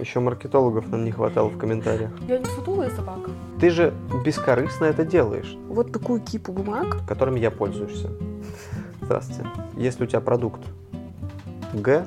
Еще 0.00 0.18
маркетологов 0.20 0.88
нам 0.88 1.04
не 1.04 1.12
хватало 1.12 1.48
в 1.48 1.58
комментариях. 1.58 2.10
Я 2.26 2.38
не 2.38 2.44
сутулая 2.46 2.88
собака. 2.88 3.30
Ты 3.60 3.68
же 3.68 3.92
бескорыстно 4.24 4.86
это 4.86 5.04
делаешь, 5.04 5.58
Вот 5.68 5.92
такую 5.92 6.20
кипу 6.22 6.52
бумаг. 6.52 7.06
которыми 7.06 7.38
я 7.38 7.50
пользуешься. 7.50 8.10
Здравствуйте. 9.02 9.46
Если 9.76 10.04
у 10.04 10.06
тебя 10.06 10.20
продукт 10.22 10.62
Г, 11.74 12.06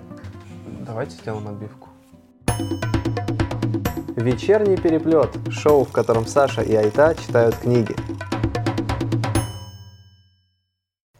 давайте 0.88 1.16
сделаем 1.18 1.48
отбивку. 1.48 1.90
Вечерний 4.16 4.78
переплет. 4.78 5.30
Шоу, 5.52 5.84
в 5.86 5.92
котором 5.92 6.26
Саша 6.26 6.64
и 6.64 6.74
Айта 6.74 7.14
читают 7.14 7.56
книги. 7.58 7.96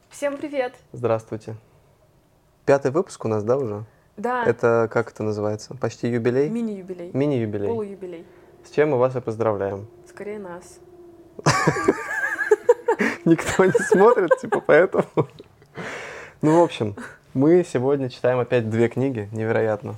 Всем 0.10 0.38
привет. 0.38 0.74
Здравствуйте. 0.92 1.56
Пятый 2.66 2.90
выпуск 2.90 3.24
у 3.26 3.28
нас, 3.28 3.44
да, 3.44 3.58
уже? 3.58 3.86
Да, 4.18 4.46
Это 4.46 4.88
как 4.92 5.12
это 5.12 5.24
называется? 5.24 5.74
Почти 5.76 6.08
юбилей? 6.08 6.50
мини-юбилей. 6.50 7.12
Мини-юбилей. 7.14 7.68
Полуюбилей. 7.68 8.26
С 8.64 8.70
чем 8.70 8.92
мы 8.92 8.98
вас 8.98 9.16
и 9.16 9.22
поздравляем. 9.22 9.88
Скорее 10.08 10.40
нас. 10.40 10.80
Никто 13.26 13.66
не 13.66 13.72
смотрит, 13.72 14.38
типа, 14.40 14.62
поэтому. 14.66 15.06
Ну, 16.42 16.60
в 16.60 16.64
общем, 16.64 16.96
мы 17.34 17.64
сегодня 17.68 18.10
читаем 18.10 18.40
опять 18.40 18.70
две 18.70 18.88
книги, 18.90 19.30
невероятно. 19.32 19.96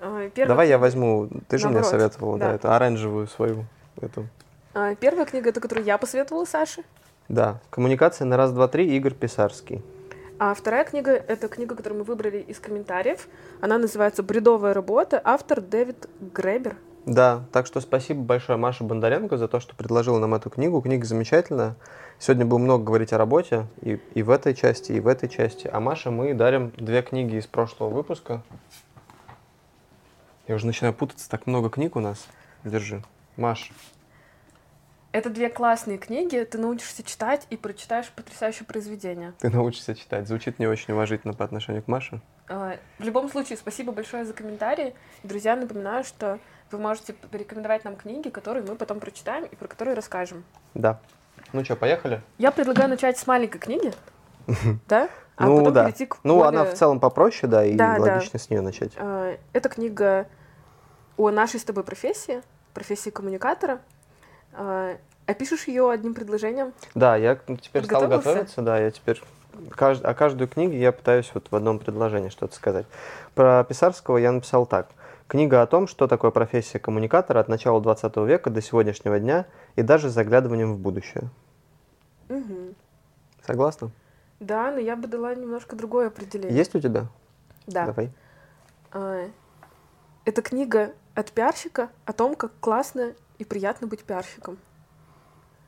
А, 0.00 0.28
первая 0.28 0.48
Давай 0.48 0.68
я 0.68 0.78
возьму, 0.78 1.28
ты 1.48 1.58
же 1.58 1.66
мне 1.68 1.80
Наоборот, 1.80 1.90
советовала, 2.00 2.38
да, 2.38 2.48
да. 2.50 2.54
эту 2.54 2.72
оранжевую 2.72 3.26
свою, 3.26 3.64
эту. 4.00 4.26
а, 4.74 4.94
Первая 4.94 5.24
книга, 5.24 5.48
это 5.48 5.60
которую 5.60 5.84
я 5.86 5.96
посоветовала 5.98 6.44
Саше. 6.44 6.84
Да, 7.28 7.60
коммуникация 7.70 8.26
на 8.26 8.36
раз, 8.36 8.52
два, 8.52 8.68
три, 8.68 8.94
Игорь 8.96 9.14
Писарский. 9.14 9.82
А 10.36 10.52
вторая 10.52 10.84
книга— 10.84 11.12
это 11.28 11.46
книга, 11.46 11.76
которую 11.76 12.00
мы 12.00 12.04
выбрали 12.04 12.38
из 12.38 12.58
комментариев. 12.58 13.28
Она 13.60 13.78
называется 13.78 14.24
«Бредовая 14.24 14.74
работа». 14.74 15.20
Автор 15.22 15.60
Дэвид 15.60 16.08
Гребер. 16.34 16.76
Да, 17.06 17.44
так 17.52 17.66
что 17.66 17.80
спасибо 17.80 18.22
большое 18.22 18.58
Маше 18.58 18.82
Бондаренко 18.82 19.36
за 19.36 19.46
то, 19.46 19.60
что 19.60 19.76
предложила 19.76 20.18
нам 20.18 20.34
эту 20.34 20.50
книгу. 20.50 20.80
Книга 20.80 21.06
замечательная. 21.06 21.76
Сегодня 22.18 22.46
будем 22.46 22.64
много 22.64 22.82
говорить 22.82 23.12
о 23.12 23.18
работе 23.18 23.66
и, 23.80 24.00
и 24.14 24.22
в 24.24 24.30
этой 24.30 24.54
части, 24.54 24.90
и 24.90 25.00
в 25.00 25.06
этой 25.06 25.28
части. 25.28 25.68
А 25.72 25.78
Маше 25.78 26.10
мы 26.10 26.34
дарим 26.34 26.72
две 26.76 27.02
книги 27.02 27.36
из 27.36 27.46
прошлого 27.46 27.90
выпуска. 27.90 28.42
Я 30.48 30.56
уже 30.56 30.66
начинаю 30.66 30.94
путаться, 30.94 31.30
так 31.30 31.46
много 31.46 31.70
книг 31.70 31.94
у 31.94 32.00
нас. 32.00 32.26
Держи. 32.64 33.04
Маш, 33.36 33.70
Это 35.14 35.30
две 35.30 35.48
классные 35.48 35.96
книги. 35.96 36.42
Ты 36.42 36.58
научишься 36.58 37.04
читать 37.04 37.46
и 37.48 37.56
прочитаешь 37.56 38.10
потрясающее 38.10 38.66
произведение. 38.66 39.32
ты 39.38 39.48
научишься 39.48 39.94
читать. 39.94 40.26
Звучит 40.26 40.58
не 40.58 40.66
очень 40.66 40.92
уважительно 40.92 41.32
по 41.34 41.44
отношению 41.44 41.84
к 41.84 41.86
Маше. 41.86 42.20
А, 42.48 42.78
В 42.98 43.04
любом 43.04 43.30
случае, 43.30 43.56
спасибо 43.56 43.92
большое 43.92 44.24
за 44.24 44.32
комментарии. 44.32 44.92
Друзья, 45.22 45.54
напоминаю, 45.54 46.02
что 46.02 46.40
вы 46.72 46.78
можете 46.78 47.12
порекомендовать 47.12 47.84
нам 47.84 47.94
книги, 47.94 48.28
которые 48.28 48.64
мы 48.64 48.74
потом 48.74 48.98
прочитаем 48.98 49.44
и 49.44 49.54
про 49.54 49.68
которые 49.68 49.94
расскажем. 49.94 50.42
Да. 50.74 50.98
Ну 51.52 51.64
что, 51.64 51.76
поехали? 51.76 52.20
Я 52.38 52.50
предлагаю 52.50 52.88
начать 52.88 53.16
с 53.16 53.24
маленькой 53.28 53.60
книги, 53.60 53.92
да? 54.88 55.08
А 55.36 55.46
ну 55.46 55.58
потом 55.58 55.72
да. 55.74 55.84
перейти 55.84 56.06
к 56.06 56.16
Ну, 56.24 56.38
более- 56.38 56.48
она 56.48 56.64
в 56.64 56.74
целом 56.74 56.98
попроще, 56.98 57.48
да, 57.48 57.64
и 57.64 57.74
Да, 57.76 57.98
да. 57.98 58.14
логично 58.14 58.40
с 58.40 58.50
нее 58.50 58.62
начать. 58.62 58.90
А, 58.96 59.36
Это 59.52 59.68
книга 59.68 60.26
о 61.16 61.30
нашей 61.30 61.60
с 61.60 61.64
тобой 61.64 61.84
профессии, 61.84 62.42
профессии 62.72 63.10
коммуникатора. 63.10 63.78
А, 64.54 64.96
Опишешь 65.26 65.68
ее 65.68 65.90
одним 65.90 66.12
предложением? 66.12 66.74
Да, 66.94 67.16
я 67.16 67.36
теперь 67.36 67.84
стал 67.84 68.08
готовиться, 68.08 68.60
да, 68.60 68.78
я 68.78 68.90
теперь 68.90 69.22
кажд- 69.70 70.04
о 70.04 70.12
каждую 70.14 70.48
книгу 70.48 70.74
я 70.74 70.92
пытаюсь 70.92 71.30
вот 71.32 71.46
в 71.50 71.56
одном 71.56 71.78
предложении 71.78 72.28
что-то 72.28 72.54
сказать. 72.54 72.84
Про 73.34 73.64
Писарского 73.64 74.18
я 74.18 74.32
написал 74.32 74.66
так. 74.66 74.88
Книга 75.26 75.62
о 75.62 75.66
том, 75.66 75.86
что 75.86 76.06
такое 76.08 76.30
профессия 76.30 76.78
коммуникатора 76.78 77.40
от 77.40 77.48
начала 77.48 77.80
20 77.80 78.14
века 78.26 78.50
до 78.50 78.60
сегодняшнего 78.60 79.18
дня 79.18 79.46
и 79.76 79.82
даже 79.82 80.10
с 80.10 80.12
заглядыванием 80.12 80.74
в 80.74 80.78
будущее. 80.78 81.30
Мгм. 82.28 82.74
Согласна? 83.46 83.90
Да, 84.40 84.70
но 84.72 84.78
я 84.78 84.94
бы 84.94 85.08
дала 85.08 85.34
немножко 85.34 85.74
другое 85.74 86.08
определение. 86.08 86.54
Есть 86.54 86.74
у 86.74 86.80
тебя? 86.80 87.06
Да. 87.66 87.86
Давай. 87.86 88.10
А, 88.92 89.26
Это 90.26 90.42
книга 90.42 90.92
от 91.14 91.32
пиарщика 91.32 91.88
о 92.04 92.12
том, 92.12 92.34
как 92.34 92.52
классно 92.60 93.14
и 93.38 93.44
приятно 93.44 93.86
быть 93.86 94.04
пиарщиком. 94.04 94.58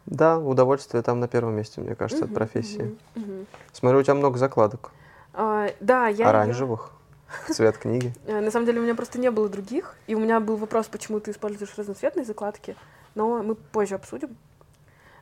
Да, 0.07 0.39
удовольствие 0.39 1.03
там 1.03 1.19
на 1.19 1.27
первом 1.29 1.55
месте, 1.57 1.81
мне 1.81 1.95
кажется, 1.97 2.25
от 2.25 2.31
Мгм, 2.31 2.35
профессии. 2.39 2.83
мгм, 3.15 3.25
мгм. 3.35 3.47
Смотрю, 3.73 3.99
у 3.99 4.03
тебя 4.03 4.15
много 4.15 4.39
закладок. 4.39 4.93
А, 5.35 5.69
Да, 5.81 6.07
я... 6.07 6.29
Оранжевых. 6.29 6.93
Цвет 7.51 7.77
книги. 7.77 8.15
Э, 8.27 8.41
На 8.41 8.53
самом 8.53 8.67
деле 8.67 8.79
у 8.81 8.85
меня 8.85 8.95
просто 8.95 9.19
не 9.19 9.31
было 9.33 9.49
других, 9.49 9.97
и 10.07 10.15
у 10.15 10.21
меня 10.21 10.39
был 10.39 10.57
вопрос, 10.57 10.87
почему 10.87 11.19
ты 11.19 11.33
используешь 11.33 11.77
разноцветные 11.77 12.25
закладки, 12.25 12.77
но 13.17 13.43
мы 13.43 13.57
позже 13.57 13.97
обсудим. 13.97 14.37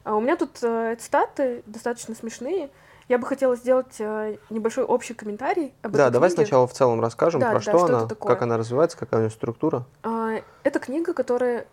А 0.05 0.15
у 0.15 0.21
меня 0.21 0.37
тут 0.37 0.59
э, 0.63 0.97
цитаты 1.01 1.63
достаточно 1.65 2.15
смешные. 2.15 2.69
Я 3.09 3.17
бы 3.19 3.27
хотела 3.27 3.57
сделать 3.57 3.97
э, 3.99 4.37
небольшой 4.51 4.85
общий 4.85 5.15
комментарий 5.15 5.73
об 5.81 5.93
Да, 5.93 6.05
этой 6.05 6.13
давай 6.13 6.29
книге. 6.29 6.43
сначала 6.45 6.67
в 6.67 6.75
целом 6.75 7.01
расскажем, 7.01 7.41
Да, 7.41 7.49
про 7.53 7.55
да, 7.57 7.61
что, 7.63 7.79
что 7.79 7.85
она, 7.87 8.07
такое. 8.07 8.35
как 8.35 8.43
она 8.43 8.59
развивается, 8.59 8.99
какая 8.99 9.17
у 9.17 9.21
нее 9.21 9.31
структура. 9.31 9.85
А, 10.03 10.43
Это 10.63 10.79
книга, 10.79 11.15
которая 11.15 11.67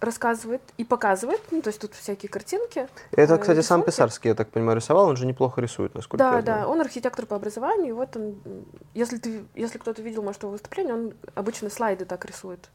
рассказывает 0.00 0.62
и 0.78 0.84
показывает, 0.84 1.40
ну, 1.50 1.62
то 1.62 1.68
есть 1.68 1.80
тут 1.80 1.94
всякие 1.94 2.30
картинки. 2.30 2.88
Это, 3.12 3.34
э, 3.34 3.38
кстати, 3.38 3.60
сам 3.60 3.80
рисунки. 3.80 3.86
Писарский, 3.86 4.28
я 4.30 4.34
так 4.34 4.48
понимаю, 4.48 4.76
рисовал, 4.76 5.06
он 5.06 5.16
же 5.16 5.26
неплохо 5.26 5.60
рисует, 5.60 5.94
насколько 5.94 6.16
Да, 6.18 6.36
я 6.36 6.42
да, 6.42 6.54
знаю. 6.54 6.68
он 6.68 6.80
архитектор 6.80 7.26
по 7.26 7.36
образованию, 7.36 7.88
и 7.88 7.92
вот 7.92 8.16
он, 8.16 8.40
если 8.94 9.18
ты, 9.18 9.44
если 9.54 9.78
кто-то 9.78 10.00
видел, 10.02 10.22
может, 10.22 10.42
его 10.42 10.52
выступление, 10.52 10.94
он 10.94 11.14
обычно 11.34 11.70
слайды 11.70 12.04
так 12.04 12.24
рисует. 12.24 12.70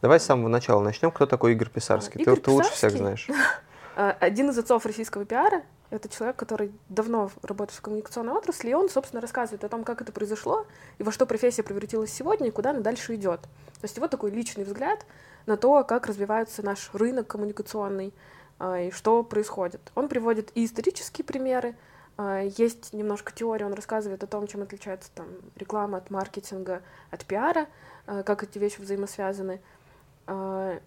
Давай 0.00 0.20
с 0.20 0.22
самого 0.22 0.48
начала 0.48 0.80
начнем. 0.80 1.10
Кто 1.10 1.26
такой 1.26 1.52
Игорь 1.52 1.70
Писарский? 1.70 2.20
А, 2.20 2.24
ты, 2.24 2.30
Игорь 2.30 2.40
ты 2.40 2.50
лучше 2.50 2.70
всех 2.70 2.92
Писарский? 2.92 2.98
знаешь. 2.98 3.28
А, 3.96 4.16
Один 4.20 4.48
из 4.50 4.56
отцов 4.56 4.86
российского 4.86 5.24
пиара— 5.24 5.62
это 5.90 6.08
человек, 6.08 6.36
который 6.36 6.72
давно 6.88 7.28
работает 7.42 7.76
в 7.76 7.82
коммуникационной 7.82 8.32
отрасли, 8.32 8.70
и 8.70 8.72
он, 8.72 8.88
собственно, 8.88 9.20
рассказывает 9.20 9.64
о 9.64 9.68
том, 9.68 9.82
как 9.82 10.00
это 10.00 10.12
произошло, 10.12 10.64
и 10.98 11.02
во 11.02 11.10
что 11.10 11.26
профессия 11.26 11.64
превратилась 11.64 12.12
сегодня, 12.12 12.46
и 12.46 12.50
куда 12.52 12.70
она 12.70 12.80
дальше 12.80 13.16
идет. 13.16 13.40
То 13.42 13.82
есть 13.82 13.96
его 13.96 14.06
такой 14.06 14.30
личный 14.30 14.62
взгляд 14.64 15.04
на 15.46 15.56
то, 15.56 15.84
как 15.84 16.06
развивается 16.06 16.64
наш 16.64 16.90
рынок 16.92 17.26
коммуникационный, 17.26 18.12
а, 18.60 18.78
и 18.78 18.90
что 18.90 19.22
происходит. 19.24 19.80
Он 19.94 20.08
приводит 20.08 20.52
и 20.54 20.66
исторические 20.66 21.24
примеры, 21.24 21.74
а, 22.18 22.42
есть 22.42 22.92
немножко 22.92 23.32
теории, 23.32 23.64
он 23.64 23.72
рассказывает 23.72 24.22
о 24.22 24.26
том, 24.26 24.46
чем 24.46 24.60
отличается 24.60 25.10
там, 25.14 25.28
реклама 25.56 25.98
от 25.98 26.10
маркетинга, 26.10 26.82
от 27.10 27.24
пиара, 27.24 27.66
а, 28.06 28.22
как 28.22 28.42
эти 28.42 28.58
вещи 28.58 28.80
взаимосвязаны. 28.80 29.60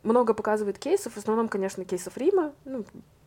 Много 0.04 0.34
показывает 0.34 0.80
кейсов, 0.80 1.14
в 1.14 1.18
основном, 1.18 1.50
конечно, 1.50 1.84
кейсов 1.84 2.16
Рима, 2.16 2.54
ну, 2.64 2.86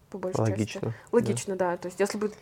по 0.08 0.16
большей 0.16 0.38
части. 0.38 0.52
Логично. 0.52 0.94
Логично, 1.12 1.56
да. 1.56 1.76
То 1.76 1.88
есть, 1.88 2.00
если 2.00 2.16
бы 2.16 2.32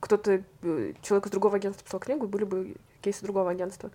кто-то, 0.00 0.42
э, 0.62 0.92
человек 1.00 1.26
из 1.26 1.30
другого 1.30 1.56
агентства 1.56 1.84
писал 1.84 2.00
книгу, 2.00 2.26
были 2.26 2.42
бы 2.42 2.74
кейсы 3.02 3.22
другого 3.22 3.50
агентства. 3.50 3.90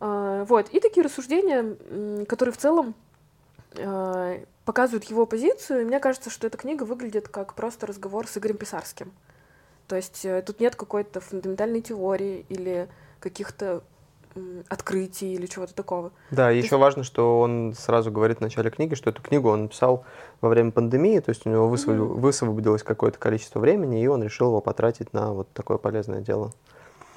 Вот. 0.00 0.70
И 0.70 0.80
такие 0.80 1.04
рассуждения, 1.04 2.24
которые 2.24 2.52
в 2.52 2.56
целом 2.56 2.96
показывают 4.64 5.04
его 5.04 5.26
позицию. 5.26 5.82
И 5.82 5.84
мне 5.84 6.00
кажется, 6.00 6.30
что 6.30 6.46
эта 6.46 6.58
книга 6.58 6.84
выглядит 6.84 7.28
как 7.28 7.54
просто 7.54 7.86
разговор 7.86 8.26
с 8.26 8.36
Игорем 8.36 8.56
Писарским. 8.56 9.12
То 9.88 9.96
есть 9.96 10.24
э, 10.24 10.42
тут 10.42 10.58
нет 10.60 10.74
какой-то 10.74 11.20
фундаментальной 11.20 11.80
теории 11.80 12.44
или 12.48 12.88
каких-то 13.20 13.82
открытий 14.68 15.32
или 15.32 15.46
чего-то 15.46 15.74
такого. 15.74 16.10
Да, 16.30 16.50
и 16.52 16.56
есть- 16.56 16.66
еще 16.66 16.76
важно, 16.76 17.04
что 17.04 17.40
он 17.40 17.72
сразу 17.74 18.10
говорит 18.10 18.38
в 18.38 18.40
начале 18.42 18.70
книги, 18.70 18.94
что 18.94 19.08
эту 19.08 19.22
книгу 19.22 19.48
он 19.48 19.62
написал 19.62 20.04
во 20.42 20.50
время 20.50 20.72
пандемии, 20.72 21.20
то 21.20 21.30
есть 21.30 21.46
у 21.46 21.50
него 21.50 21.68
высвоб- 21.68 21.94
Мгм. 21.94 22.20
высвободилось 22.20 22.82
какое-то 22.82 23.18
количество 23.18 23.60
времени, 23.60 24.02
и 24.02 24.06
он 24.08 24.22
решил 24.22 24.48
его 24.48 24.60
потратить 24.60 25.12
на 25.14 25.32
вот 25.32 25.48
такое 25.54 25.78
полезное 25.78 26.20
дело. 26.20 26.52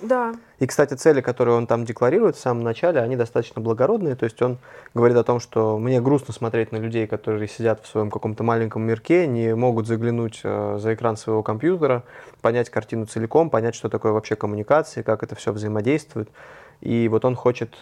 Да, 0.02 0.34
И, 0.60 0.66
кстати, 0.66 0.94
цели, 0.94 1.20
которые 1.20 1.58
он 1.58 1.68
там 1.68 1.84
декларирует 1.84 2.36
в 2.36 2.40
самом 2.40 2.64
начале, 2.64 3.02
они 3.02 3.16
достаточно 3.16 3.62
благородные. 3.62 4.16
То 4.16 4.24
есть 4.24 4.42
он 4.42 4.58
говорит 4.94 5.18
о 5.18 5.24
том, 5.24 5.40
что 5.40 5.78
мне 5.78 6.00
грустно 6.00 6.34
смотреть 6.34 6.72
на 6.72 6.78
людей, 6.78 7.06
которые 7.06 7.48
сидят 7.48 7.84
в 7.84 7.88
своем 7.88 8.10
каком-то 8.10 8.44
маленьком 8.44 8.84
мирке, 8.84 9.28
не 9.28 9.56
могут 9.56 9.88
заглянуть 9.88 10.40
э, 10.44 10.78
за 10.80 10.94
экран 10.94 11.18
своего 11.18 11.44
компьютера, 11.44 12.04
понять 12.42 12.70
картину 12.70 13.06
целиком, 13.06 13.50
понять, 13.50 13.76
что 13.76 13.90
такое 13.90 14.14
вообще 14.14 14.36
коммуникации, 14.36 15.02
как 15.02 15.24
это 15.24 15.36
все 15.36 15.52
взаимодействует. 15.52 16.30
И 16.80 17.10
вот 17.10 17.26
он 17.26 17.36
хочет 17.36 17.76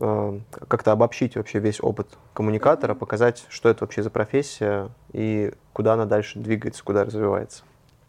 э, 0.00 0.40
как-то 0.68 0.92
обобщить 0.92 1.36
вообще 1.36 1.58
весь 1.58 1.80
опыт 1.80 2.08
коммуникатора, 2.34 2.94
показать, 2.94 3.44
что 3.48 3.68
это 3.68 3.84
вообще 3.84 4.02
за 4.02 4.10
профессия 4.10 4.90
и 5.12 5.52
куда 5.72 5.94
она 5.94 6.04
дальше 6.04 6.38
двигается, 6.38 6.84
куда 6.84 7.04
развивается. 7.04 7.64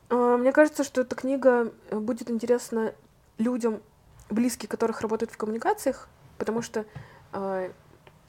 А, 0.10 0.38
Мне 0.38 0.52
кажется, 0.52 0.84
что 0.84 1.02
эта 1.02 1.16
книга 1.16 1.72
э, 1.90 1.98
будет 1.98 2.30
интересна 2.30 2.94
людям, 3.38 3.82
близкие 4.30 4.70
которых 4.70 5.02
работают 5.02 5.32
в 5.32 5.38
коммуникациях, 5.38 6.08
потому 6.38 6.62
что, 6.62 6.86
а, 7.32 7.72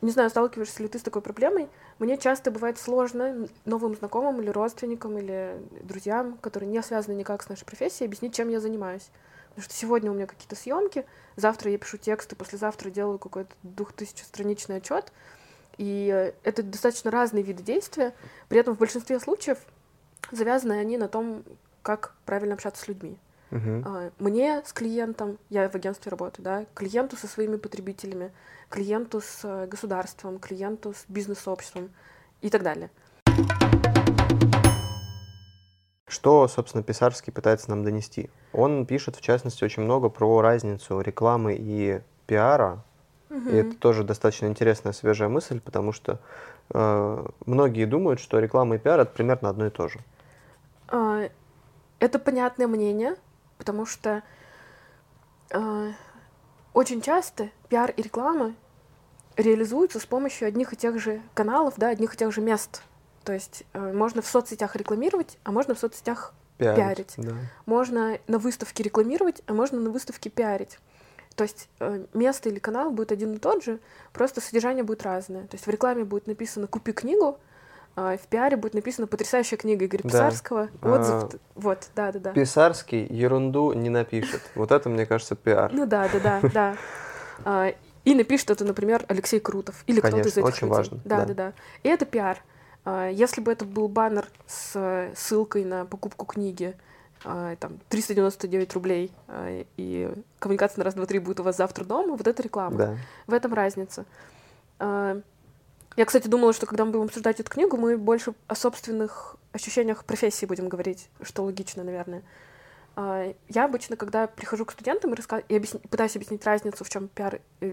не 0.03 0.11
знаю, 0.11 0.31
сталкиваешься 0.31 0.83
ли 0.83 0.89
ты 0.89 0.99
с 0.99 1.03
такой 1.03 1.23
проблемой, 1.23 1.69
мне 1.99 2.19
часто 2.19 2.51
бывает 2.51 2.79
сложно 2.79 3.49
новым 3.65 3.97
знакомым 3.97 4.41
или 4.43 4.51
родственникам, 4.51 5.19
или 5.19 5.57
друзьям, 5.83 6.37
которые 6.39 6.71
не 6.71 6.83
связаны 6.83 7.15
никак 7.15 7.43
с 7.43 7.49
нашей 7.49 7.65
профессией, 7.65 8.07
объяснить, 8.07 8.35
чем 8.35 8.49
я 8.49 8.61
занимаюсь. 8.61 9.09
Потому 9.51 9.65
что 9.65 9.75
сегодня 9.75 10.11
у 10.11 10.15
меня 10.15 10.27
какие-то 10.27 10.55
съемки, 10.55 11.07
завтра 11.37 11.71
я 11.71 11.79
пишу 11.79 11.97
тексты, 11.97 12.37
послезавтра 12.37 12.91
делаю 12.91 13.19
какой-то 13.19 13.55
двухтысячестраничный 13.63 14.77
отчет. 14.77 15.13
И 15.79 16.11
э, 16.13 16.33
это 16.43 16.63
достаточно 16.63 17.11
разные 17.11 17.43
виды 17.43 17.63
действия, 17.63 18.15
при 18.49 18.61
этом 18.61 18.75
в 18.75 18.79
большинстве 18.79 19.19
случаев 19.19 19.59
завязаны 20.31 20.75
они 20.75 20.99
на 20.99 21.09
том, 21.09 21.43
как 21.83 22.15
правильно 22.27 22.55
общаться 22.55 22.83
с 22.83 22.89
людьми. 22.89 23.19
Мгм. 23.51 24.11
Мне 24.19 24.63
с 24.65 24.73
клиентом, 24.73 25.39
я 25.51 25.69
в 25.69 25.75
агентстве 25.75 26.11
работаю, 26.11 26.45
да, 26.45 26.67
клиенту 26.75 27.17
со 27.17 27.29
своими 27.29 27.57
потребителями, 27.57 28.33
клиенту 28.69 29.21
с 29.21 29.41
э, 29.45 29.67
государством, 29.67 30.39
клиенту 30.39 30.93
с 30.95 31.05
бизнес-сообществом 31.09 31.91
и 32.41 32.51
так 32.51 32.63
далее. 32.63 32.91
Что, 36.09 36.49
собственно, 36.49 36.83
Писарский 36.83 37.33
пытается 37.33 37.71
нам 37.71 37.85
донести? 37.85 38.31
Он 38.53 38.87
пишет, 38.87 39.17
в 39.17 39.21
частности, 39.21 39.65
очень 39.65 39.83
много 39.83 40.09
про 40.09 40.41
разницу 40.41 41.01
рекламы 41.01 41.57
и 41.59 42.01
пиара. 42.27 42.83
И 43.31 43.55
это 43.55 43.77
тоже 43.77 44.03
достаточно 44.03 44.47
интересная, 44.47 44.93
свежая 44.93 45.29
мысль, 45.29 45.61
потому 45.61 45.93
что 45.93 46.19
э, 46.73 47.27
многие 47.45 47.85
думают, 47.85 48.21
что 48.21 48.39
реклама 48.39 48.77
и 48.77 48.79
пиар 48.79 49.01
это 49.01 49.13
примерно 49.13 49.51
одно 49.51 49.67
и 49.67 49.71
то 49.71 49.89
же. 49.89 50.01
А, 50.89 51.29
Это 51.99 52.19
понятное 52.19 52.67
мнение, 52.67 53.17
потому 53.59 53.87
что 53.87 54.23
а, 55.51 55.93
очень 56.73 57.01
часто 57.01 57.51
пиар 57.69 57.91
и 57.97 58.03
реклама 58.03 58.55
реализуются 59.37 60.01
с 60.01 60.07
помощью 60.07 60.49
одних 60.49 60.73
и 60.73 60.77
тех 60.77 60.99
же 60.99 61.23
каналов, 61.35 61.75
да, 61.77 61.89
одних 61.89 62.15
и 62.15 62.17
тех 62.17 62.33
же 62.33 62.41
мест. 62.41 62.83
То 63.25 63.33
есть 63.33 63.65
э, 63.73 63.93
можно 63.93 64.23
в 64.23 64.27
соцсетях 64.27 64.77
рекламировать, 64.77 65.37
а 65.45 65.53
можно 65.53 65.75
в 65.75 65.79
соцсетях 65.79 66.33
Пиарить. 66.59 67.15
Да. 67.19 67.35
можно 67.67 68.19
на 68.29 68.39
выставке 68.39 68.83
рекламировать, 68.83 69.43
а 69.47 69.53
можно 69.53 69.79
на 69.79 69.91
выставке 69.91 70.31
пиарить. 70.31 70.79
То 71.35 71.45
есть 71.45 71.69
э, 71.81 72.07
место 72.15 72.49
или 72.49 72.59
канал 72.59 72.91
будет 72.91 73.13
один 73.13 73.35
и 73.35 73.39
тот 73.39 73.63
же, 73.63 73.79
просто 74.13 74.41
содержание 74.41 74.85
будет 74.85 75.03
разное. 75.03 75.43
То 75.43 75.57
есть 75.57 75.67
в 75.67 75.71
рекламе 75.71 76.05
будет 76.05 76.27
написано 76.27 76.67
«Купи 76.67 76.93
книгу», 76.93 77.39
в 77.97 78.21
пиаре 78.29 78.57
будет 78.57 78.75
написано 78.75 79.07
«Потрясающая 79.07 79.57
книга 79.59 79.87
Игоря 79.87 80.03
Да. 80.03 80.09
Писарского», 80.09 80.69
отзыв. 80.83 81.25
А, 81.25 81.29
Вот, 81.55 81.89
да-да-да. 81.97 82.33
Писарский 82.33 83.07
ерунду 83.07 83.73
не 83.73 83.89
напишет. 83.91 84.43
Вот 84.55 84.71
это, 84.71 84.89
мне 84.91 85.07
кажется, 85.07 85.35
пиар. 85.35 85.73
Ну 85.73 85.87
да, 85.87 86.09
да, 86.13 86.21
да, 86.21 86.49
да. 86.53 86.77
А, 87.45 87.73
И 88.05 88.15
напишет 88.15 88.51
это, 88.51 88.65
например, 88.65 89.05
Алексей 89.09 89.41
Крутов 89.41 89.83
или 89.87 90.01
кто-то 90.01 90.21
из 90.29 90.37
этих 90.37 90.45
очень 90.45 90.67
людей. 90.69 90.77
важно, 90.77 91.01
Да, 91.05 91.19
да. 91.21 91.25
да, 91.27 91.35
да. 91.35 91.53
И 91.83 91.89
это 91.89 92.05
пиар. 92.05 92.39
А, 92.85 93.09
Если 93.09 93.41
бы 93.41 93.51
это 93.51 93.65
был 93.65 93.89
баннер 93.89 94.29
с 94.47 95.11
ссылкой 95.17 95.65
на 95.65 95.85
покупку 95.87 96.25
книги, 96.27 96.77
а, 97.25 97.57
там 97.57 97.79
399 97.89 98.75
рублей, 98.75 99.11
а, 99.27 99.65
и 99.77 100.13
коммуникация 100.39 100.79
на 100.81 100.85
раз, 100.85 100.95
два, 100.95 101.07
три 101.07 101.19
будет 101.19 101.41
у 101.41 101.43
вас 101.43 101.57
завтра 101.57 101.85
дома, 101.85 102.15
вот 102.15 102.29
это 102.29 102.43
реклама. 102.43 102.77
Да. 102.77 102.97
В 103.27 103.33
этом 103.33 103.55
разница. 103.55 104.05
Я, 105.97 106.05
кстати, 106.05 106.29
думала, 106.29 106.53
что 106.53 106.67
когда 106.67 106.85
мы 106.85 106.93
будем 106.93 107.07
обсуждать 107.07 107.41
эту 107.41 107.51
книгу, 107.51 107.77
мы 107.77 107.97
больше 107.97 108.35
о 108.49 108.55
собственных 108.55 109.37
ощущениях 109.53 110.05
профессии 110.05 110.45
будем 110.45 110.69
говорить, 110.69 111.09
что 111.23 111.43
логично, 111.43 111.83
наверное. 111.85 112.23
А, 112.97 113.33
Я 113.49 113.65
обычно, 113.65 113.97
когда 113.97 114.27
прихожу 114.27 114.67
к 114.67 114.73
студентам 114.73 115.13
и, 115.15 115.17
раска- 115.17 115.45
и 115.49 115.57
объясни- 115.57 115.81
пытаюсь 115.89 116.15
объяснить 116.17 116.45
разницу, 116.45 116.85
в 116.85 116.89
чем 116.91 117.09
пиар, 117.09 117.41
э, 117.61 117.73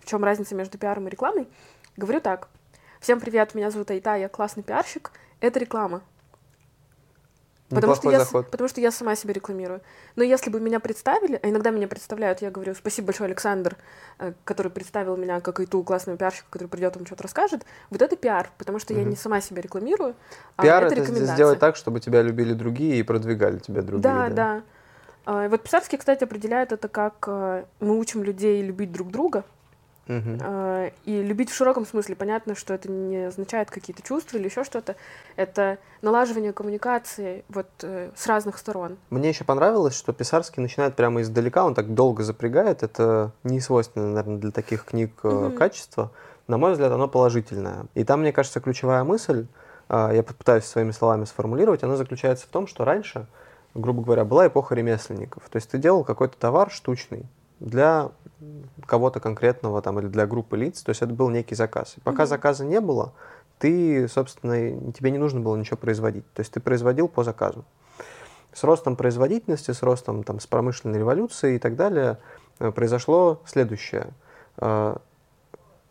в 0.00 0.06
чем 0.06 0.24
разница 0.24 0.54
между 0.54 0.76
пиаром 0.78 1.08
и 1.08 1.10
рекламой, 1.10 1.48
говорю 1.96 2.20
так. 2.20 2.48
Всем 3.00 3.20
привет, 3.20 3.54
меня 3.54 3.70
зовут 3.70 3.90
Айта, 3.90 4.16
я 4.16 4.28
классный 4.28 4.62
пиарщик. 4.62 5.12
Это 5.40 5.58
реклама. 5.58 6.02
Потому 7.68 7.94
что, 7.94 8.10
я, 8.10 8.20
заход. 8.20 8.50
потому 8.50 8.68
что 8.68 8.80
я 8.80 8.90
сама 8.90 9.14
себя 9.14 9.34
рекламирую. 9.34 9.80
Но 10.16 10.24
если 10.24 10.48
бы 10.48 10.58
меня 10.58 10.80
представили, 10.80 11.38
а 11.42 11.48
иногда 11.50 11.70
меня 11.70 11.86
представляют, 11.86 12.40
я 12.40 12.50
говорю, 12.50 12.74
спасибо 12.74 13.06
большое, 13.06 13.28
Александр, 13.28 13.76
э, 14.18 14.32
который 14.44 14.72
представил 14.72 15.16
меня 15.16 15.40
как 15.40 15.60
и 15.60 15.66
ту 15.66 15.82
классного 15.82 16.16
пиарщика, 16.16 16.46
который 16.50 16.68
придет 16.68 16.96
вам 16.96 17.04
что-то 17.04 17.24
расскажет. 17.24 17.66
Вот 17.90 18.00
это 18.00 18.16
пиар, 18.16 18.50
потому 18.56 18.78
что 18.78 18.94
я 18.94 19.00
Мгм. 19.00 19.10
не 19.10 19.16
сама 19.16 19.40
себя 19.42 19.60
рекламирую, 19.60 20.14
а 20.56 20.62
Пиар 20.62 20.84
это 20.84 21.02
это 21.02 21.26
сделать 21.26 21.58
так, 21.58 21.76
чтобы 21.76 22.00
тебя 22.00 22.22
любили 22.22 22.54
другие 22.54 22.96
и 22.96 23.02
продвигали 23.02 23.58
тебя 23.58 23.82
другие. 23.82 24.02
Да, 24.02 24.28
да. 24.30 24.62
А, 25.26 25.44
и 25.44 25.48
Вот 25.48 25.62
Писарский, 25.62 25.98
кстати, 25.98 26.24
определяет 26.24 26.72
это 26.72 26.88
как 26.88 27.24
э, 27.26 27.64
мы 27.80 27.98
учим 27.98 28.22
людей 28.24 28.62
любить 28.62 28.92
друг 28.92 29.10
друга. 29.10 29.44
А, 30.08 30.90
И 31.04 31.22
любить 31.22 31.50
в 31.50 31.54
широком 31.54 31.86
смысле. 31.86 32.16
Понятно, 32.16 32.54
что 32.54 32.74
это 32.74 32.90
не 32.90 33.26
означает 33.26 33.70
какие-то 33.70 34.02
чувства 34.02 34.38
или 34.38 34.46
еще 34.46 34.64
что-то. 34.64 34.96
Это 35.36 35.78
налаживание 36.02 36.52
коммуникации 36.52 37.44
вот 37.48 37.68
э, 37.82 38.10
с 38.16 38.26
разных 38.26 38.58
сторон. 38.58 38.96
Мне 39.10 39.28
еще 39.28 39.44
понравилось, 39.44 39.96
что 39.96 40.12
Писарский 40.12 40.62
начинает 40.62 40.96
прямо 40.96 41.20
издалека, 41.22 41.64
он 41.64 41.74
так 41.74 41.94
долго 41.94 42.22
запрягает. 42.22 42.82
Это 42.82 43.32
не 43.44 43.60
свойственно, 43.60 44.08
наверное, 44.08 44.38
для 44.38 44.50
таких 44.50 44.84
книг 44.84 45.12
э, 45.22 45.50
качество. 45.56 46.10
На 46.46 46.56
мой 46.56 46.72
взгляд, 46.72 46.92
оно 46.92 47.08
положительное. 47.08 47.86
И 47.94 48.04
там, 48.04 48.20
мне 48.20 48.32
кажется, 48.32 48.60
ключевая 48.60 49.04
мысль, 49.04 49.46
я 49.90 50.22
попытаюсь 50.22 50.64
своими 50.64 50.90
словами 50.92 51.24
сформулировать, 51.24 51.82
она 51.82 51.96
заключается 51.96 52.46
в 52.46 52.50
том, 52.50 52.66
что 52.66 52.84
раньше, 52.84 53.26
грубо 53.74 54.02
говоря, 54.02 54.24
была 54.24 54.46
эпоха 54.46 54.74
ремесленников. 54.74 55.48
То 55.50 55.56
есть 55.56 55.70
ты 55.70 55.78
делал 55.78 56.04
какой-то 56.04 56.38
товар 56.38 56.70
штучный 56.70 57.26
для 57.60 58.10
кого-то 58.86 59.20
конкретного 59.20 59.82
там, 59.82 59.98
или 59.98 60.06
для 60.06 60.26
группы 60.26 60.56
лиц, 60.56 60.82
то 60.82 60.90
есть 60.90 61.02
это 61.02 61.12
был 61.12 61.28
некий 61.28 61.54
заказ. 61.54 61.94
И 61.96 62.00
пока 62.00 62.22
Мгм. 62.22 62.28
заказа 62.28 62.64
не 62.64 62.80
было, 62.80 63.12
ты, 63.58 64.06
собственно, 64.08 64.92
тебе 64.92 65.10
не 65.10 65.18
нужно 65.18 65.40
было 65.40 65.56
ничего 65.56 65.76
производить. 65.76 66.30
То 66.32 66.40
есть 66.40 66.52
ты 66.52 66.60
производил 66.60 67.08
по 67.08 67.24
заказу. 67.24 67.64
С 68.52 68.64
ростом 68.64 68.96
производительности, 68.96 69.72
с 69.72 69.82
ростом 69.82 70.22
там, 70.22 70.40
с 70.40 70.46
промышленной 70.46 71.00
революцией 71.00 71.56
и 71.56 71.58
так 71.58 71.76
далее 71.76 72.18
э, 72.60 72.70
произошло 72.70 73.40
следующее. 73.44 74.08
Э, 74.58 74.96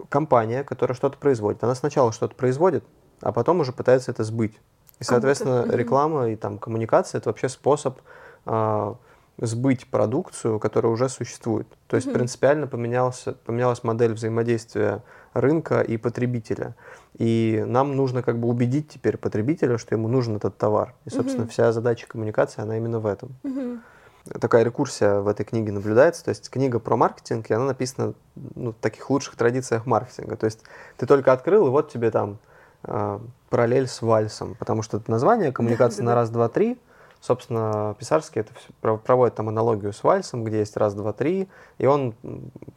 Компания, 0.09 0.63
которая 0.63 0.95
что-то 0.95 1.17
производит, 1.17 1.63
она 1.63 1.75
сначала 1.75 2.11
что-то 2.11 2.35
производит, 2.35 2.83
а 3.21 3.31
потом 3.31 3.59
уже 3.59 3.73
пытается 3.73 4.11
это 4.11 4.23
сбыть. 4.23 4.55
И, 4.99 5.03
соответственно, 5.03 5.65
реклама 5.69 6.29
и 6.29 6.35
там 6.35 6.59
коммуникация 6.59 7.19
это 7.19 7.29
вообще 7.29 7.49
способ 7.49 7.99
а, 8.45 8.95
сбыть 9.39 9.87
продукцию, 9.89 10.59
которая 10.59 10.91
уже 10.91 11.09
существует. 11.09 11.67
То 11.87 11.95
есть 11.95 12.07
Мгм. 12.07 12.15
принципиально 12.15 12.67
поменялся, 12.67 13.33
поменялась 13.33 13.83
модель 13.83 14.13
взаимодействия 14.13 15.03
рынка 15.33 15.81
и 15.81 15.97
потребителя. 15.97 16.75
И 17.17 17.63
нам 17.67 17.95
нужно 17.95 18.23
как 18.23 18.39
бы 18.39 18.47
убедить 18.47 18.89
теперь 18.89 19.17
потребителя, 19.17 19.77
что 19.77 19.93
ему 19.93 20.07
нужен 20.07 20.35
этот 20.35 20.57
товар. 20.57 20.95
И, 21.05 21.09
собственно, 21.09 21.43
Мгм. 21.43 21.51
вся 21.51 21.71
задача 21.71 22.07
коммуникации, 22.07 22.61
она 22.61 22.77
именно 22.77 22.99
в 22.99 23.05
этом. 23.05 23.35
Мгм. 23.43 23.81
Такая 24.41 24.63
рекурсия 24.63 25.19
в 25.19 25.27
этой 25.27 25.45
книге 25.45 25.71
наблюдается. 25.71 26.25
То 26.25 26.29
есть 26.29 26.49
книга 26.49 26.79
про 26.79 26.97
маркетинг, 26.97 27.49
и 27.49 27.53
она 27.53 27.65
написана 27.65 28.13
ну, 28.55 28.71
в 28.71 28.75
таких 28.75 29.09
лучших 29.09 29.35
традициях 29.35 29.85
маркетинга. 29.85 30.35
То 30.35 30.45
есть 30.45 30.63
ты 30.97 31.05
только 31.05 31.31
открыл, 31.31 31.67
и 31.67 31.69
вот 31.69 31.91
тебе 31.91 32.11
там 32.11 32.39
э, 32.83 33.19
параллель 33.49 33.87
с 33.87 34.01
вальсом, 34.01 34.55
потому 34.55 34.81
что 34.81 34.97
это 34.97 35.09
название 35.11 35.51
коммуникация 35.53 36.03
на 36.03 36.15
раз, 36.15 36.29
два, 36.31 36.49
три. 36.49 36.77
Собственно, 37.19 37.95
Писарский 37.99 38.41
это 38.41 38.53
про- 38.81 38.97
проводит 38.97 39.35
там 39.35 39.49
аналогию 39.49 39.91
с 39.91 40.03
вальсом, 40.03 40.43
где 40.43 40.59
есть 40.59 40.77
раз, 40.77 40.93
два, 40.93 41.13
три, 41.13 41.47
и 41.77 41.85
он 41.85 42.13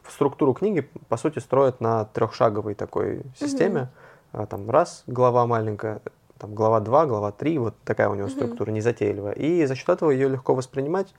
структуру 0.09 0.53
книги, 0.53 0.89
по 1.09 1.17
сути, 1.17 1.39
строит 1.39 1.79
на 1.79 2.05
трехшаговой 2.05 2.73
такой 2.75 3.21
системе. 3.39 3.89
А, 4.33 4.45
Там 4.45 4.69
раз 4.69 5.03
глава 5.07 5.45
маленькая, 5.45 6.01
там 6.37 6.55
глава 6.55 6.79
2, 6.79 7.05
глава 7.05 7.31
3, 7.31 7.57
вот 7.59 7.75
такая 7.85 8.09
у 8.09 8.15
него 8.15 8.27
Мгм. 8.27 8.35
структура, 8.35 8.71
незатейливая. 8.71 9.33
И 9.33 9.65
за 9.65 9.75
счет 9.75 9.89
этого 9.89 10.09
ее 10.11 10.27
легко 10.27 10.55
воспринимать. 10.55 11.13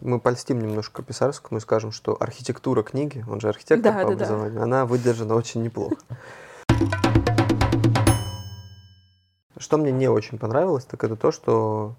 Мы 0.00 0.20
польстим 0.20 0.58
немножко 0.60 1.02
Писарскому 1.02 1.58
и 1.58 1.60
скажем, 1.60 1.90
что 1.92 2.16
архитектура 2.20 2.82
книги, 2.82 3.24
он 3.30 3.40
же 3.40 3.48
архитектор 3.48 3.92
Да, 3.92 3.98
по 4.02 4.04
да, 4.04 4.08
да. 4.08 4.14
образованию, 4.14 4.62
она 4.62 4.86
выдержана 4.86 5.34
очень 5.34 5.62
неплохо. 5.62 5.96
Что 9.58 9.76
мне 9.78 9.92
не 9.92 10.08
очень 10.08 10.38
понравилось, 10.38 10.84
так 10.84 11.04
это 11.04 11.14
то, 11.14 11.30
что 11.30 11.94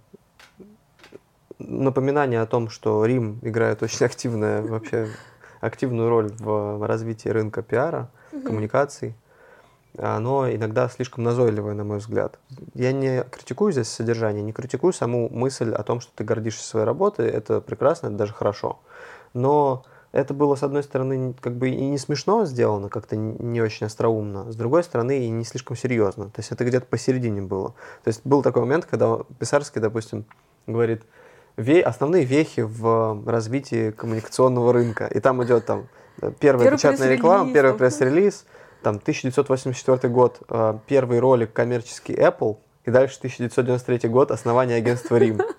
напоминание 1.59 2.41
о 2.41 2.45
том, 2.45 2.69
что 2.69 3.05
Рим 3.05 3.39
играет 3.41 3.83
очень 3.83 4.05
активное, 4.05 4.61
вообще 4.61 5.07
активную 5.61 6.09
роль 6.09 6.31
в 6.39 6.85
развитии 6.85 7.29
рынка 7.29 7.61
пиара, 7.61 8.09
Мгм. 8.31 8.43
коммуникаций, 8.43 9.15
оно 9.97 10.51
иногда 10.51 10.89
слишком 10.89 11.23
назойливое, 11.23 11.73
на 11.75 11.83
мой 11.83 11.99
взгляд. 11.99 12.39
Я 12.73 12.91
не 12.91 13.23
критикую 13.23 13.71
здесь 13.71 13.89
содержание, 13.89 14.41
не 14.41 14.51
критикую 14.51 14.91
саму 14.91 15.29
мысль 15.29 15.71
о 15.71 15.83
том, 15.83 15.99
что 16.01 16.11
ты 16.15 16.23
гордишься 16.23 16.67
своей 16.67 16.85
работой, 16.85 17.29
это 17.29 17.61
прекрасно, 17.61 18.07
это 18.07 18.15
даже 18.15 18.33
хорошо. 18.33 18.79
Но 19.33 19.85
это 20.11 20.33
было, 20.33 20.55
с 20.55 20.63
одной 20.63 20.83
стороны, 20.83 21.35
как 21.39 21.55
бы 21.55 21.69
и 21.69 21.85
не 21.85 21.97
смешно 21.99 22.45
сделано, 22.45 22.89
как-то 22.89 23.15
не 23.15 23.61
очень 23.61 23.85
остроумно, 23.85 24.51
с 24.51 24.55
другой 24.55 24.83
стороны, 24.83 25.25
и 25.25 25.29
не 25.29 25.43
слишком 25.43 25.77
серьезно. 25.77 26.25
То 26.25 26.39
есть 26.39 26.51
это 26.51 26.65
где-то 26.65 26.87
посередине 26.87 27.41
было. 27.41 27.69
То 28.03 28.07
есть 28.07 28.21
был 28.23 28.41
такой 28.41 28.63
момент, 28.63 28.85
когда 28.85 29.19
Писарский, 29.39 29.79
допустим, 29.79 30.25
говорит, 30.65 31.03
ве- 31.57 31.81
основные 31.81 32.23
вехи 32.25 32.61
в 32.61 33.23
развитии 33.25 33.91
коммуникационного 33.91 34.73
рынка. 34.73 35.05
И 35.07 35.19
там 35.19 35.43
идет 35.43 35.65
там 35.65 35.87
э, 36.21 36.31
первая 36.39 36.65
Первый 36.65 36.77
печатная 36.77 37.09
реклама, 37.09 37.53
первый 37.53 37.73
пресс-релиз, 37.77 38.45
там 38.81 38.95
1984 38.95 40.13
год, 40.13 40.39
э, 40.49 40.77
первый 40.87 41.19
ролик 41.19 41.53
коммерческий 41.53 42.13
Apple, 42.13 42.57
и 42.85 42.91
дальше 42.91 43.17
1993 43.19 44.09
год, 44.09 44.31
основание 44.31 44.77
агентства 44.77 45.15
Рим. 45.17 45.39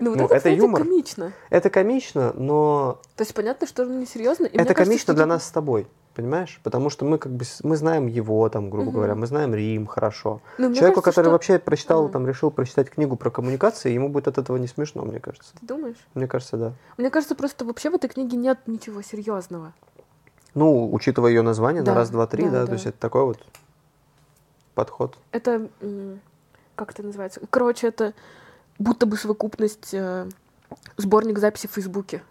Ну, 0.00 0.10
вот 0.10 0.16
Ну, 0.18 0.24
это, 0.26 0.34
это 0.34 0.38
кстати, 0.50 0.56
юмор. 0.58 0.82
комично. 0.82 1.32
Это 1.50 1.70
комично, 1.70 2.32
но 2.32 3.00
То 3.16 3.22
есть 3.22 3.34
понятно, 3.34 3.66
что 3.66 3.82
он 3.82 3.98
несерьезно. 3.98 4.44
и 4.46 4.50
это 4.50 4.58
кажется, 4.58 4.84
комично 4.84 5.02
что 5.02 5.14
для 5.14 5.26
нас 5.26 5.44
с 5.44 5.50
тобой. 5.50 5.88
Понимаешь? 6.18 6.58
Потому 6.64 6.90
что 6.90 7.04
мы 7.04 7.16
как 7.16 7.30
бы 7.30 7.44
мы 7.62 7.76
знаем 7.76 8.08
его, 8.08 8.48
там, 8.48 8.70
грубо 8.70 8.86
Мгм. 8.86 8.94
говоря, 8.94 9.14
мы 9.14 9.28
знаем 9.28 9.54
Рим 9.54 9.86
хорошо. 9.86 10.40
Ну, 10.58 10.66
мне 10.70 10.74
Человеку, 10.76 10.96
кажется, 11.00 11.10
который 11.12 11.26
что- 11.26 11.30
вообще 11.30 11.58
прочитал, 11.60 12.06
А. 12.06 12.08
там, 12.08 12.26
решил 12.26 12.50
прочитать 12.50 12.90
книгу 12.90 13.14
про 13.14 13.30
коммуникации, 13.30 13.92
ему 13.92 14.08
будет 14.08 14.26
от 14.26 14.36
этого 14.36 14.56
не 14.56 14.66
смешно, 14.66 15.04
мне 15.04 15.20
кажется. 15.20 15.52
Ты 15.60 15.64
думаешь? 15.64 15.94
Мне 16.14 16.26
кажется, 16.26 16.56
да. 16.56 16.72
Мне 16.96 17.10
кажется, 17.10 17.36
просто 17.36 17.64
вообще 17.64 17.90
в 17.90 17.94
этой 17.94 18.08
книге 18.10 18.36
нет 18.36 18.58
ничего 18.66 19.00
серьезного. 19.00 19.72
Ну, 20.56 20.92
учитывая 20.92 21.30
ее 21.30 21.42
название 21.42 21.84
Да, 21.84 21.92
на 21.92 21.98
раз, 21.98 22.10
два, 22.10 22.26
три, 22.26 22.46
да, 22.46 22.50
да, 22.50 22.60
да. 22.62 22.66
то 22.66 22.72
есть 22.72 22.86
это 22.86 22.98
такой 22.98 23.24
вот 23.24 23.38
подход. 24.74 25.16
Это, 25.30 25.68
как 26.74 26.90
это 26.90 27.04
называется? 27.04 27.40
Короче, 27.48 27.86
это 27.86 28.12
будто 28.80 29.06
бы 29.06 29.16
совокупность 29.16 29.94
э, 29.94 30.28
сборник 30.96 31.38
записей 31.38 31.68
в 31.68 31.74
Фейсбуке. 31.74 32.22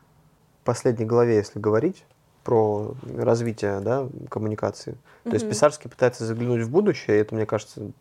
В 0.62 0.65
последней 0.65 1.06
главе, 1.06 1.38
если 1.38 1.58
говорить 1.58 2.03
про 2.48 2.94
развитие 3.13 3.82
да, 3.82 4.08
коммуникации, 4.30 4.96
то 5.25 5.32
есть. 5.34 5.50
Писарский 5.50 5.89
пытается 5.89 6.25
заглянуть 6.25 6.62
в 6.62 6.72
будущее, 6.72 7.18
и 7.18 7.20
это, 7.20 7.36
мне 7.36 7.46
кажется, 7.46 7.92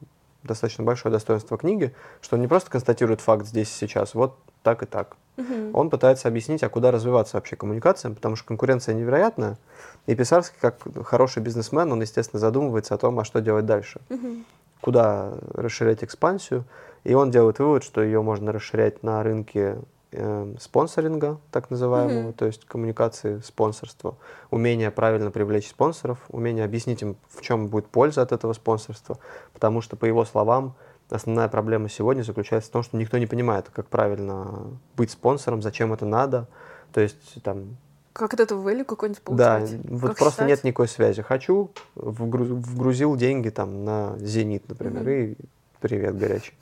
достаточно 0.44 0.84
большое 0.84 1.12
достоинство 1.12 1.58
книги, 1.58 1.92
что 2.20 2.36
он 2.36 2.42
не 2.42 2.46
просто 2.46 2.70
констатирует 2.70 3.20
факт 3.20 3.44
здесь 3.44 3.68
и 3.68 3.76
сейчас, 3.76 4.14
вот 4.14 4.38
так 4.62 4.84
и 4.84 4.86
так. 4.86 5.16
Мгм. 5.36 5.74
Он 5.74 5.90
пытается 5.90 6.28
объяснить, 6.28 6.62
а 6.62 6.68
куда 6.68 6.92
развиваться 6.92 7.36
вообще 7.36 7.56
коммуникациям, 7.56 8.14
потому 8.14 8.36
что 8.36 8.46
конкуренция 8.46 8.94
невероятная. 8.94 9.58
И 10.06 10.14
Писарский, 10.14 10.56
как 10.60 10.78
хороший 11.04 11.42
бизнесмен, 11.42 11.90
он, 11.90 12.00
естественно, 12.00 12.38
задумывается 12.38 12.94
о 12.94 12.98
том, 12.98 13.18
а 13.18 13.24
что 13.24 13.40
делать 13.40 13.66
дальше. 13.66 14.00
Мгм. 14.08 14.44
Куда 14.80 15.32
расширять 15.54 16.04
экспансию. 16.04 16.64
И 17.02 17.14
он 17.14 17.32
делает 17.32 17.58
вывод, 17.58 17.82
что 17.82 18.00
ее 18.00 18.22
можно 18.22 18.52
расширять 18.52 19.02
на 19.02 19.24
рынке 19.24 19.78
э, 20.12 20.54
спонсоринга, 20.60 21.38
так 21.50 21.70
называемого, 21.70 22.22
Мгм. 22.28 22.32
то 22.32 22.46
есть 22.46 22.64
коммуникации, 22.64 23.40
спонсорства, 23.40 24.16
умение 24.50 24.90
правильно 24.90 25.30
привлечь 25.30 25.68
спонсоров, 25.68 26.18
умение 26.28 26.64
объяснить 26.64 27.02
им, 27.02 27.16
в 27.28 27.40
чем 27.42 27.68
будет 27.68 27.86
польза 27.88 28.22
от 28.22 28.32
этого 28.32 28.52
спонсорства, 28.52 29.18
потому 29.52 29.80
что, 29.80 29.96
по 29.96 30.04
его 30.04 30.24
словам, 30.24 30.74
основная 31.10 31.48
проблема 31.48 31.88
сегодня 31.88 32.22
заключается 32.22 32.70
в 32.70 32.72
том, 32.72 32.82
что 32.82 32.96
никто 32.96 33.18
не 33.18 33.26
понимает, 33.26 33.68
как 33.72 33.88
правильно 33.88 34.66
быть 34.96 35.10
спонсором, 35.10 35.62
зачем 35.62 35.92
это 35.92 36.06
надо, 36.06 36.46
то 36.92 37.00
есть 37.00 37.42
там 37.42 37.76
Как 38.12 38.32
от 38.32 38.40
этого 38.40 38.66
value 38.68 38.84
какой-нибудь 38.84 39.22
да, 39.36 39.56
получать? 39.58 39.78
вот 39.84 40.08
Как 40.10 40.18
просто 40.18 40.32
считать? 40.42 40.48
нет 40.48 40.64
никакой 40.64 40.88
связи. 40.88 41.22
Хочу, 41.22 41.70
вгру- 41.94 42.54
вгрузил 42.54 43.14
деньги 43.16 43.50
там 43.50 43.84
на 43.84 44.16
Зенит, 44.18 44.68
например, 44.68 45.02
Мгм. 45.02 45.10
и 45.10 45.36
привет 45.80 46.16
горячий. 46.16 46.54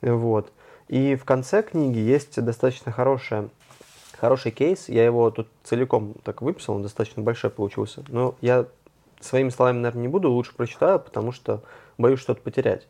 Вот. 0.00 0.50
И 0.88 1.16
в 1.16 1.24
конце 1.24 1.62
книги 1.62 1.98
есть 1.98 2.42
достаточно 2.42 2.90
хорошая, 2.90 3.48
хороший 4.18 4.50
кейс. 4.50 4.88
Я 4.88 5.04
его 5.04 5.30
тут 5.30 5.48
целиком 5.64 6.14
так 6.24 6.42
выписал, 6.42 6.76
он 6.76 6.82
достаточно 6.82 7.22
большой 7.22 7.50
получился. 7.50 8.02
Но 8.08 8.34
я 8.40 8.66
своими 9.20 9.50
словами, 9.50 9.78
наверное, 9.78 10.02
не 10.02 10.08
буду, 10.08 10.30
лучше 10.30 10.54
прочитаю, 10.54 10.98
потому 10.98 11.32
что 11.32 11.62
боюсь 11.98 12.20
что-то 12.20 12.40
потерять. 12.40 12.86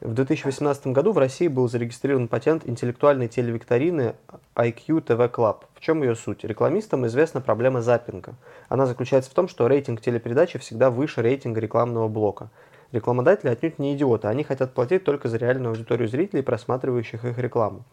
В 0.00 0.14
2018 0.14 0.88
году 0.88 1.10
в 1.10 1.18
России 1.18 1.48
был 1.48 1.68
зарегистрирован 1.68 2.28
патент 2.28 2.62
интеллектуальной 2.68 3.26
телевикторины 3.26 4.14
IQ 4.54 5.04
TV 5.04 5.28
Club. 5.28 5.64
В 5.74 5.80
чем 5.80 6.02
ее 6.04 6.14
суть? 6.14 6.44
Рекламистам 6.44 7.04
известна 7.08 7.40
проблема 7.40 7.82
запинга. 7.82 8.34
Она 8.68 8.86
заключается 8.86 9.28
в 9.32 9.34
том, 9.34 9.48
что 9.48 9.66
рейтинг 9.66 10.00
телепередачи 10.00 10.60
всегда 10.60 10.90
выше 10.90 11.20
рейтинга 11.20 11.60
рекламного 11.60 12.06
блока. 12.06 12.48
Рекламодатели 12.90 13.50
отнюдь 13.50 13.78
не 13.78 13.94
идиоты, 13.94 14.28
они 14.28 14.44
хотят 14.44 14.72
платить 14.72 15.04
только 15.04 15.28
за 15.28 15.36
реальную 15.36 15.70
аудиторию 15.70 16.08
зрителей, 16.08 16.42
просматривающих 16.42 17.22
их 17.24 17.38
рекламу. 17.38 17.84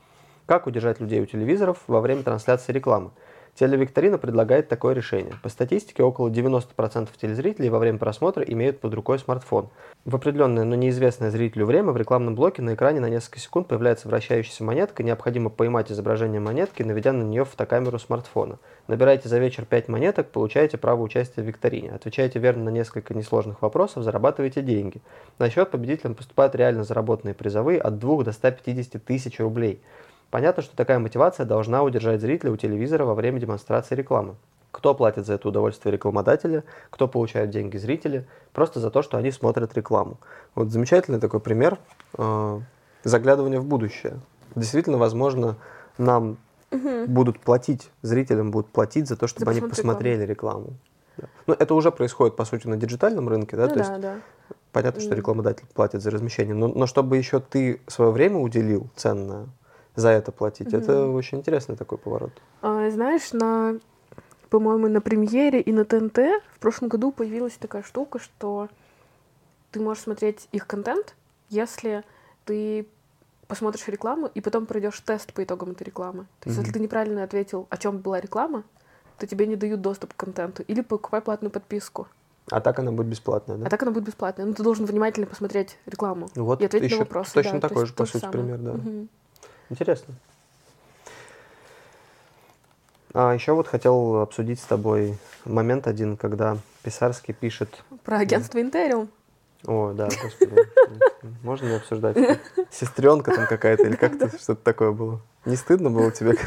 Как 0.46 0.68
удержать 0.68 1.02
людей 1.02 1.22
у 1.22 1.26
телевизоров 1.26 1.84
во 1.88 2.00
время 2.00 2.24
трансляции 2.24 2.72
рекламы? 2.72 3.12
Телевикторина 3.58 4.18
предлагает 4.18 4.68
такое 4.68 4.94
решение. 4.94 5.34
По 5.42 5.48
статистике, 5.48 6.04
около 6.04 6.28
90% 6.28 7.08
телезрителей 7.16 7.70
во 7.70 7.80
время 7.80 7.98
просмотра 7.98 8.44
имеют 8.44 8.82
под 8.82 8.94
рукой 8.94 9.18
смартфон. 9.18 9.70
В 10.04 10.14
определенное, 10.14 10.66
но 10.66 10.76
неизвестное 10.76 11.32
зрителю 11.32 11.66
время 11.66 11.94
в 11.94 11.98
рекламном 11.98 12.36
блоке 12.36 12.62
на 12.62 12.74
экране 12.74 13.00
на 13.00 13.10
несколько 13.10 13.40
секунд 13.40 13.70
появляется 13.70 14.10
вращающаяся 14.10 14.66
монетка, 14.66 15.04
необходимо 15.04 15.50
поймать 15.50 15.90
изображение 15.90 16.42
монетки, 16.42 16.84
наведя 16.84 17.14
на 17.14 17.24
нее 17.24 17.46
фотокамеру 17.46 17.98
смартфона. 17.98 18.60
Набираете 18.90 19.30
за 19.30 19.40
вечер 19.40 19.64
5 19.64 19.88
монеток, 19.88 20.32
получаете 20.32 20.78
право 20.78 21.02
участия 21.02 21.42
в 21.42 21.46
викторине. 21.46 21.92
Отвечаете 21.92 22.40
верно 22.40 22.66
на 22.66 22.70
несколько 22.72 23.14
несложных 23.14 23.62
вопросов, 23.62 24.04
зарабатываете 24.04 24.64
деньги. 24.64 25.02
На 25.40 25.50
счет 25.50 25.72
победителям 25.72 26.14
поступают 26.14 26.56
реально 26.56 26.84
заработанные 26.84 27.34
призовые 27.34 27.80
от 27.80 28.00
2 28.00 28.26
до 28.26 28.34
150 28.34 29.02
тысяч 29.02 29.40
рублей. 29.40 29.80
Понятно, 30.32 30.64
что 30.64 30.76
такая 30.76 31.00
мотивация 31.00 31.46
должна 31.46 31.84
удержать 31.84 32.22
зрителя 32.22 32.52
у 32.52 32.58
телевизора 32.58 33.06
во 33.06 33.14
время 33.16 33.40
демонстрации 33.40 33.96
рекламы. 33.96 34.36
Кто 34.72 34.94
платит 34.94 35.26
за 35.26 35.36
это 35.36 35.48
удовольствие 35.48 35.94
рекламодателя, 35.94 36.64
кто 36.90 37.08
получает 37.08 37.50
деньги 37.50 37.78
зрители, 37.78 38.28
просто 38.52 38.80
за 38.82 38.92
то, 38.92 39.02
что 39.02 39.18
они 39.18 39.32
смотрят 39.32 39.74
рекламу. 39.76 40.18
Вот 40.54 40.70
замечательный 40.70 41.20
такой 41.20 41.40
пример 41.40 41.78
э, 42.18 42.60
заглядывания 43.04 43.60
в 43.62 43.66
будущее. 43.66 44.20
Действительно, 44.56 44.98
возможно, 44.98 45.56
нам 45.98 46.38
Мгм. 46.72 47.06
будут 47.06 47.40
платить, 47.40 47.90
зрителям 48.02 48.52
будут 48.52 48.70
платить 48.70 49.08
за 49.08 49.16
то, 49.16 49.28
чтобы 49.28 49.52
они 49.52 49.62
просмотр 49.62 49.82
посмотрели 49.82 50.26
рекламу. 50.26 50.74
Да. 51.18 51.28
Ну, 51.48 51.54
это 51.54 51.74
уже 51.74 51.92
происходит, 51.92 52.36
по 52.36 52.44
сути, 52.44 52.68
на 52.68 52.76
диджитальном 52.76 53.30
рынке, 53.30 53.56
да, 53.56 53.68
Ну 53.68 53.74
то 53.74 53.80
есть 53.80 53.92
да, 53.92 53.98
да. 54.00 54.16
понятно, 54.74 55.00
что 55.00 55.16
рекламодатель 55.16 55.66
платит 55.74 56.02
за 56.02 56.12
размещение, 56.12 56.54
но, 56.54 56.68
но 56.68 56.86
чтобы 56.88 57.16
еще 57.16 57.40
ты 57.40 57.80
свое 57.88 58.12
время 58.12 58.40
уделил 58.40 58.90
ценное 58.96 59.46
за 59.96 60.10
это 60.10 60.32
платить, 60.32 60.74
это 60.74 60.92
Мгм. 61.06 61.16
очень 61.16 61.38
интересный 61.40 61.76
такой 61.76 61.98
поворот. 61.98 62.32
А, 62.62 62.90
знаешь, 62.90 63.32
на, 63.34 63.80
по-моему, 64.50 64.88
на 64.88 65.02
премьере 65.02 65.62
и 65.62 65.72
на 65.72 65.86
ТНТ 65.86 66.18
в 66.54 66.60
прошлом 66.60 66.90
году 66.90 67.12
появилась 67.12 67.54
такая 67.58 67.84
штука, 67.84 68.20
что 68.20 68.70
ты 69.72 69.80
можешь 69.80 70.04
смотреть 70.04 70.48
их 70.52 70.68
контент, 70.68 71.16
если 71.50 72.04
ты 72.46 72.88
посмотришь 73.48 73.88
рекламу 73.88 74.30
и 74.34 74.42
потом 74.42 74.66
пройдешь 74.66 75.00
тест 75.02 75.34
по 75.34 75.44
итогам 75.44 75.72
этой 75.72 75.84
рекламы. 75.84 76.26
То 76.40 76.50
есть, 76.50 76.58
Мгм. 76.58 76.62
если 76.62 76.74
ты 76.74 76.80
неправильно 76.80 77.24
ответил, 77.24 77.68
о 77.70 77.78
чем 77.78 78.00
была 78.00 78.20
реклама, 78.20 78.64
то 79.18 79.28
тебе 79.28 79.48
не 79.48 79.56
дают 79.56 79.82
доступ 79.82 80.14
к 80.14 80.18
контенту. 80.18 80.64
Или 80.64 80.82
покупай 80.82 81.22
платную 81.22 81.52
подписку. 81.52 82.08
А 82.52 82.62
так 82.62 82.80
она 82.80 82.92
будет 82.92 83.08
бесплатная, 83.08 83.58
да? 83.58 83.68
А 83.68 83.70
так 83.70 83.82
она 83.84 83.92
будет 83.92 84.04
бесплатная. 84.06 84.46
Ну, 84.46 84.54
ты 84.54 84.62
должен 84.62 84.86
внимательно 84.86 85.26
посмотреть 85.26 85.78
рекламу 85.86 86.30
вот 86.36 86.62
и 86.62 86.66
ответить 86.66 86.92
еще 86.92 87.00
на 87.00 87.06
вопросы. 87.06 87.34
точно 87.34 87.60
да, 87.60 87.70
такой 87.70 87.86
же, 87.86 87.94
по 87.94 88.06
сути, 88.06 88.22
самое. 88.22 88.44
пример, 88.44 88.60
да. 88.60 88.74
Мгм. 88.74 89.10
Интересно. 89.70 90.14
А 93.14 93.34
еще 93.34 93.54
вот 93.54 93.68
хотел 93.68 94.22
обсудить 94.22 94.60
с 94.60 94.66
тобой 94.66 95.18
момент 95.46 95.88
один, 95.88 96.18
когда 96.18 96.58
Писарский 96.84 97.34
пишет... 97.34 97.84
Про 98.04 98.18
агентство 98.18 98.60
Интериум. 98.60 99.10
О, 99.66 99.94
да, 99.94 100.10
господи. 100.22 100.68
Можно 101.44 101.68
не 101.68 101.76
обсуждать? 101.76 102.18
Сестренка 102.70 103.34
там 103.34 103.48
какая-то 103.48 103.84
или 103.84 103.96
как-то 103.96 104.28
что-то 104.38 104.62
такое 104.62 104.92
было? 104.92 105.22
Не 105.46 105.56
стыдно 105.56 105.90
было 105.90 106.12
тебе? 106.12 106.38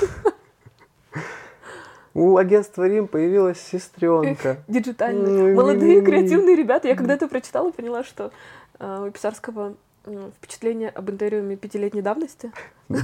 У 2.15 2.37
агентства 2.37 2.87
Рим 2.87 3.07
появилась 3.07 3.61
сестренка. 3.61 4.59
Диджитальные. 4.69 5.45
Ой, 5.45 5.55
Молодые 5.55 6.03
креативные 6.03 6.57
ребята. 6.57 6.89
Я 6.89 6.97
когда 6.97 7.15
это 7.15 7.29
прочитала, 7.29 7.71
поняла, 7.71 8.03
что 8.03 8.33
э, 8.79 9.07
у 9.09 9.11
Писарского 9.11 9.75
впечатление 10.37 10.89
об 10.91 11.11
интериуме 11.11 11.57
пятилетней 11.57 12.03
давности. 12.03 12.53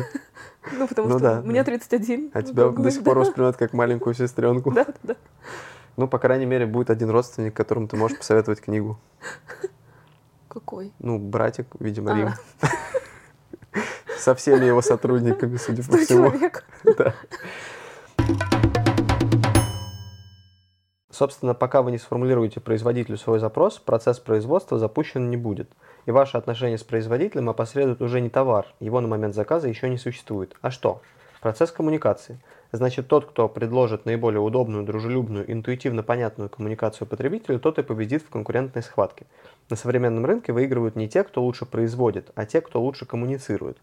Ну, 0.73 0.89
потому 0.89 1.09
Ну 1.09 1.19
что 1.19 1.43
мне 1.43 1.61
да. 1.63 1.65
31. 1.65 2.31
А 2.33 2.43
тебя 2.43 2.71
до 2.71 2.91
сих 2.91 3.05
пор 3.05 3.19
воспринимают 3.19 3.59
как 3.59 3.75
маленькую 3.75 4.15
сестренку. 4.15 4.71
Да, 4.75 4.87
да. 5.03 5.17
Ну, 5.99 6.09
по 6.09 6.19
крайней 6.19 6.47
мере, 6.47 6.65
будет 6.65 6.89
один 6.89 7.11
родственник, 7.11 7.55
которому 7.55 7.87
ты 7.87 7.97
можешь 7.99 8.17
посоветовать 8.17 8.63
книгу. 8.63 8.99
Какой? 10.49 10.93
Ну, 11.01 11.19
братик, 11.19 11.67
видимо, 11.79 12.13
А. 12.13 12.17
Рим. 12.17 12.31
Со 14.19 14.35
всеми 14.35 14.65
его 14.65 14.81
сотрудниками, 14.81 15.57
судя 15.57 15.83
по 15.83 15.99
всему. 15.99 16.31
человек. 16.31 16.65
Да. 16.97 17.15
Собственно, 21.11 21.55
пока 21.55 21.83
вы 21.83 21.93
не 21.93 21.99
сформулируете 21.99 22.59
производителю 22.61 23.17
свой 23.19 23.39
запрос, 23.39 23.79
процесс 23.79 24.19
производства 24.19 24.79
запущен 24.79 25.31
не 25.31 25.37
будет. 25.37 25.71
И 26.06 26.11
ваши 26.11 26.37
отношения 26.37 26.78
с 26.78 26.84
производителем 26.84 27.49
опосредуют 27.49 28.02
уже 28.02 28.20
не 28.20 28.28
товар, 28.28 28.66
его 28.80 29.00
на 29.00 29.08
момент 29.08 29.34
заказа 29.34 29.68
еще 29.68 29.88
не 29.88 29.96
существует. 29.96 30.54
А 30.61 30.70
что? 30.70 31.00
Процесс 31.40 31.70
коммуникации. 31.70 32.38
Значит, 32.73 33.06
тот, 33.06 33.26
кто 33.26 33.49
предложит 33.49 34.04
наиболее 34.04 34.40
удобную, 34.40 34.84
дружелюбную, 34.84 35.50
интуитивно 35.50 36.02
понятную 36.02 36.50
коммуникацию 36.50 37.06
потребителю, 37.06 37.61
тот 37.61 37.78
и 37.78 37.82
победит 37.82 38.23
в 38.23 38.30
конкурентной 38.30 38.82
схватке. 38.82 39.26
На 39.70 39.76
современном 39.76 40.26
рынке 40.26 40.52
выигрывают 40.52 40.96
не 40.96 41.08
те, 41.08 41.23
кто 41.23 41.42
лучше 41.42 41.66
производит, 41.66 42.30
а 42.34 42.46
те, 42.46 42.61
кто 42.61 42.82
лучше 42.82 43.06
коммуницирует. 43.06 43.78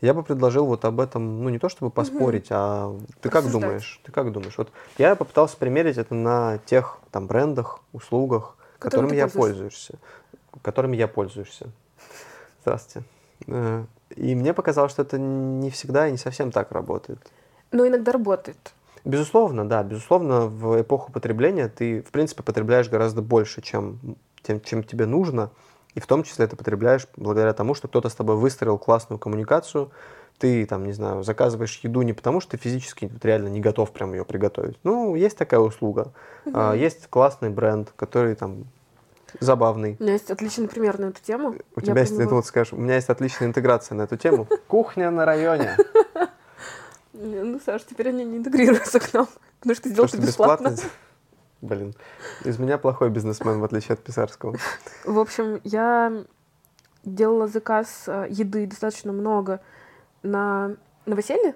Я 0.00 0.14
бы 0.14 0.22
предложил 0.22 0.64
вот 0.66 0.84
об 0.84 1.00
этом, 1.00 1.42
ну 1.42 1.50
не 1.50 1.58
то 1.58 1.68
чтобы 1.68 1.90
поспорить, 1.90 2.46
а 2.50 2.94
ты 3.20 3.28
как 3.28 3.42
Порассуждать. 3.42 3.62
думаешь? 3.62 4.00
Ты 4.04 4.12
как 4.12 4.32
думаешь? 4.32 4.56
Вот 4.56 4.70
я 4.96 5.16
попытался 5.16 5.56
примерить 5.56 5.98
это 5.98 6.14
на 6.14 6.58
тех 6.64 7.00
там 7.10 7.26
брендах, 7.26 7.80
услугах, 7.92 8.56
Которыми 8.78 9.14
я 9.14 9.28
пользуешься. 9.28 9.98
Которыми 10.62 10.96
я 10.96 11.08
пользуешься. 11.08 11.70
Здравствуйте. 12.62 13.06
Э, 13.46 13.84
И 14.16 14.34
мне 14.34 14.52
показалось, 14.52 14.92
что 14.92 15.02
это 15.02 15.18
не 15.18 15.70
всегда 15.70 16.08
и 16.08 16.12
не 16.12 16.18
совсем 16.18 16.50
так 16.50 16.72
работает. 16.72 17.18
Но 17.72 17.86
иногда 17.86 18.12
работает. 18.12 18.72
Безусловно, 19.04 19.66
да. 19.68 19.82
Безусловно, 19.82 20.46
в 20.46 20.80
эпоху 20.82 21.12
потребления 21.12 21.68
ты, 21.68 22.02
в 22.02 22.10
принципе, 22.10 22.42
потребляешь 22.42 22.88
гораздо 22.88 23.22
больше, 23.22 23.62
чем, 23.62 23.98
тем, 24.42 24.60
чем 24.60 24.84
тебе 24.84 25.06
нужно. 25.06 25.50
И 25.94 26.00
в 26.00 26.06
том 26.06 26.22
числе 26.22 26.46
ты 26.46 26.56
потребляешь 26.56 27.06
благодаря 27.16 27.52
тому, 27.52 27.74
что 27.74 27.88
кто-то 27.88 28.08
с 28.08 28.14
тобой 28.14 28.36
выстроил 28.36 28.78
классную 28.78 29.18
коммуникацию, 29.18 29.90
ты, 30.38 30.64
там, 30.64 30.84
не 30.86 30.92
знаю, 30.92 31.22
заказываешь 31.22 31.80
еду 31.82 32.02
не 32.02 32.12
потому, 32.12 32.40
что 32.40 32.52
ты 32.52 32.56
физически 32.56 33.10
вот, 33.12 33.24
реально 33.24 33.48
не 33.48 33.60
готов 33.60 33.90
прям 33.90 34.12
ее 34.12 34.24
приготовить. 34.24 34.78
Ну, 34.84 35.14
есть 35.14 35.36
такая 35.36 35.60
услуга. 35.60 36.12
Угу. 36.46 36.72
Есть 36.72 37.08
классный 37.08 37.50
бренд, 37.50 37.92
который 37.96 38.34
там 38.34 38.64
забавный. 39.38 39.96
У 39.98 40.02
меня 40.02 40.14
есть 40.14 40.30
отличный 40.30 40.68
пример 40.68 40.98
на 40.98 41.06
эту 41.06 41.22
тему. 41.22 41.56
У 41.76 41.80
тебя 41.80 42.00
есть, 42.00 42.16
ты 42.16 42.26
вот 42.26 42.46
скажешь, 42.46 42.72
у 42.72 42.76
меня 42.76 42.96
есть 42.96 43.08
отличная 43.08 43.48
интеграция 43.48 43.94
на 43.94 44.02
эту 44.02 44.16
тему. 44.16 44.46
Кухня 44.66 45.10
на 45.10 45.24
районе. 45.24 45.76
Ну, 47.12 47.60
Саш, 47.64 47.84
теперь 47.84 48.08
они 48.08 48.24
не 48.24 48.38
интегрируются 48.38 48.98
к 49.00 49.12
нам, 49.12 49.28
потому 49.60 49.76
что 49.76 49.88
сделал 49.88 50.08
это 50.08 50.18
бесплатно. 50.18 50.74
Блин, 51.60 51.94
из 52.44 52.58
меня 52.58 52.78
плохой 52.78 53.10
бизнесмен, 53.10 53.60
в 53.60 53.64
отличие 53.64 53.92
от 53.92 54.00
писарского. 54.00 54.56
В 55.04 55.18
общем, 55.18 55.60
я 55.64 56.24
делала 57.04 57.48
заказ 57.48 58.04
э, 58.06 58.26
еды 58.30 58.66
достаточно 58.66 59.12
много 59.12 59.60
на 60.22 60.76
новоселье. 61.06 61.54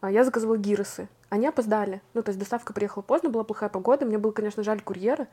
А 0.00 0.10
я 0.10 0.24
заказывала 0.24 0.56
гиросы. 0.56 1.08
Они 1.28 1.46
опоздали. 1.46 2.02
Ну, 2.14 2.22
то 2.22 2.30
есть 2.30 2.38
доставка 2.38 2.72
приехала 2.72 3.02
поздно, 3.02 3.30
была 3.30 3.44
плохая 3.44 3.68
погода. 3.68 4.04
Мне 4.04 4.18
было, 4.18 4.32
конечно, 4.32 4.62
жаль 4.62 4.80
курьера. 4.80 5.26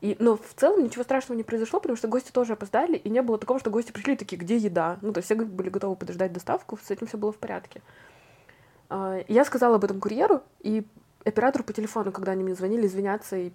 И, 0.00 0.16
но 0.18 0.36
в 0.36 0.54
целом 0.56 0.82
ничего 0.82 1.04
страшного 1.04 1.36
не 1.36 1.44
произошло, 1.44 1.78
потому 1.78 1.96
что 1.96 2.08
гости 2.08 2.30
тоже 2.30 2.54
опоздали, 2.54 2.96
и 2.96 3.10
не 3.10 3.20
было 3.20 3.38
такого, 3.38 3.60
что 3.60 3.70
гости 3.70 3.92
пришли 3.92 4.16
такие, 4.16 4.38
где 4.38 4.56
еда? 4.56 4.98
Ну, 5.02 5.12
то 5.12 5.18
есть 5.18 5.26
все 5.26 5.34
были 5.34 5.68
готовы 5.68 5.94
подождать 5.96 6.32
доставку, 6.32 6.78
с 6.82 6.90
этим 6.90 7.06
все 7.06 7.18
было 7.18 7.32
в 7.32 7.36
порядке. 7.36 7.82
А, 8.88 9.20
я 9.28 9.44
сказала 9.44 9.76
об 9.76 9.84
этом 9.84 10.00
курьеру 10.00 10.42
и 10.60 10.86
оператору 11.24 11.64
по 11.64 11.74
телефону, 11.74 12.12
когда 12.12 12.32
они 12.32 12.42
мне 12.42 12.54
звонили, 12.54 12.86
извиняться 12.86 13.36
и 13.36 13.52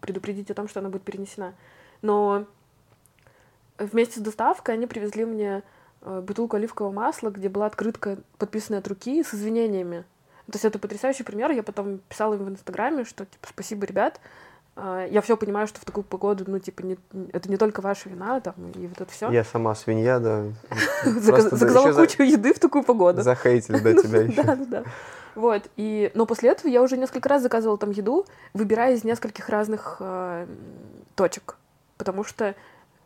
предупредить 0.00 0.50
о 0.50 0.54
том, 0.54 0.68
что 0.68 0.80
она 0.80 0.90
будет 0.90 1.02
перенесена. 1.02 1.54
Но 2.02 2.46
вместе 3.78 4.20
с 4.20 4.22
доставкой 4.22 4.74
они 4.74 4.86
привезли 4.86 5.24
мне 5.24 5.62
э, 6.02 6.20
бутылку 6.20 6.56
оливкового 6.56 6.92
масла, 6.92 7.30
где 7.30 7.48
была 7.48 7.64
открытка, 7.64 8.18
подписанная 8.36 8.80
от 8.80 8.88
руки, 8.88 9.22
с 9.22 9.34
извинениями. 9.34 10.04
То 10.46 10.56
есть 10.56 10.64
это 10.64 10.78
потрясающий 10.78 11.22
пример. 11.22 11.50
Я 11.52 11.62
потом 11.62 11.98
писала 12.08 12.34
им 12.34 12.44
в 12.44 12.48
Инстаграме, 12.48 13.04
что 13.04 13.24
типа 13.24 13.48
спасибо, 13.48 13.86
ребят. 13.86 14.20
А, 14.74 15.06
я 15.06 15.20
все 15.20 15.36
понимаю, 15.36 15.66
что 15.66 15.80
в 15.80 15.84
такую 15.84 16.04
погоду, 16.04 16.44
ну, 16.46 16.58
типа, 16.58 16.82
не, 16.82 16.96
это 17.32 17.50
не 17.50 17.56
только 17.56 17.80
ваша 17.80 18.08
вина, 18.08 18.40
там, 18.40 18.54
и 18.74 18.86
вот 18.86 19.00
это 19.00 19.12
все. 19.12 19.30
Я 19.30 19.44
сама 19.44 19.74
свинья, 19.74 20.18
да. 20.18 20.44
Заказала 21.04 21.92
кучу 21.92 22.22
еды 22.22 22.54
в 22.54 22.58
такую 22.58 22.82
погоду. 22.82 23.22
Захейтили, 23.22 23.78
да, 23.82 23.94
тебя 23.94 24.22
еще. 24.22 24.42
Да, 24.42 24.56
да, 24.56 24.64
да. 24.64 24.82
Вот, 25.34 25.62
и, 25.76 26.10
но 26.14 26.26
после 26.26 26.50
этого 26.50 26.70
я 26.70 26.82
уже 26.82 26.96
несколько 26.96 27.28
раз 27.28 27.42
заказывала 27.42 27.78
там 27.78 27.90
еду, 27.90 28.26
выбирая 28.54 28.94
из 28.94 29.04
нескольких 29.04 29.48
разных 29.48 29.96
э, 30.00 30.46
точек, 31.14 31.56
потому 31.96 32.24
что 32.24 32.54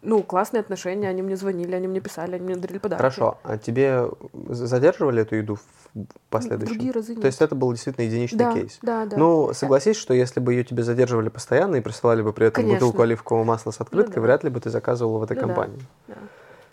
ну, 0.07 0.23
классные 0.23 0.61
отношения, 0.61 1.09
они 1.09 1.21
мне 1.21 1.37
звонили, 1.37 1.75
они 1.75 1.89
мне 1.89 2.01
писали, 2.01 2.37
они 2.37 2.45
мне 2.45 2.57
дарили 2.57 2.79
подарки. 2.79 3.03
Хорошо, 3.03 3.39
а 3.43 3.59
тебе 3.59 4.09
задерживали 4.49 5.23
эту 5.23 5.35
еду 5.35 5.57
в 5.57 6.05
последующем? 6.31 6.75
Другие 6.75 6.93
разы 6.93 7.13
нет. 7.13 7.23
То 7.23 7.27
есть 7.27 7.43
это 7.43 7.57
был 7.57 7.73
действительно 7.73 8.05
единичный 8.05 8.39
да, 8.39 8.53
кейс? 8.53 8.79
Да, 8.83 9.05
да. 9.05 9.17
Ну, 9.17 9.53
согласись, 9.53 9.97
что 9.97 10.15
если 10.15 10.39
бы 10.39 10.53
ее 10.55 10.63
тебе 10.63 10.85
задерживали 10.85 11.29
постоянно 11.29 11.77
и 11.77 11.81
присылали 11.81 12.23
бы 12.23 12.33
при 12.33 12.47
этом 12.47 12.63
Конечно. 12.63 12.87
бутылку 12.87 13.03
оливкового 13.03 13.43
масла 13.43 13.73
с 13.73 13.81
открыткой, 13.81 14.17
ну, 14.17 14.23
да. 14.23 14.27
вряд 14.27 14.45
ли 14.45 14.51
бы 14.51 14.61
ты 14.61 14.71
заказывала 14.71 15.19
в 15.19 15.25
этой 15.25 15.37
ну, 15.37 15.43
компании. 15.43 15.81
Да, 16.07 16.15
да. 16.15 16.21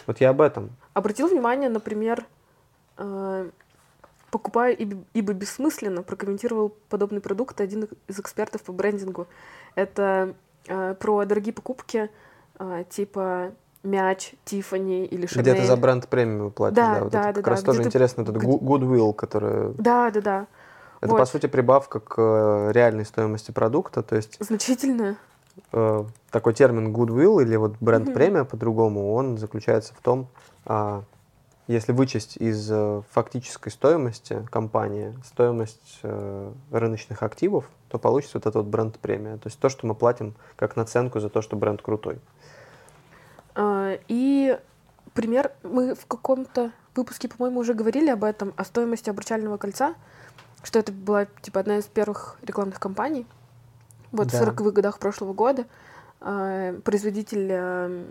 Вот 0.06 0.22
я 0.22 0.30
об 0.30 0.40
этом. 0.40 0.70
Обратил 0.94 1.28
внимание, 1.28 1.70
например, 1.70 2.26
э, 3.00 3.50
покупая 4.30 4.74
ибо 4.74 5.34
бессмысленно, 5.34 6.04
прокомментировал 6.04 6.76
подобный 6.90 7.20
продукт 7.20 7.62
один 7.62 7.88
из 8.08 8.20
экспертов 8.20 8.62
по 8.62 8.72
брендингу. 8.72 9.26
Это 9.74 10.36
э, 10.68 10.94
про 11.00 11.26
дорогие 11.26 11.54
покупки, 11.54 12.12
типа 12.90 13.52
мяч, 13.84 14.34
Тифани 14.46 15.06
или 15.06 15.26
Шанель. 15.26 15.52
Где 15.52 15.62
ты 15.62 15.68
за 15.68 15.76
бренд 15.76 16.08
премиум 16.08 16.52
платишь, 16.52 16.78
да? 16.78 16.96
Да, 16.96 17.04
вот 17.04 17.12
да, 17.12 17.20
это 17.20 17.28
да. 17.28 17.34
как 17.34 17.46
да, 17.46 17.52
раз 17.52 17.62
тоже 17.64 17.82
ты... 17.82 17.88
интересно, 17.88 18.22
этот 18.22 18.38
goodwill, 18.38 19.14
который... 19.14 19.74
Да, 19.78 20.10
да, 20.12 20.22
да. 20.22 20.48
Это, 21.02 21.12
вот. 21.12 21.20
по 21.20 21.26
сути, 21.26 21.48
прибавка 21.48 22.00
к 22.00 22.16
э, 22.18 22.72
реальной 22.72 23.06
стоимости 23.06 23.52
продукта, 23.52 24.04
то 24.04 24.16
есть... 24.16 24.38
Значительная. 24.40 25.18
Э, 25.74 26.06
такой 26.32 26.54
термин 26.54 26.96
goodwill 26.96 27.42
или 27.42 27.58
вот 27.58 27.76
бренд 27.82 28.14
премия 28.14 28.46
по-другому, 28.46 29.14
он 29.14 29.38
заключается 29.38 29.94
в 29.94 30.02
том, 30.02 30.28
э, 30.66 31.02
если 31.68 31.92
вычесть 31.92 32.38
из 32.38 32.70
э, 32.72 33.02
фактической 33.12 33.70
стоимости 33.70 34.46
компании 34.50 35.14
стоимость 35.26 36.00
э, 36.04 36.52
рыночных 36.72 37.22
активов, 37.22 37.70
то 37.90 38.00
получится 38.00 38.38
вот 38.38 38.44
этот 38.44 38.56
вот 38.56 38.66
бренд 38.66 38.98
премия. 39.00 39.38
То 39.38 39.48
есть 39.48 39.60
то, 39.60 39.68
что 39.68 39.86
мы 39.88 39.96
платим 39.96 40.36
как 40.56 40.78
наценку 40.78 41.20
за 41.20 41.30
то, 41.30 41.42
что 41.42 41.58
бренд 41.58 41.82
крутой. 41.82 42.20
А, 43.56 43.98
и 44.08 44.58
пример, 45.14 45.52
мы 45.64 45.96
в 45.96 46.06
каком-то 46.06 46.72
выпуске, 46.96 47.28
по-моему, 47.28 47.60
уже 47.60 47.74
говорили 47.74 48.10
об 48.10 48.24
этом, 48.24 48.54
о 48.58 48.64
стоимости 48.64 49.10
обручального 49.10 49.58
кольца, 49.58 49.96
что 50.64 50.80
это 50.80 50.92
была, 50.92 51.26
типа, 51.42 51.60
одна 51.60 51.78
из 51.78 51.86
первых 51.86 52.38
рекламных 52.42 52.80
кампаний. 52.80 53.26
Вот 54.12 54.28
да. 54.28 54.40
в 54.40 54.42
40-х 54.48 54.72
годах 54.72 55.00
прошлого 55.00 55.34
года 55.34 55.66
э, 56.22 56.80
производитель 56.84 57.48
э, 57.50 58.04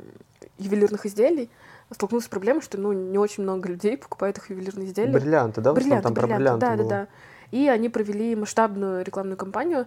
ювелирных 0.58 1.06
изделий 1.06 1.50
столкнулся 1.90 2.26
с 2.26 2.30
проблемой, 2.30 2.62
что, 2.62 2.78
ну, 2.78 2.92
не 2.92 3.18
очень 3.18 3.42
много 3.42 3.68
людей 3.68 3.96
покупают 3.96 4.38
их 4.38 4.50
ювелирные 4.50 4.88
изделия. 4.88 5.12
Бриллианты, 5.12 5.60
да? 5.60 5.72
Бриллианты, 5.72 6.02
там 6.02 6.14
бриллианты, 6.14 6.28
про 6.28 6.36
бриллианты 6.36 6.66
да, 6.66 6.76
было. 6.76 6.88
да, 6.88 7.00
да. 7.02 7.08
И 7.50 7.68
они 7.68 7.88
провели 7.88 8.34
масштабную 8.34 9.04
рекламную 9.04 9.36
кампанию, 9.36 9.86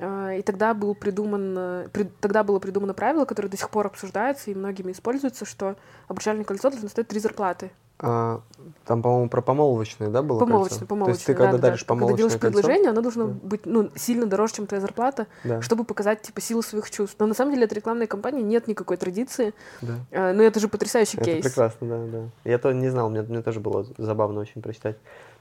и 0.00 0.42
тогда, 0.42 0.74
был 0.74 0.94
придуман, 0.94 1.88
тогда 2.20 2.42
было 2.42 2.58
придумано 2.58 2.94
правило, 2.94 3.24
которое 3.24 3.48
до 3.48 3.56
сих 3.56 3.70
пор 3.70 3.86
обсуждается 3.86 4.50
и 4.50 4.54
многими 4.54 4.92
используется, 4.92 5.44
что 5.44 5.76
обручальное 6.08 6.44
кольцо 6.44 6.70
должно 6.70 6.88
стоить 6.88 7.08
три 7.08 7.20
зарплаты. 7.20 7.70
А, 8.02 8.40
там, 8.86 9.02
по-моему, 9.02 9.28
про 9.28 9.42
помолвочное, 9.42 10.08
да, 10.08 10.22
было 10.22 10.38
Помолвочное, 10.38 10.78
кольцо? 10.78 10.86
помолвочное, 10.86 11.14
То 11.14 11.18
есть 11.18 11.26
ты 11.26 11.32
да, 11.34 11.38
когда 11.38 11.52
да, 11.52 11.58
даришь 11.58 11.84
да. 11.84 11.94
Когда 11.94 12.16
делаешь 12.16 12.32
помолвочное 12.32 12.40
предложение, 12.40 12.84
кольцо, 12.84 12.90
оно 12.90 13.02
должно 13.02 13.26
да. 13.26 13.34
быть 13.42 13.66
ну, 13.66 13.90
сильно 13.94 14.26
дороже, 14.26 14.54
чем 14.54 14.66
твоя 14.66 14.80
зарплата, 14.80 15.26
да. 15.44 15.60
чтобы 15.60 15.84
показать 15.84 16.22
типа 16.22 16.40
силу 16.40 16.62
своих 16.62 16.90
чувств. 16.90 17.16
Но 17.18 17.26
на 17.26 17.34
самом 17.34 17.52
деле 17.52 17.66
от 17.66 17.72
рекламной 17.74 18.06
кампании 18.06 18.42
нет 18.42 18.68
никакой 18.68 18.96
традиции. 18.96 19.52
Да. 19.82 19.94
А, 20.12 20.32
но 20.32 20.42
это 20.42 20.60
же 20.60 20.68
потрясающий 20.68 21.18
Это 21.18 21.26
кейс. 21.26 21.44
прекрасно, 21.44 21.86
да, 21.86 22.06
да. 22.06 22.50
Я 22.50 22.56
то 22.56 22.72
не 22.72 22.88
знал, 22.88 23.10
мне, 23.10 23.20
мне 23.20 23.42
тоже 23.42 23.60
было 23.60 23.86
забавно 23.98 24.40
очень 24.40 24.62
прочитать. 24.62 24.96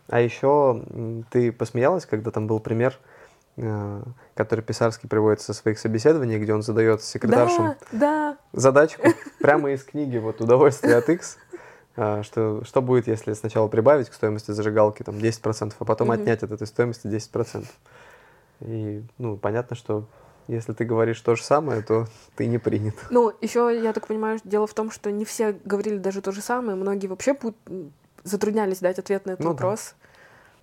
А 0.10 0.19
еще 0.19 0.84
ты 1.30 1.54
посмеялась, 1.54 2.06
когда 2.06 2.32
там 2.32 2.48
был 2.48 2.60
пример, 2.60 2.93
э, 2.93 3.09
который 4.36 4.62
Писарский 4.62 5.10
приводит 5.10 5.41
со 5.41 5.54
своих 5.54 5.80
собеседований, 5.80 6.39
где 6.39 6.54
он 6.54 6.62
задает 6.62 7.04
секретаршам 7.04 7.76
да, 7.91 8.00
да. 8.00 8.38
задачку 8.54 9.08
прямо 9.39 9.72
из 9.72 9.84
книги 9.84 10.17
вот 10.17 10.41
«Удовольствие 10.41 10.95
от 10.95 11.10
X», 11.10 11.38
а, 11.95 12.24
что, 12.24 12.63
что 12.63 12.82
будет, 12.82 13.08
если 13.08 13.34
сначала 13.34 13.67
прибавить 13.67 14.10
к 14.10 14.13
стоимости 14.13 14.52
зажигалки 14.52 15.04
там 15.04 15.15
10%, 15.15 15.74
а 15.78 15.86
потом 15.86 16.08
Мгм. 16.08 16.22
отнять 16.22 16.43
от 16.43 16.52
этой 16.52 16.67
стоимости 16.67 17.08
10%. 17.08 17.65
И, 18.62 19.04
ну, 19.17 19.36
понятно, 19.38 19.76
что 19.76 20.06
если 20.48 20.74
ты 20.74 20.86
говоришь 20.86 21.19
то 21.19 21.36
же 21.36 21.43
самое, 21.43 21.82
то 21.82 22.08
ты 22.36 22.48
не 22.48 22.58
принят. 22.58 22.95
Ну, 23.10 23.34
еще, 23.41 23.78
я 23.84 23.93
так 23.93 24.08
понимаю, 24.08 24.39
дело 24.43 24.65
в 24.67 24.74
том, 24.74 24.91
что 24.91 25.12
не 25.12 25.26
все 25.26 25.60
говорили 25.65 25.98
даже 25.98 26.22
то 26.22 26.32
же 26.32 26.41
самое. 26.41 26.78
Многие 26.78 27.08
вообще 27.08 27.38
затруднялись 28.24 28.80
дать 28.80 29.00
ответ 29.00 29.26
на 29.26 29.32
этот 29.32 29.43
Ну 29.43 29.52
да. 29.52 29.54
вопрос. 29.54 29.95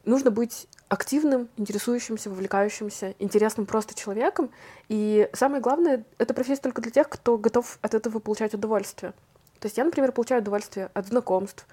Нужно 0.05 0.31
быть 0.31 0.67
активным, 0.89 1.49
интересующимся, 1.57 2.31
вовлекающимся, 2.31 3.15
интересным 3.19 3.67
просто 3.67 3.95
человеком. 3.95 4.51
И 4.89 5.29
самое 5.33 5.61
главное, 5.61 6.05
это 6.19 6.35
профессия 6.35 6.63
только 6.63 6.81
для 6.81 6.91
тех, 6.91 7.09
кто 7.09 7.39
готов 7.39 7.79
от 7.83 7.95
этого 7.95 8.19
получать 8.19 8.55
удовольствие. 8.55 9.13
То 9.59 9.67
есть 9.67 9.79
я, 9.79 9.85
например, 9.85 10.13
получаю 10.13 10.43
удовольствие 10.43 10.91
от 10.95 11.07
знакомств, 11.07 11.67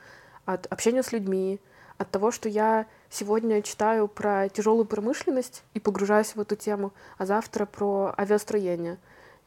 от 0.45 0.65
общения 0.67 1.04
с 1.04 1.12
людьми, 1.12 1.60
от 1.97 2.10
того, 2.10 2.32
что 2.32 2.49
я 2.49 2.88
сегодня 3.10 3.62
читаю 3.62 4.08
про 4.08 4.49
тяжелую 4.49 4.86
промышленность 4.86 5.63
и 5.73 5.80
погружаюсь 5.80 6.36
в 6.36 6.39
эту 6.39 6.56
тему, 6.56 6.91
а 7.17 7.26
завтра 7.26 7.65
про 7.65 8.13
авиастроение, 8.17 8.97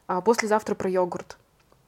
а 0.07 0.21
послезавтра 0.21 0.75
про 0.75 0.89
йогурт. 0.89 1.37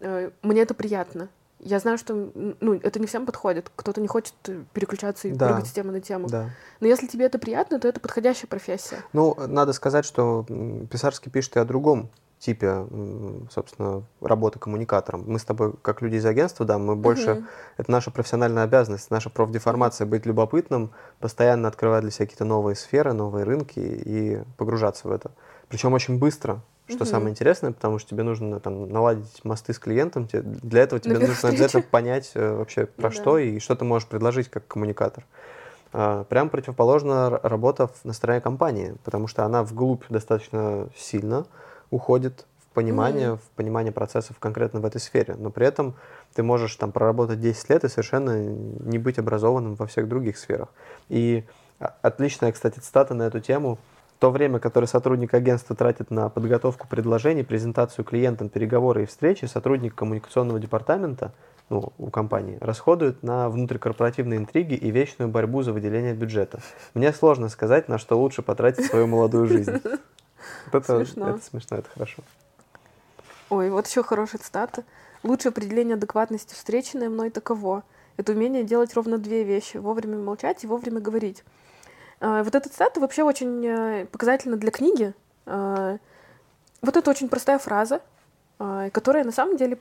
Э, 0.02 0.32
Мне 0.42 0.62
это 0.62 0.74
приятно. 0.74 1.30
Я 1.60 1.80
знаю, 1.80 1.98
что 1.98 2.13
ну, 2.36 2.74
это 2.76 3.00
не 3.00 3.08
всем 3.08 3.26
подходит. 3.26 3.72
Кто-то 3.76 4.02
не 4.02 4.08
хочет 4.08 4.34
э, 4.48 4.63
переключаться 4.74 5.28
и 5.28 5.32
Да. 5.32 5.48
прыгать 5.50 5.67
с 5.67 5.72
темы 5.72 5.91
на 5.91 6.02
тему. 6.02 6.28
Да. 6.28 6.50
Но 6.80 6.88
если 6.88 7.08
тебе 7.08 7.26
это 7.26 7.38
приятно, 7.39 7.80
то 7.80 7.88
это 7.88 8.00
подходящая 8.00 8.48
профессия. 8.48 8.98
Ну, 9.13 9.36
надо 9.48 9.74
сказать, 9.74 10.06
что 10.06 10.45
Писарский 10.89 11.32
пишет 11.32 11.58
и 11.58 11.60
о 11.60 11.65
другом 11.65 12.10
типе, 12.39 12.88
собственно, 13.52 14.04
работы 14.22 14.60
коммуникатором. 14.60 15.26
Мы 15.28 15.39
с 15.39 15.43
тобой, 15.43 15.74
как 15.82 16.02
люди 16.02 16.15
из 16.15 16.26
агентства, 16.26 16.65
да, 16.65 16.78
мы 16.78 16.95
больше... 16.95 17.36
Мгм. 17.36 17.48
Это 17.78 17.91
наша 17.91 18.12
профессиональная 18.12 18.63
обязанность, 18.63 19.12
наша 19.12 19.30
профдеформация 19.30 20.08
быть 20.08 20.26
любопытным, 20.26 20.91
постоянно 21.19 21.67
открывать 21.67 22.02
для 22.02 22.12
себя 22.12 22.26
какие-то 22.26 22.45
новые 22.45 22.76
сферы, 22.76 23.12
новые 23.13 23.43
рынки 23.43 23.80
и 23.80 24.41
погружаться 24.58 25.10
в 25.10 25.12
это. 25.12 25.32
Причем 25.67 25.93
очень 25.93 26.17
быстро, 26.17 26.62
что 26.89 27.04
Мгм. 27.04 27.06
самое 27.12 27.30
интересное, 27.32 27.71
потому 27.71 27.99
что 27.99 28.10
тебе 28.10 28.23
нужно 28.23 28.60
там, 28.60 28.89
наладить 28.89 29.43
мосты 29.43 29.73
с 29.73 29.80
клиентом. 29.80 30.28
Для 30.32 30.82
этого 30.82 30.99
тебе 30.99 31.13
На 31.13 31.19
первой 31.19 31.30
нужно 31.34 31.49
обязательно 31.49 31.67
встрече. 31.82 31.88
понять 31.91 32.32
э, 32.34 32.54
вообще 32.56 32.86
про 32.97 33.10
да. 33.10 33.12
что 33.12 33.38
и 33.38 33.60
что 33.60 33.75
ты 33.75 33.86
можешь 33.86 34.08
предложить 34.08 34.49
как 34.49 34.67
коммуникатор. 34.67 35.25
А, 35.93 36.23
Прям 36.25 36.49
противоположно 36.49 37.39
работа 37.43 37.88
в- 37.88 38.06
на 38.06 38.13
стороне 38.13 38.41
компании, 38.41 38.95
потому 39.04 39.28
что 39.28 39.45
она 39.45 39.63
вглубь 39.63 40.04
достаточно 40.10 40.89
сильно 40.95 41.45
уходит 41.91 42.45
в 42.60 42.73
понимание, 42.73 43.30
Мгм. 43.32 43.38
в 43.39 43.49
понимание 43.56 43.91
процессов 43.91 44.38
конкретно 44.39 44.80
в 44.80 44.86
этой 44.86 45.02
сфере. 45.02 45.36
Но 45.38 45.49
при 45.49 45.65
этом 45.67 45.95
ты 46.34 46.43
можешь 46.43 46.75
там 46.75 46.91
проработать 46.91 47.39
10 47.41 47.69
лет 47.69 47.84
и 47.84 47.88
совершенно 47.89 48.38
не 48.38 48.97
быть 48.99 49.17
образованным 49.19 49.75
во 49.75 49.88
всех 49.88 50.08
других 50.08 50.38
сферах. 50.38 50.69
И 51.10 51.43
а, 51.80 51.93
отличная, 52.02 52.52
кстати, 52.52 52.80
цитата 52.80 53.13
на 53.13 53.23
эту 53.23 53.39
тему. 53.39 53.78
То 54.19 54.32
время, 54.32 54.60
которое 54.60 54.88
сотрудник 54.88 55.34
агентства 55.34 55.75
тратит 55.75 56.12
на 56.12 56.29
подготовку 56.29 56.88
предложений, 56.88 57.43
презентацию 57.43 58.03
клиентам, 58.03 58.49
переговоры 58.49 59.03
и 59.03 59.05
встречи, 59.05 59.45
сотрудник 59.45 59.95
коммуникационного 59.95 60.60
департамента 60.60 61.34
ну, 61.69 61.93
у 61.97 62.10
компании 62.10 62.58
расходует 62.60 63.23
на 63.23 63.47
внутрикорпоративные 63.49 64.39
интриги 64.39 64.73
и 64.73 64.91
вечную 64.91 65.29
борьбу 65.29 65.62
за 65.62 65.71
выделение 65.71 66.13
бюджета. 66.13 66.60
Мне 66.93 67.13
сложно 67.13 67.47
сказать, 67.47 67.88
на 67.88 67.97
что 67.97 68.19
лучше 68.19 68.41
потратить 68.41 68.86
свою 68.86 69.08
молодую 69.08 69.47
жизнь. 69.47 69.79
Вот 70.71 70.84
это 70.84 71.05
Смешно. 71.05 71.29
это 71.32 71.43
смешно, 71.43 71.77
это 71.77 71.89
хорошо. 71.89 72.23
Ой, 73.49 73.69
вот 73.69 73.88
еще 73.88 74.03
хорошая 74.03 74.41
цитата. 74.41 74.84
Лучшее 75.21 75.49
определение 75.49 75.95
адекватности 75.95 76.53
встреченное 76.53 77.10
мной 77.10 77.29
таково. 77.29 77.84
Это 78.17 78.32
умение 78.32 78.63
делать 78.63 78.93
ровно 78.93 79.17
две 79.17 79.43
вещи. 79.43 79.77
Вовремя 79.77 80.17
молчать 80.17 80.63
и 80.63 80.67
вовремя 80.67 81.01
говорить. 81.01 81.43
А, 82.19 82.43
Вот 82.43 82.55
эта 82.55 82.69
цитата 82.69 82.99
вообще 82.99 83.23
очень 83.23 83.65
э, 83.65 84.05
показательна 84.05 84.58
для 84.58 84.71
книги. 84.71 85.13
А, 85.45 85.97
Вот 86.82 86.97
это 86.97 87.10
очень 87.10 87.29
простая 87.29 87.60
фраза, 87.60 88.01
а, 88.60 88.89
которая 88.89 89.23
на 89.23 89.32
самом 89.32 89.58
деле 89.58 89.79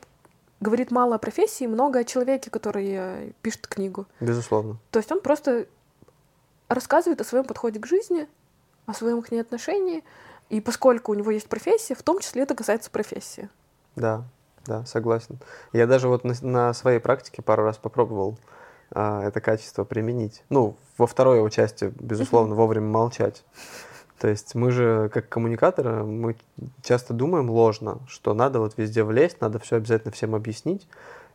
говорит 0.61 0.91
мало 0.91 1.17
о 1.17 1.19
профессии, 1.19 1.67
много 1.67 2.01
о 2.01 2.05
человеке, 2.05 2.51
который 2.51 2.91
э, 2.91 3.31
пишет 3.43 3.67
книгу. 3.67 4.07
Безусловно. 4.21 4.79
То 4.91 4.99
есть 4.99 5.11
он 5.13 5.21
просто 5.21 5.67
рассказывает 6.69 7.21
о 7.21 7.25
своем 7.25 7.45
подходе 7.45 7.81
к 7.81 7.87
жизни, 7.87 8.29
о 8.87 8.95
своем 8.95 9.23
к 9.23 9.31
ней 9.31 9.41
отношении. 9.41 10.05
И 10.49 10.61
поскольку 10.61 11.13
у 11.13 11.15
него 11.15 11.31
есть 11.31 11.49
профессия, 11.49 11.95
в 11.95 12.03
том 12.03 12.21
числе 12.21 12.43
это 12.43 12.55
касается 12.55 12.91
профессии. 12.91 13.49
Да, 13.97 14.25
да, 14.67 14.85
согласен. 14.87 15.39
Я 15.73 15.87
даже 15.87 16.09
вот 16.09 16.25
на, 16.25 16.35
на 16.43 16.73
своей 16.75 16.99
практике 16.99 17.43
пару 17.43 17.65
раз 17.65 17.79
попробовал 17.79 18.39
это 18.91 19.41
качество 19.41 19.85
применить. 19.85 20.43
Ну, 20.51 20.77
во 20.97 21.07
второй 21.07 21.39
его 21.39 21.49
части, 21.49 21.93
безусловно, 22.01 22.55
вовремя 22.55 22.89
молчать. 22.89 23.45
То 24.19 24.29
есть 24.29 24.55
мы 24.55 24.73
же, 24.73 25.11
как 25.13 25.29
коммуникаторы, 25.29 26.05
мы 26.05 26.37
часто 26.83 27.15
думаем 27.15 27.51
ложно, 27.51 28.01
что 28.09 28.35
надо 28.35 28.59
вот 28.59 28.75
везде 28.77 29.05
влезть, 29.05 29.41
надо 29.41 29.59
все 29.61 29.77
обязательно 29.77 30.13
всем 30.13 30.35
объяснить 30.35 30.89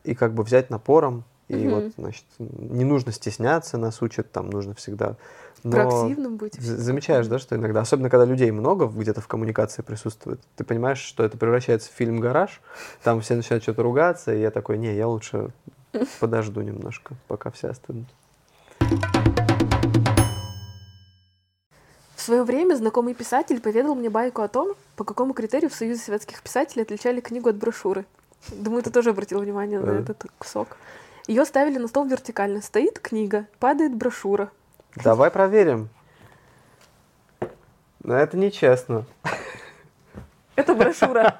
и 0.03 0.15
как 0.15 0.33
бы 0.33 0.43
взять 0.43 0.69
напором. 0.69 1.23
И 1.49 1.55
Мгм. 1.55 1.69
вот, 1.71 1.83
значит, 1.97 2.25
не 2.39 2.83
нужно 2.83 3.11
стесняться, 3.11 3.77
нас 3.77 4.01
учат, 4.01 4.31
там 4.31 4.49
нужно 4.49 4.73
всегда. 4.75 5.17
Но 5.63 5.71
Проактивным 5.71 6.37
быть. 6.37 6.55
замечаешь, 6.59 7.27
да, 7.27 7.37
что 7.39 7.55
иногда, 7.55 7.81
особенно 7.81 8.09
когда 8.09 8.25
людей 8.25 8.51
много 8.51 8.87
где-то 8.87 9.21
в 9.21 9.27
коммуникации 9.27 9.81
присутствует, 9.81 10.41
ты 10.55 10.63
понимаешь, 10.63 10.99
что 10.99 11.23
это 11.23 11.37
превращается 11.37 11.89
в 11.89 11.93
фильм 11.93 12.19
«Гараж», 12.19 12.61
там 13.03 13.21
все 13.21 13.35
начинают 13.35 13.63
что-то 13.63 13.83
ругаться, 13.83 14.33
и 14.33 14.41
я 14.41 14.51
такой, 14.51 14.77
не, 14.77 14.93
я 14.95 15.07
лучше 15.07 15.51
подожду 16.19 16.61
немножко, 16.61 17.15
пока 17.27 17.51
все 17.51 17.69
остынут. 17.69 18.07
В 22.15 22.21
свое 22.25 22.43
время 22.43 22.75
знакомый 22.75 23.13
писатель 23.13 23.59
поведал 23.59 23.95
мне 23.95 24.09
байку 24.09 24.41
о 24.43 24.47
том, 24.47 24.75
по 24.95 25.03
какому 25.03 25.33
критерию 25.33 25.69
в 25.69 25.73
Союзе 25.73 25.99
советских 26.01 26.41
писателей 26.41 26.83
отличали 26.83 27.19
книгу 27.19 27.49
от 27.49 27.57
брошюры. 27.57 28.05
Думаю, 28.49 28.81
ты 28.83 28.91
тоже 28.91 29.09
обратил 29.09 29.39
внимание 29.39 29.79
на 29.79 29.93
Да. 29.93 29.99
этот 29.99 30.25
кусок. 30.37 30.77
Ее 31.27 31.45
ставили 31.45 31.77
на 31.77 31.87
стол 31.87 32.05
вертикально. 32.05 32.61
Стоит 32.61 32.99
книга, 32.99 33.47
падает 33.59 33.93
брошюра. 33.95 34.49
Давай 34.95 35.31
проверим. 35.31 35.89
Но 38.03 38.15
это 38.15 38.37
нечестно. 38.37 39.05
Это 40.55 40.75
брошюра. 40.75 41.39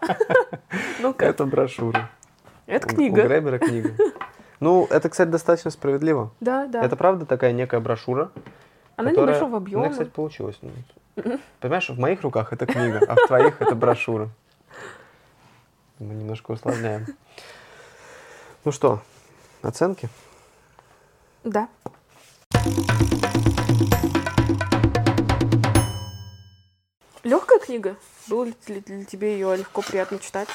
Ну-ка, 1.00 1.26
Это 1.26 1.46
брошюра. 1.46 2.10
это 2.66 2.88
У- 2.88 2.92
У 2.92 2.96
книга. 2.96 3.24
Гребера 3.28 3.60
книга. 3.60 3.94
Ну, 4.60 4.88
это, 4.89 5.10
кстати, 5.10 5.30
достаточно 5.30 5.72
справедливо. 5.72 6.32
Да, 6.39 6.68
да. 6.68 6.84
Это 6.84 6.96
правда 6.96 7.26
такая 7.26 7.52
некая 7.52 7.80
брошюра, 7.80 8.32
Она 8.96 9.10
которая- 9.10 9.36
небольшого 9.36 9.58
объема. 9.58 9.84
меня, 9.84 9.92
кстати, 9.92 10.10
получилось. 10.10 10.58
ну, 10.62 11.39
Понимаешь, 11.60 11.89
в 11.89 12.00
моих 12.00 12.22
руках 12.22 12.54
это 12.54 12.66
книга, 12.66 13.00
а 13.08 13.16
в 13.16 13.28
твоих 13.28 13.62
это 13.62 13.76
брошюра. 13.76 14.30
Мы 16.00 16.13
немножко 16.16 16.52
усложняем. 16.52 17.06
Ну 18.66 18.72
что, 18.72 19.02
оценки? 19.62 20.10
Да. 21.44 21.68
Легкая 27.24 27.60
книга? 27.60 27.96
Было 28.28 28.46
ли 28.46 28.54
для 28.66 29.06
тебе 29.06 29.34
ее 29.34 29.56
легко, 29.56 29.82
приятно 29.82 30.20
читать? 30.20 30.50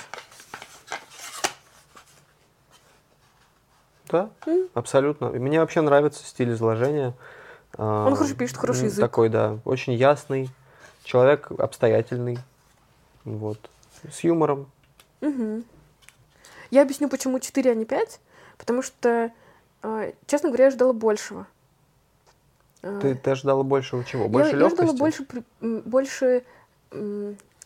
Да, 4.10 4.30
М. 4.46 4.68
абсолютно. 4.74 5.28
Мне 5.30 5.60
вообще 5.60 5.80
нравится 5.80 6.24
стиль 6.24 6.52
изложения. 6.52 7.14
А, 7.76 8.06
Он 8.06 8.14
хорошо 8.16 8.34
пишет, 8.34 8.56
хороший 8.56 8.84
язык. 8.84 9.00
Такой, 9.00 9.28
да, 9.28 9.58
очень 9.64 9.92
ясный. 9.94 10.50
Человек 11.04 11.50
обстоятельный. 11.58 12.38
Вот. 13.24 13.58
С 14.10 14.20
юмором. 14.20 14.70
Мгм. 15.20 15.64
Я 16.70 16.82
объясню, 16.82 17.08
почему 17.08 17.38
4, 17.40 17.70
а 17.70 17.74
не 17.74 17.84
5. 17.84 18.20
Потому 18.56 18.82
что, 18.82 19.30
э, 19.82 20.12
честно 20.26 20.48
говоря, 20.48 20.66
я 20.66 20.70
ждала 20.70 20.92
большего. 20.92 21.46
Э, 22.82 22.98
Ты, 23.02 23.14
ты 23.14 23.30
ожидала 23.30 23.62
большего 23.62 24.04
чего? 24.04 24.24
я- 24.24 24.28
Больше 24.28 24.50
я, 24.50 24.56
легкости? 24.56 24.82
ждала 24.84 24.98
больше, 24.98 25.26
больше, 25.60 26.44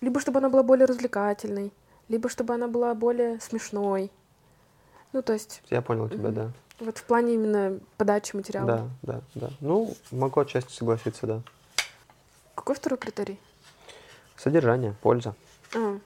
либо 0.01 0.21
чтобы 0.21 0.39
она 0.39 0.49
была 0.49 0.63
более 0.63 0.87
развлекательной, 0.87 1.73
либо 2.09 2.29
чтобы 2.29 2.55
она 2.55 2.67
была 2.69 2.95
более 2.95 3.39
смешной. 3.41 4.11
Ну, 5.13 5.23
то 5.23 5.33
есть, 5.33 5.63
Я 5.71 5.83
понял 5.83 6.09
тебя, 6.09 6.31
да. 6.31 6.51
вот 6.81 6.99
в 6.99 7.05
плане 7.05 7.35
именно 7.35 7.79
подачи 7.99 8.35
материала. 8.35 8.67
Да, 8.67 8.89
да, 9.03 9.21
да. 9.35 9.51
Ну, 9.61 9.95
могу 10.11 10.41
отчасти 10.41 10.73
согласиться, 10.73 11.27
да. 11.27 11.43
Какой 12.55 12.75
второй 12.75 12.99
критерий? 12.99 13.39
Содержание, 14.37 14.95
польза. 15.03 15.35
А. 15.75 15.99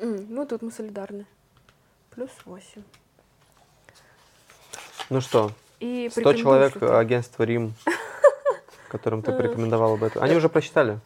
М, 0.00 0.26
Ну, 0.28 0.46
тут 0.46 0.62
мы 0.62 0.70
солидарны. 0.70 1.26
Плюс 2.10 2.30
8. 2.44 2.82
Ну 5.10 5.20
что, 5.20 5.52
И 5.80 6.08
100 6.10 6.22
порекомендуешь 6.22 6.72
человек 6.72 6.82
агентства 6.82 7.42
Рим, 7.44 7.74
которым 8.92 9.22
ты 9.22 9.32
порекомендовала 9.32 9.96
бы 9.96 10.06
это. 10.06 10.20
Они 10.22 10.36
уже 10.36 10.48
прочитали? 10.48 11.00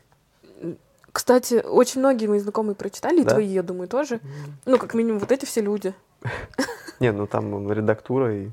Кстати, 1.13 1.63
очень 1.65 2.01
многие 2.01 2.27
мои 2.27 2.41
знакомые 2.41 2.75
прочитали, 2.75 3.21
и 3.21 3.25
Да? 3.25 3.31
твои, 3.31 3.47
я 3.47 3.63
думаю, 3.63 3.89
тоже. 3.89 4.21
Ну, 4.67 4.77
как 4.79 4.93
минимум, 4.93 5.19
вот 5.21 5.33
эти 5.33 5.47
все 5.47 5.63
люди. 5.63 5.95
Не, 7.01 7.13
ну 7.13 7.27
там 7.27 7.73
редактура 7.73 8.35
и... 8.35 8.51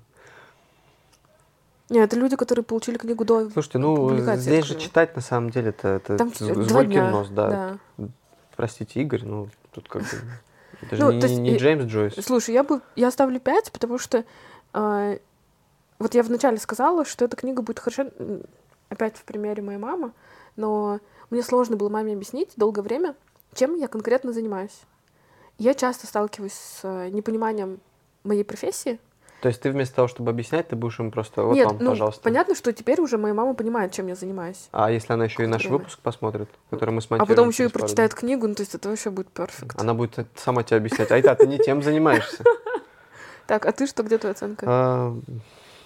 Нет, 1.89 2.06
это 2.06 2.15
люди, 2.15 2.36
которые 2.36 2.63
получили 2.63 2.98
книгу 2.98 3.26
до... 3.26 3.50
Слушайте, 3.50 3.78
ну 3.80 4.17
здесь 4.38 4.65
же 4.65 4.80
читать 4.80 5.15
на 5.15 5.22
самом 5.22 5.50
деле 5.50 5.69
это, 5.69 5.88
это 5.89 6.17
Там 6.17 6.32
нос, 7.12 7.28
да. 7.30 7.78
да. 7.98 8.08
Простите, 8.56 9.02
Игорь, 9.02 9.24
ну 9.26 9.50
тут 9.72 9.89
как 9.89 10.02
бы... 10.04 10.08
Это 10.82 10.96
же 10.96 11.02
Ну, 11.04 11.12
не, 11.12 11.22
то 11.22 11.28
есть 11.28 11.39
не 11.39 11.56
и- 11.56 11.58
Джеймс 11.58 11.86
Джойс. 11.86 12.13
Слушай, 12.26 12.54
я 12.54 12.63
бы 12.63 12.82
я 12.96 13.12
ставлю 13.12 13.39
5, 13.39 13.72
потому 13.72 13.98
что 13.98 14.24
а, 14.74 15.17
вот 16.00 16.15
я 16.15 16.24
вначале 16.24 16.58
сказала, 16.58 17.06
что 17.06 17.26
эта 17.26 17.36
книга 17.38 17.62
будет 17.62 17.80
хорошо, 17.80 18.08
опять 18.93 19.17
в 19.17 19.23
примере 19.23 19.62
моей 19.62 19.79
мамы, 19.79 20.12
но 20.56 20.99
мне 21.29 21.43
сложно 21.43 21.75
было 21.75 21.89
маме 21.89 22.13
объяснить 22.13 22.51
долгое 22.56 22.82
время, 22.82 23.15
чем 23.53 23.75
я 23.75 23.88
конкретно 23.88 24.34
занимаюсь. 24.34 24.82
Я 25.58 25.73
часто 25.73 26.08
сталкиваюсь 26.08 26.53
с 26.53 26.79
э, 26.84 27.10
непониманием 27.10 27.79
моей 28.23 28.43
профессии. 28.43 28.99
То 29.41 29.49
есть 29.49 29.60
ты 29.62 29.71
вместо 29.71 29.95
того, 29.95 30.08
чтобы 30.08 30.32
объяснять, 30.32 30.69
ты 30.69 30.77
будешь 30.77 30.97
им 31.01 31.12
просто, 31.12 31.43
вот 31.43 31.53
Нет, 31.53 31.67
вам, 31.67 31.77
ну, 31.82 31.89
пожалуйста. 31.89 32.21
понятно, 32.21 32.56
что 32.56 32.71
теперь 32.71 33.01
уже 33.01 33.17
моя 33.17 33.34
мама 33.34 33.53
понимает, 33.53 33.91
чем 33.91 34.08
я 34.08 34.15
занимаюсь. 34.15 34.69
А 34.71 34.89
если 34.89 35.12
она 35.12 35.25
еще 35.25 35.43
и 35.43 35.47
наш 35.47 35.63
Время. 35.63 35.79
выпуск 35.79 35.99
посмотрит, 35.99 36.47
который 36.69 36.91
мы 36.91 36.99
А 36.99 37.01
смонтируем 37.01 37.27
потом 37.27 37.49
еще 37.49 37.65
и 37.65 37.67
прочитает 37.67 38.13
книгу, 38.13 38.47
ну, 38.47 38.56
то 38.56 38.62
есть 38.62 38.73
это 38.73 38.88
вообще 38.88 39.10
будет 39.10 39.27
перфект. 39.27 39.77
Она 39.77 39.93
будет 39.93 40.27
сама 40.36 40.63
тебе 40.63 40.77
объяснять. 40.77 41.12
Айта, 41.12 41.36
ты 41.36 41.45
не 41.45 41.60
тем 41.60 41.84
занимаешься. 41.84 42.43
Так, 43.45 43.65
а 43.65 43.73
ты 43.73 43.88
что, 43.88 44.03
где 44.03 44.17
твоя 44.17 44.32
оценка? 44.32 45.13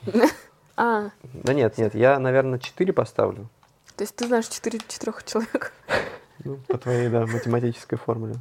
А, 0.77 1.09
Да 1.23 1.53
нет, 1.53 1.77
нет, 1.77 1.95
я, 1.95 2.19
наверное, 2.19 2.59
4 2.59 2.93
поставлю. 2.93 3.49
то 3.95 4.03
есть 4.03 4.15
ты 4.15 4.27
знаешь 4.27 4.47
4 4.47 4.79
четырех 4.87 5.23
человек. 5.25 5.73
Ну, 6.43 6.57
по 6.67 6.77
твоей, 6.77 7.09
да, 7.09 7.25
математической 7.25 7.95
формуле. 7.97 8.35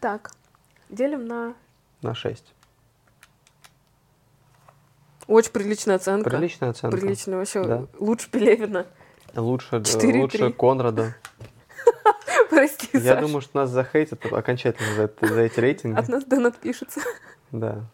Так, 0.00 0.32
делим 0.90 1.24
на 1.24 1.54
На 2.02 2.14
6. 2.16 2.44
Очень 5.28 5.52
приличная 5.52 5.94
оценка. 5.96 6.28
Приличная 6.30 6.70
оценка. 6.70 6.96
Приличная 6.96 7.38
вообще. 7.38 7.64
Да. 7.64 7.86
Лучше 8.00 8.28
Пелевина. 8.28 8.86
Лучше, 9.36 9.76
э, 9.76 9.82
Четыре 9.84 10.18
и 10.18 10.22
лучше. 10.22 10.52
Конрада. 10.52 11.14
Прости, 12.50 12.88
Я 12.92 13.14
Саш. 13.14 13.20
думаю, 13.24 13.40
что 13.40 13.58
нас 13.58 13.70
захейтят 13.70 14.26
окончательно 14.26 14.94
за, 14.94 15.02
это- 15.02 15.26
за 15.26 15.40
эти 15.42 15.60
рейтинги. 15.60 15.96
От 15.98 16.08
нас 16.08 16.24
донат 16.24 16.56
пишется. 16.58 17.00
Да. 17.52 17.84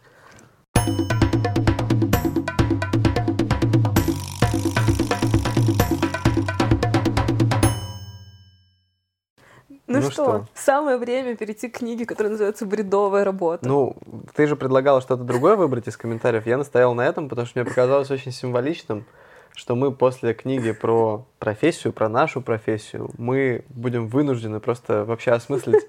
Ну, 9.93 10.05
Ну 10.05 10.11
что, 10.11 10.23
что? 10.23 10.47
самое 10.55 10.97
время 10.97 11.35
перейти 11.35 11.69
к 11.69 11.77
книге, 11.77 12.05
которая 12.05 12.31
называется 12.31 12.65
«Бредовая 12.65 13.23
работа». 13.23 13.67
Ну, 13.67 13.95
ты 14.35 14.47
же 14.47 14.55
предлагала 14.55 15.01
что-то 15.01 15.23
другое 15.23 15.55
выбрать 15.55 15.87
из 15.87 15.97
комментариев. 15.97 16.47
Я 16.47 16.57
настоял 16.57 16.93
на 16.95 17.05
этом, 17.05 17.29
потому 17.29 17.45
что 17.45 17.59
мне 17.59 17.69
показалось 17.69 18.09
очень 18.09 18.31
символичным, 18.31 19.05
что 19.53 19.75
мы 19.75 19.91
после 19.91 20.33
книги 20.33 20.71
про 20.71 21.25
профессию, 21.37 21.93
про 21.93 22.09
нашу 22.09 22.41
профессию, 22.41 23.11
мы 23.17 23.65
будем 23.69 24.07
вынуждены 24.07 24.59
просто 24.59 25.05
вообще 25.05 25.31
осмыслить 25.31 25.83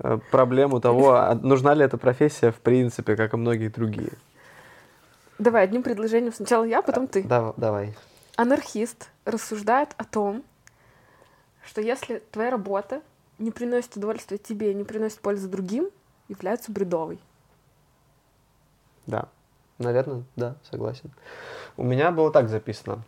э, 0.00 0.18
проблему 0.32 0.80
того, 0.80 1.12
а 1.12 1.34
нужна 1.34 1.74
ли 1.74 1.84
эта 1.84 1.98
профессия 1.98 2.50
в 2.50 2.56
принципе, 2.56 3.14
как 3.14 3.32
и 3.32 3.36
многие 3.36 3.68
другие. 3.68 4.10
Давай, 5.38 5.64
одним 5.64 5.82
предложением 5.82 6.32
сначала 6.32 6.64
я, 6.64 6.82
потом 6.82 7.06
ты. 7.06 7.22
Да, 7.22 7.54
давай. 7.56 7.94
Анархист 8.36 9.08
рассуждает 9.24 9.90
о 9.96 10.04
том, 10.04 10.42
что 11.64 11.80
если 11.80 12.22
твоя 12.32 12.50
работа 12.50 13.02
не 13.40 13.50
приносит 13.50 13.96
удовольствия 13.96 14.38
тебе, 14.38 14.72
не 14.74 14.84
приносит 14.84 15.18
пользы 15.20 15.48
другим, 15.48 15.90
является 16.28 16.70
бредовой. 16.70 17.18
Да. 19.06 19.28
Наверное, 19.78 20.24
да, 20.36 20.56
согласен. 20.70 21.10
У 21.76 21.82
меня 21.82 22.12
было 22.12 22.30
так 22.30 22.50
записано. 22.50 23.02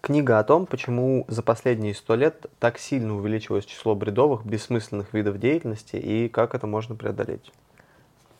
Книга 0.00 0.38
о 0.38 0.44
том, 0.44 0.66
почему 0.66 1.24
за 1.28 1.42
последние 1.42 1.94
сто 1.94 2.16
лет 2.16 2.46
так 2.58 2.78
сильно 2.78 3.16
увеличилось 3.16 3.64
число 3.64 3.94
бредовых, 3.94 4.44
бессмысленных 4.44 5.14
видов 5.14 5.38
деятельности 5.38 5.96
и 5.96 6.28
как 6.28 6.54
это 6.54 6.66
можно 6.66 6.96
преодолеть. 6.96 7.52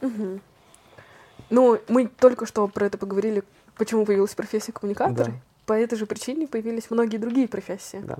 Мгм. 0.00 0.40
Ну, 1.48 1.81
мы 1.88 2.09
только 2.09 2.44
что 2.44 2.66
про 2.68 2.87
это 2.87 2.98
поговорили, 2.98 3.44
почему 3.77 4.05
появилась 4.05 4.35
профессия 4.35 4.72
коммуникатора. 4.72 5.31
Да. 5.31 5.33
По 5.64 5.72
этой 5.72 5.96
же 5.96 6.07
причине 6.07 6.46
появились 6.46 6.90
многие 6.90 7.16
другие 7.16 7.48
профессии. 7.48 8.00
Да. 8.05 8.18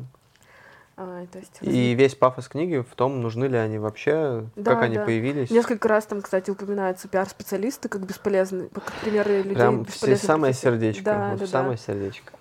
А, 0.97 1.27
то 1.27 1.39
есть 1.39 1.59
И 1.61 1.95
весь 1.95 2.15
пафос 2.15 2.49
книги 2.49 2.77
в 2.89 2.95
том, 2.95 3.21
нужны 3.21 3.47
ли 3.47 3.57
они 3.57 3.79
вообще, 3.79 4.45
Да, 4.55 4.75
как 4.75 4.85
они 4.85 4.97
да. 4.97 5.05
появились. 5.05 5.51
Несколько 5.51 5.89
раз 5.89 6.07
там, 6.07 6.23
кстати, 6.23 6.51
упоминаются 6.51 7.09
пиар-специалисты 7.09 7.89
как 7.89 8.03
бесполезные, 8.07 8.69
как 8.69 8.85
примеры 9.03 9.39
людей 9.39 9.57
Прям 9.57 9.85
все 9.87 10.17
самое 10.17 10.55
сердечко. 10.55 11.03
Да, 11.05 11.31
вот 11.31 11.39
да, 11.41 11.47
в 11.47 11.51
да. 11.51 11.59
самое 11.59 11.79
сердечко. 11.79 12.33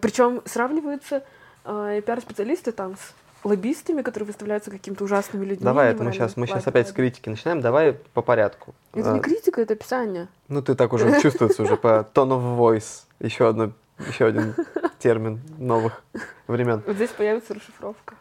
Причем 0.00 0.42
сравниваются 0.46 1.22
э, 1.64 2.02
пиар-специалисты 2.04 2.72
там 2.72 2.96
с 2.96 3.14
лоббистами, 3.44 4.02
которые 4.02 4.28
выставляются 4.28 4.70
какими-то 4.70 5.04
ужасными 5.04 5.44
людьми. 5.44 5.64
Давай, 5.64 5.92
это 5.92 6.02
мы 6.02 6.12
сейчас, 6.12 6.36
мы 6.36 6.46
сейчас 6.46 6.66
опять 6.66 6.88
с 6.88 6.92
критики 6.92 7.28
начинаем. 7.28 7.60
Давай 7.60 7.92
по 8.14 8.22
порядку. 8.22 8.74
Это 8.94 9.12
не 9.12 9.18
А, 9.18 9.22
критика, 9.22 9.60
это 9.60 9.74
описание. 9.74 10.28
Ну, 10.48 10.62
ты 10.62 10.74
так 10.74 10.92
уже 10.92 11.20
чувствуется 11.20 11.62
уже 11.62 11.76
по 11.76 12.08
tone 12.14 12.30
of 12.30 12.58
voice. 12.58 13.02
Еще 13.20 13.48
одно, 13.48 13.72
еще 14.08 14.26
один 14.26 14.54
термин 15.02 15.40
новых 15.58 16.02
времен. 16.46 16.82
Вот 16.86 16.94
здесь 16.96 17.10
появится 17.10 17.54
расшифровка. 17.54 18.14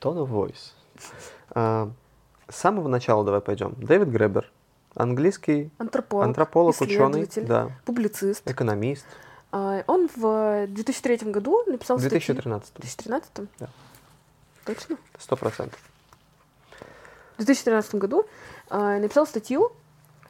Tone 0.00 0.26
of 0.26 0.30
voice. 0.30 0.72
А, 1.50 1.90
С 2.48 2.56
самого 2.56 2.88
начала 2.88 3.24
давай 3.24 3.40
пойдем. 3.40 3.74
Дэвид 3.76 4.08
Гребер, 4.08 4.50
английский 4.94 5.70
Антрополог, 5.78 6.24
антрополог, 6.26 6.80
ученый, 6.80 7.28
да, 7.36 7.70
публицист. 7.84 8.48
экономист. 8.48 9.06
А, 9.52 9.84
Он 9.86 10.08
в 10.14 10.66
2003 10.68 11.30
году 11.30 11.62
написал 11.66 11.98
В 11.98 12.00
статью... 12.00 12.34
2013. 12.34 12.70
В 12.70 12.80
2013? 12.80 13.30
Да. 13.58 13.68
Точно? 14.64 14.96
Сто 15.18 15.36
процентов. 15.36 15.78
В 17.34 17.38
2013 17.38 17.94
году 17.96 18.26
а, 18.70 18.98
написал 18.98 19.26
статью, 19.26 19.72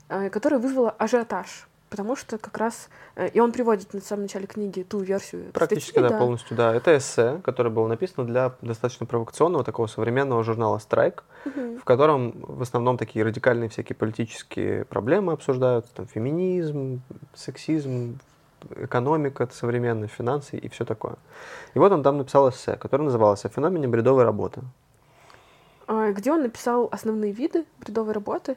которая 0.09 0.59
вызвала 0.61 0.91
ажиотаж. 0.91 1.67
Потому 1.95 2.17
что 2.17 2.39
как 2.39 2.59
раз... 2.59 2.89
э, 3.15 3.29
И 3.29 3.39
он 3.39 3.53
приводит 3.53 3.95
на 3.95 4.01
самом 4.01 4.23
начале 4.23 4.49
книги 4.49 4.83
ту 4.83 4.99
версию 4.99 5.53
Практически, 5.53 5.93
статьи, 5.93 6.09
да, 6.09 6.19
полностью, 6.19 6.57
да. 6.57 6.75
Это 6.75 6.97
эссе, 6.99 7.41
которое 7.45 7.71
было 7.71 7.87
написано 7.87 8.27
для 8.27 8.53
достаточно 8.63 9.07
провокационного 9.07 9.63
такого 9.63 9.87
современного 9.87 10.43
журнала 10.43 10.79
«Страйк», 10.79 11.23
Мгм. 11.45 11.79
в 11.79 11.85
котором 11.85 12.33
в 12.49 12.63
основном 12.63 12.99
такие 12.99 13.25
радикальные 13.25 13.69
всякие 13.69 13.95
политические 13.95 14.85
проблемы 14.87 15.35
обсуждаются, 15.35 15.95
там 15.95 16.09
феминизм, 16.09 17.01
сексизм, 17.33 18.19
экономика 18.75 19.49
современная, 19.53 20.09
финансы 20.09 20.57
и 20.57 20.69
все 20.69 20.85
такое. 20.85 21.15
И 21.75 21.79
вот 21.79 21.93
он 21.93 22.03
там 22.03 22.19
написал 22.19 22.51
эссе, 22.51 22.75
которое 22.77 23.05
называлось 23.05 23.45
«О 23.45 23.49
феномене 23.49 23.87
бредовой 23.87 24.25
работы». 24.25 24.63
А, 25.87 26.11
где 26.11 26.33
он 26.33 26.43
написал 26.43 26.89
основные 26.91 27.31
виды 27.31 27.67
бредовой 27.79 28.15
работы. 28.15 28.57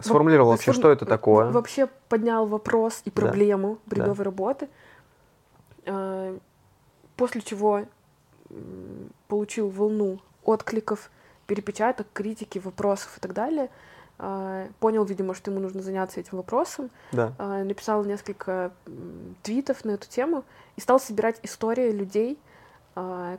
Сформулировал 0.00 0.48
во- 0.48 0.52
вообще, 0.52 0.70
сформ- 0.72 0.80
что 0.80 0.90
это 0.90 1.06
такое. 1.06 1.50
Вообще 1.50 1.88
поднял 2.08 2.46
вопрос 2.46 3.00
и 3.04 3.10
Да. 3.10 3.20
проблему 3.22 3.78
бредовой 3.86 4.24
работы. 4.24 4.68
а, 5.86 6.36
После 7.16 7.40
чего 7.40 7.82
получил 9.28 9.68
волну 9.70 10.20
откликов, 10.44 11.10
перепечаток, 11.46 12.06
критики, 12.12 12.58
вопросов 12.58 13.16
и 13.16 13.20
так 13.20 13.32
далее. 13.32 13.70
А, 14.18 14.66
Понял, 14.80 15.04
видимо, 15.04 15.34
что 15.34 15.50
ему 15.50 15.60
нужно 15.60 15.80
заняться 15.82 16.20
этим 16.20 16.36
вопросом. 16.38 16.90
Да. 17.12 17.32
а, 17.38 17.62
Написал 17.64 18.04
несколько 18.04 18.72
твитов 19.42 19.84
на 19.84 19.92
эту 19.92 20.08
тему 20.08 20.44
и 20.76 20.80
стал 20.80 21.00
собирать 21.00 21.38
истории 21.42 21.90
людей, 21.90 22.38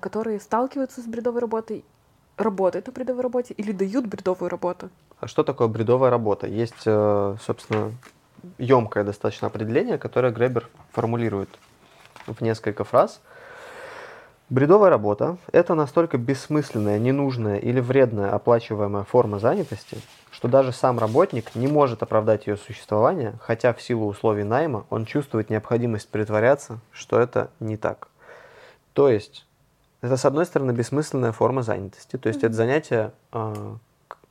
которые 0.01 0.39
сталкиваются 0.39 1.01
с 1.01 1.05
бредовой 1.05 1.41
работой, 1.41 1.83
работают 2.37 2.85
на 2.87 2.93
бредовой 2.93 3.23
работе 3.23 3.55
или 3.55 3.71
дают 3.71 4.05
бредовую 4.05 4.49
работу. 4.49 4.89
А 5.19 5.27
что 5.27 5.43
такое 5.43 5.67
бредовая 5.67 6.11
работа? 6.11 6.47
Есть, 6.47 6.83
э, 6.85 7.35
собственно, 7.43 7.91
емкое 8.57 9.03
достаточно 9.03 9.47
определение, 9.47 9.97
которое 9.97 10.31
Гребер 10.31 10.69
формулирует 10.91 11.49
в 12.27 12.41
несколько 12.41 12.83
фраз. 12.83 13.19
Бредовая 14.49 14.89
работа– 14.89 15.37
это 15.51 15.73
настолько 15.73 16.17
бессмысленная, 16.17 16.99
ненужная 16.99 17.57
или 17.57 17.81
вредная 17.81 18.31
оплачиваемая 18.31 19.03
форма 19.03 19.39
занятости, 19.39 19.97
что 20.31 20.47
даже 20.47 20.71
сам 20.71 20.99
работник 20.99 21.53
не 21.55 21.67
может 21.67 22.01
оправдать 22.01 22.47
ее 22.47 22.55
существование, 22.55 23.33
хотя 23.41 23.73
в 23.73 23.81
силу 23.81 24.07
условий 24.07 24.43
найма 24.43 24.85
он 24.89 25.05
чувствует 25.05 25.49
необходимость 25.49 26.07
притворяться, 26.09 26.79
что 26.91 27.19
это 27.19 27.49
не 27.59 27.75
так. 27.75 28.07
То 28.93 29.09
есть, 29.09 29.45
это, 30.01 30.15
с 30.15 30.23
одной 30.23 30.45
стороны, 30.45 30.71
бессмысленная 30.71 31.33
форма 31.33 31.61
занятости, 31.61 32.17
то 32.17 32.29
есть 32.29 32.43
это 32.43 32.53
занятие, 32.53 33.11
а, 33.33 33.75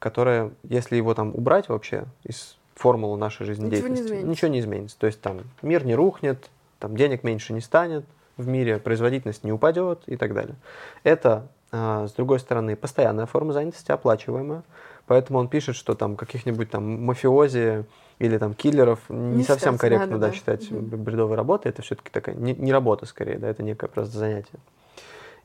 которое, 0.07 0.53
если 0.63 0.95
его 0.95 1.15
там 1.15 1.35
убрать 1.35 1.69
вообще 1.69 2.05
из 2.23 2.57
формулы 2.77 3.19
нашей 3.19 3.43
Ничего 3.43 3.49
не 3.49 3.57
жизнедеятельности, 3.57 4.05
изменится. 4.05 4.29
ничего 4.29 4.49
не 4.53 4.61
изменится. 4.61 4.99
То 5.01 5.09
есть 5.09 5.21
там 5.21 5.41
мир 5.63 5.85
не 5.85 5.97
рухнет, 5.97 6.49
там 6.79 6.97
денег 6.97 7.25
меньше 7.25 7.53
не 7.53 7.61
станет 7.61 8.05
в 8.37 8.47
мире, 8.47 8.79
производительность 8.79 9.43
не 9.43 9.51
упадет 9.51 10.05
и 10.07 10.17
так 10.17 10.33
далее. 10.33 10.55
Это, 11.03 11.49
а, 11.73 12.07
с 12.07 12.13
другой 12.13 12.39
стороны, 12.39 12.77
постоянная 12.77 13.27
форма 13.27 13.53
занятости, 13.53 13.91
оплачиваемая. 13.91 14.63
Поэтому 15.09 15.41
он 15.41 15.49
пишет, 15.49 15.75
что 15.75 15.97
там 15.97 16.15
каких-нибудь 16.15 16.71
там 16.71 17.03
мафиози 17.05 17.85
или 18.21 18.39
там 18.39 18.55
киллеров 18.55 19.01
не, 19.09 19.39
Не 19.39 19.43
совсем 19.43 19.75
считать, 19.75 19.81
корректно 19.81 20.19
да-да-да. 20.19 20.29
да, 20.29 20.33
считать 20.37 20.71
Мгм. 20.71 20.87
б- 20.87 20.97
бредовой 20.99 21.37
работой. 21.37 21.71
Это 21.71 21.83
все-таки 21.83 22.11
такая 22.13 22.37
не, 22.37 22.55
не 22.55 22.73
работа 22.73 23.07
скорее, 23.07 23.39
да, 23.39 23.49
это 23.49 23.65
некое 23.65 23.89
просто 23.89 24.17
занятие. 24.19 24.61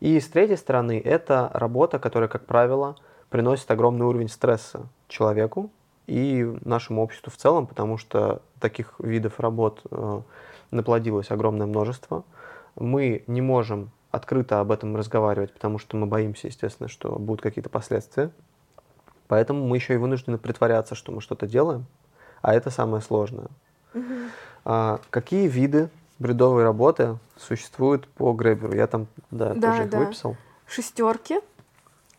И 0.01 0.19
с 0.19 0.27
третьей 0.27 0.57
стороны, 0.57 1.01
это 1.03 1.49
работа, 1.51 1.97
которая, 1.97 2.29
как 2.29 2.45
правило, 2.45 2.95
приносит 3.31 3.71
огромный 3.71 4.05
уровень 4.05 4.29
стресса 4.29 4.87
человеку 5.07 5.71
и 6.05 6.43
нашему 6.63 7.01
обществу 7.01 7.31
в 7.31 7.37
целом, 7.37 7.65
потому 7.65 7.97
что 7.97 8.41
таких 8.59 8.93
видов 8.99 9.39
работ 9.39 9.81
э, 9.89 10.21
наплодилось 10.69 11.31
огромное 11.31 11.65
множество. 11.65 12.23
Мы 12.75 13.23
не 13.27 13.41
можем 13.41 13.89
открыто 14.11 14.59
об 14.59 14.71
этом 14.71 14.95
разговаривать, 14.97 15.53
потому 15.53 15.79
что 15.79 15.95
мы 15.95 16.05
боимся, 16.05 16.47
естественно, 16.47 16.89
что 16.89 17.17
будут 17.17 17.41
какие-то 17.41 17.69
последствия. 17.69 18.31
Поэтому 19.29 19.65
мы 19.65 19.77
еще 19.77 19.93
и 19.93 19.97
вынуждены 19.97 20.37
притворяться, 20.37 20.93
что 20.93 21.13
мы 21.13 21.21
что-то 21.21 21.47
делаем, 21.47 21.85
а 22.41 22.53
это 22.53 22.69
самое 22.69 23.01
сложное. 23.01 23.47
А, 24.65 24.99
какие 25.09 25.47
виды 25.47 25.89
бредовой 26.19 26.63
работы 26.63 27.17
существуют 27.37 28.07
по 28.09 28.33
Греберу? 28.33 28.73
Я 28.75 28.87
там, 28.87 29.07
да, 29.31 29.53
Да, 29.53 29.71
тоже 29.71 29.83
их 29.83 29.89
да. 29.89 29.99
выписал. 29.99 30.35
Шестерки. 30.67 31.39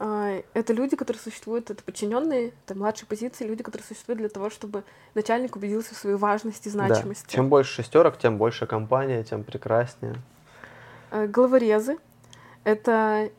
А, 0.05 0.43
Это 0.55 0.73
люди, 0.73 0.97
которые 0.97 1.21
существуют, 1.21 1.71
это 1.71 1.83
подчиненные, 1.85 2.53
это 2.67 2.75
младшие 2.77 3.07
позиции, 3.07 3.45
люди, 3.47 3.63
которые 3.63 3.87
существуют 3.87 4.19
для 4.19 4.29
того, 4.29 4.51
чтобы 4.51 4.83
начальник 5.15 5.55
убедился 5.57 5.95
в 5.95 5.99
своей 5.99 6.17
важности 6.17 6.69
и 6.69 6.73
Да. 6.73 6.87
значимости. 6.89 7.33
Чем 7.35 7.49
больше 7.49 7.75
шестерок, 7.83 8.19
тем 8.19 8.37
больше 8.37 8.67
компания, 8.67 9.23
тем 9.23 9.45
прекраснее. 9.45 10.17
А, 11.11 11.27
Головорезы— 11.27 11.99
это 12.65 13.31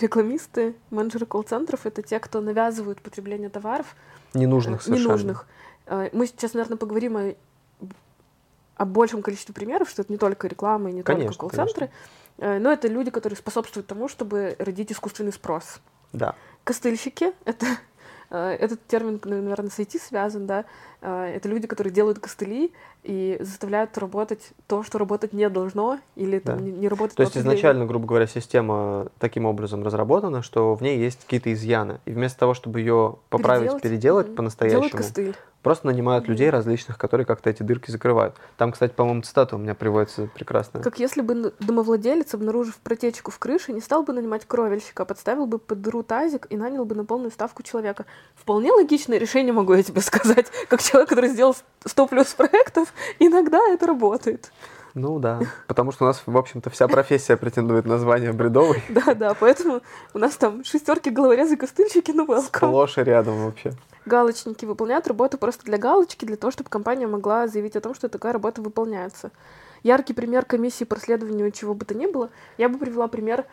рекламисты, 0.00 0.74
менеджеры 0.90 1.26
колл-центров, 1.26 1.86
это 1.86 2.02
те, 2.02 2.20
кто 2.20 2.40
навязывают 2.40 3.00
потребление 3.00 3.48
товаров, 3.48 3.96
Ненужных 4.34 4.82
э, 4.82 4.84
совершенно. 4.84 5.08
ненужных. 5.08 5.46
Э, 5.86 6.10
Мы 6.12 6.26
сейчас, 6.26 6.52
наверное, 6.54 6.76
поговорим 6.76 7.16
о, 7.16 7.34
о 8.78 8.84
большем 8.86 9.22
количестве 9.22 9.54
примеров, 9.54 9.90
что 9.90 10.02
это 10.02 10.10
не 10.12 10.18
только 10.18 10.46
реклама 10.46 10.88
и 10.88 10.92
не 10.94 11.02
Конечно, 11.02 11.32
только 11.34 11.54
колл-центры, 11.54 11.90
э, 12.38 12.58
но 12.58 12.72
это 12.72 12.88
люди, 12.88 13.10
которые 13.10 13.36
способствуют 13.36 13.86
тому, 13.86 14.08
чтобы 14.08 14.56
родить 14.58 14.90
искусственный 14.92 15.32
спрос. 15.32 15.80
Да. 16.12 16.34
Костыльщики— 16.64 17.32
это 17.44 17.66
э, 18.30 18.50
этот 18.60 18.86
термин, 18.86 19.20
наверное, 19.24 19.70
с 19.70 19.78
IT 19.78 20.00
связан, 20.00 20.46
да, 20.46 20.64
э, 21.00 21.24
это 21.34 21.48
люди, 21.48 21.66
которые 21.66 21.92
делают 21.92 22.20
костыли 22.20 22.72
и 23.02 23.36
заставляют 23.40 23.98
работать 23.98 24.50
то, 24.68 24.84
что 24.84 24.98
работать 24.98 25.32
не 25.32 25.48
должно, 25.48 25.98
или 26.14 26.38
там, 26.38 26.58
Да. 26.58 26.64
не, 26.64 26.70
не 26.70 26.88
работать 26.88 27.16
То 27.16 27.22
есть 27.24 27.36
изначально, 27.36 27.84
грубо 27.84 28.06
говоря, 28.06 28.28
система 28.28 29.08
таким 29.18 29.44
образом 29.44 29.82
разработана, 29.82 30.42
что 30.42 30.74
в 30.74 30.82
ней 30.82 30.98
есть 30.98 31.24
какие-то 31.24 31.52
изъяны. 31.52 32.00
И 32.04 32.12
вместо 32.12 32.38
того, 32.38 32.54
чтобы 32.54 32.78
ее 32.78 33.16
поправить, 33.28 33.62
Переделать. 33.62 33.82
переделать 33.82 34.26
Мгм. 34.28 34.36
по-настоящему. 34.36 35.34
Просто 35.68 35.86
нанимают 35.86 36.26
людей 36.28 36.48
различных, 36.48 36.96
которые 36.96 37.26
как-то 37.26 37.50
эти 37.50 37.62
дырки 37.62 37.90
закрывают. 37.90 38.34
Там, 38.56 38.72
кстати, 38.72 38.94
по-моему, 38.94 39.20
цитата 39.20 39.54
у 39.54 39.58
меня 39.58 39.74
приводится 39.74 40.26
прекрасная. 40.34 40.82
Как 40.82 40.98
если 40.98 41.20
бы 41.20 41.52
домовладелец, 41.60 42.32
обнаружив 42.32 42.78
протечку 42.78 43.30
в 43.30 43.38
крыше, 43.38 43.74
не 43.74 43.82
стал 43.82 44.02
бы 44.02 44.14
нанимать 44.14 44.46
кровельщика, 44.46 45.02
а 45.02 45.04
подставил 45.04 45.44
бы 45.44 45.58
под 45.58 45.82
дыру 45.82 46.02
тазик 46.02 46.46
и 46.48 46.56
нанял 46.56 46.86
бы 46.86 46.94
на 46.94 47.04
полную 47.04 47.30
ставку 47.30 47.62
человека. 47.62 48.06
Вполне 48.34 48.72
логичное 48.72 49.18
решение, 49.18 49.52
могу 49.52 49.74
я 49.74 49.82
тебе 49.82 50.00
сказать. 50.10 50.46
Как 50.68 50.82
человек, 50.82 51.10
который 51.10 51.28
сделал 51.28 51.54
100 51.84 52.06
плюс 52.06 52.28
проектов, 52.28 52.94
иногда 53.18 53.60
это 53.68 53.86
работает. 53.86 54.50
Ну 54.94 55.18
да, 55.18 55.40
потому 55.66 55.92
что 55.92 56.04
у 56.04 56.08
нас, 56.08 56.22
в 56.24 56.36
общем-то, 56.36 56.70
вся 56.70 56.88
профессия 56.88 57.36
претендует 57.36 57.86
на 57.86 57.98
звание 57.98 58.32
бредовой. 58.32 58.82
Да-да, 58.88 59.34
поэтому 59.38 59.80
у 60.14 60.18
нас 60.18 60.36
там 60.36 60.64
шестерки, 60.64 61.10
головорезы, 61.10 61.56
костыльщики, 61.56 62.10
ну 62.10 62.26
welcome. 62.26 62.56
Сплошь 62.56 62.98
и 62.98 63.02
рядом 63.02 63.44
вообще. 63.44 63.72
Галочники 64.06 64.64
выполняют 64.64 65.06
работу 65.06 65.38
просто 65.38 65.64
для 65.64 65.78
галочки, 65.78 66.24
для 66.24 66.36
того, 66.36 66.50
чтобы 66.50 66.70
компания 66.70 67.06
могла 67.06 67.46
заявить 67.46 67.76
о 67.76 67.80
том, 67.80 67.94
что 67.94 68.08
такая 68.08 68.32
работа 68.32 68.62
выполняется. 68.62 69.30
Яркий 69.82 70.14
пример 70.14 70.44
комиссии 70.44 70.84
по 70.84 70.96
расследованию 70.96 71.50
чего 71.52 71.74
бы 71.74 71.84
то 71.84 71.94
ни 71.94 72.06
было, 72.06 72.30
я 72.56 72.68
бы 72.68 72.78
привела 72.78 73.06
пример 73.06 73.44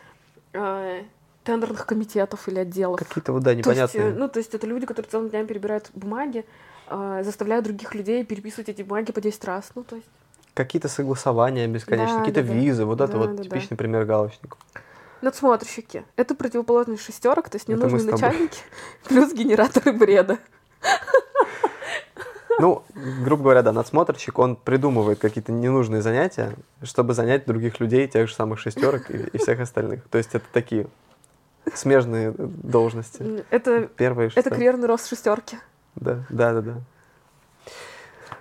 э, 0.53 1.03
тендерных 1.43 1.85
комитетов 1.85 2.47
или 2.47 2.59
отделов. 2.59 2.99
Какие-то 2.99 3.31
вот, 3.31 3.43
да, 3.43 3.51
То 3.51 3.57
есть, 3.57 3.67
э, 3.67 3.71
непонятные. 3.71 4.13
ну, 4.13 4.27
то 4.27 4.39
есть 4.39 4.53
это 4.53 4.65
люди, 4.65 4.85
которые 4.85 5.09
целыми 5.09 5.29
днями 5.29 5.45
перебирают 5.45 5.89
бумаги, 5.93 6.45
э, 6.89 7.21
заставляют 7.23 7.65
других 7.65 7.93
людей 7.93 8.25
переписывать 8.25 8.69
эти 8.69 8.81
бумаги 8.81 9.11
по 9.11 9.21
10 9.21 9.45
раз. 9.45 9.71
Ну, 9.75 9.83
то 9.83 9.95
есть 9.95 10.07
Какие-то 10.55 10.87
согласования 10.87 11.67
бесконечные, 11.67 12.13
Да, 12.13 12.19
какие-то 12.21 12.41
да, 12.41 12.47
да. 12.47 12.53
визы. 12.53 12.85
Вот 12.85 13.01
это 13.01 13.11
Да, 13.11 13.17
вот 13.19 13.29
да, 13.31 13.37
да. 13.37 13.43
типичный 13.43 13.77
пример 13.77 14.05
галочников. 14.05 14.57
надсмотрщики. 15.21 16.03
Это 16.15 16.33
противоположность 16.33 17.03
шестерок, 17.03 17.49
то 17.49 17.57
есть 17.57 17.69
Это 17.69 17.87
с 17.87 17.91
тобой. 17.91 18.11
начальники, 18.11 18.59
плюс 19.07 19.31
генераторы 19.33 19.93
бреда. 19.93 20.39
Ну, 22.57 22.83
грубо 22.95 23.43
говоря, 23.43 23.61
да, 23.63 23.73
надсмотрщик, 23.73 24.39
он 24.39 24.55
придумывает 24.55 25.19
какие-то 25.19 25.51
ненужные 25.51 26.01
занятия, 26.01 26.53
чтобы 26.83 27.13
занять 27.13 27.45
других 27.45 27.81
людей, 27.81 28.07
тех 28.07 28.29
же 28.29 28.33
самых 28.33 28.59
шестерок 28.59 29.11
и, 29.11 29.17
и 29.33 29.37
всех 29.37 29.59
остальных. 29.59 30.07
То 30.07 30.17
есть 30.17 30.35
это 30.35 30.45
такие 30.53 30.87
смежные 31.73 32.31
должности. 32.37 33.43
Это, 33.49 33.87
Первые 33.97 34.31
это 34.33 34.49
карьерный 34.49 34.87
рост 34.87 35.09
шестерки. 35.09 35.57
Да, 35.95 36.23
да, 36.29 36.53
да, 36.53 36.61
да. 36.61 36.73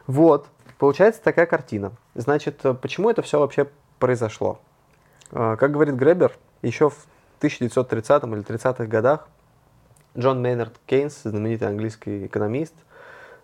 Вот, 0.07 0.47
получается 0.79 1.23
такая 1.23 1.47
картина. 1.47 1.93
Значит, 2.15 2.65
э, 2.65 2.75
почему 2.75 3.11
это 3.11 3.23
все 3.23 3.39
вообще 3.39 3.69
произошло? 3.99 4.61
Э, 5.31 5.57
Как 5.59 5.73
говорит 5.73 5.95
Гребер, 5.95 6.33
еще 6.63 6.91
в 6.91 7.07
1930 7.39 8.25
или 8.25 8.43
30-х 8.45 8.87
годах 8.87 9.29
Джон 10.17 10.41
Мейнард 10.41 10.75
Кейнс, 10.87 11.23
знаменитый 11.25 11.69
английский 11.69 12.27
экономист, 12.27 12.75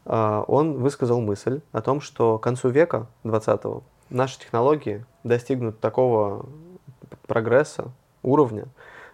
э, 0.07 0.45
он 0.47 0.79
высказал 0.79 1.21
мысль 1.21 1.61
о 1.73 1.81
том, 1.81 2.01
что 2.01 2.39
к 2.39 2.43
концу 2.43 2.69
века 2.69 3.07
20-го 3.25 3.83
наши 4.09 4.39
технологии 4.39 5.05
достигнут 5.25 5.81
такого 5.81 6.47
прогресса, 7.27 7.93
уровня, 8.23 8.67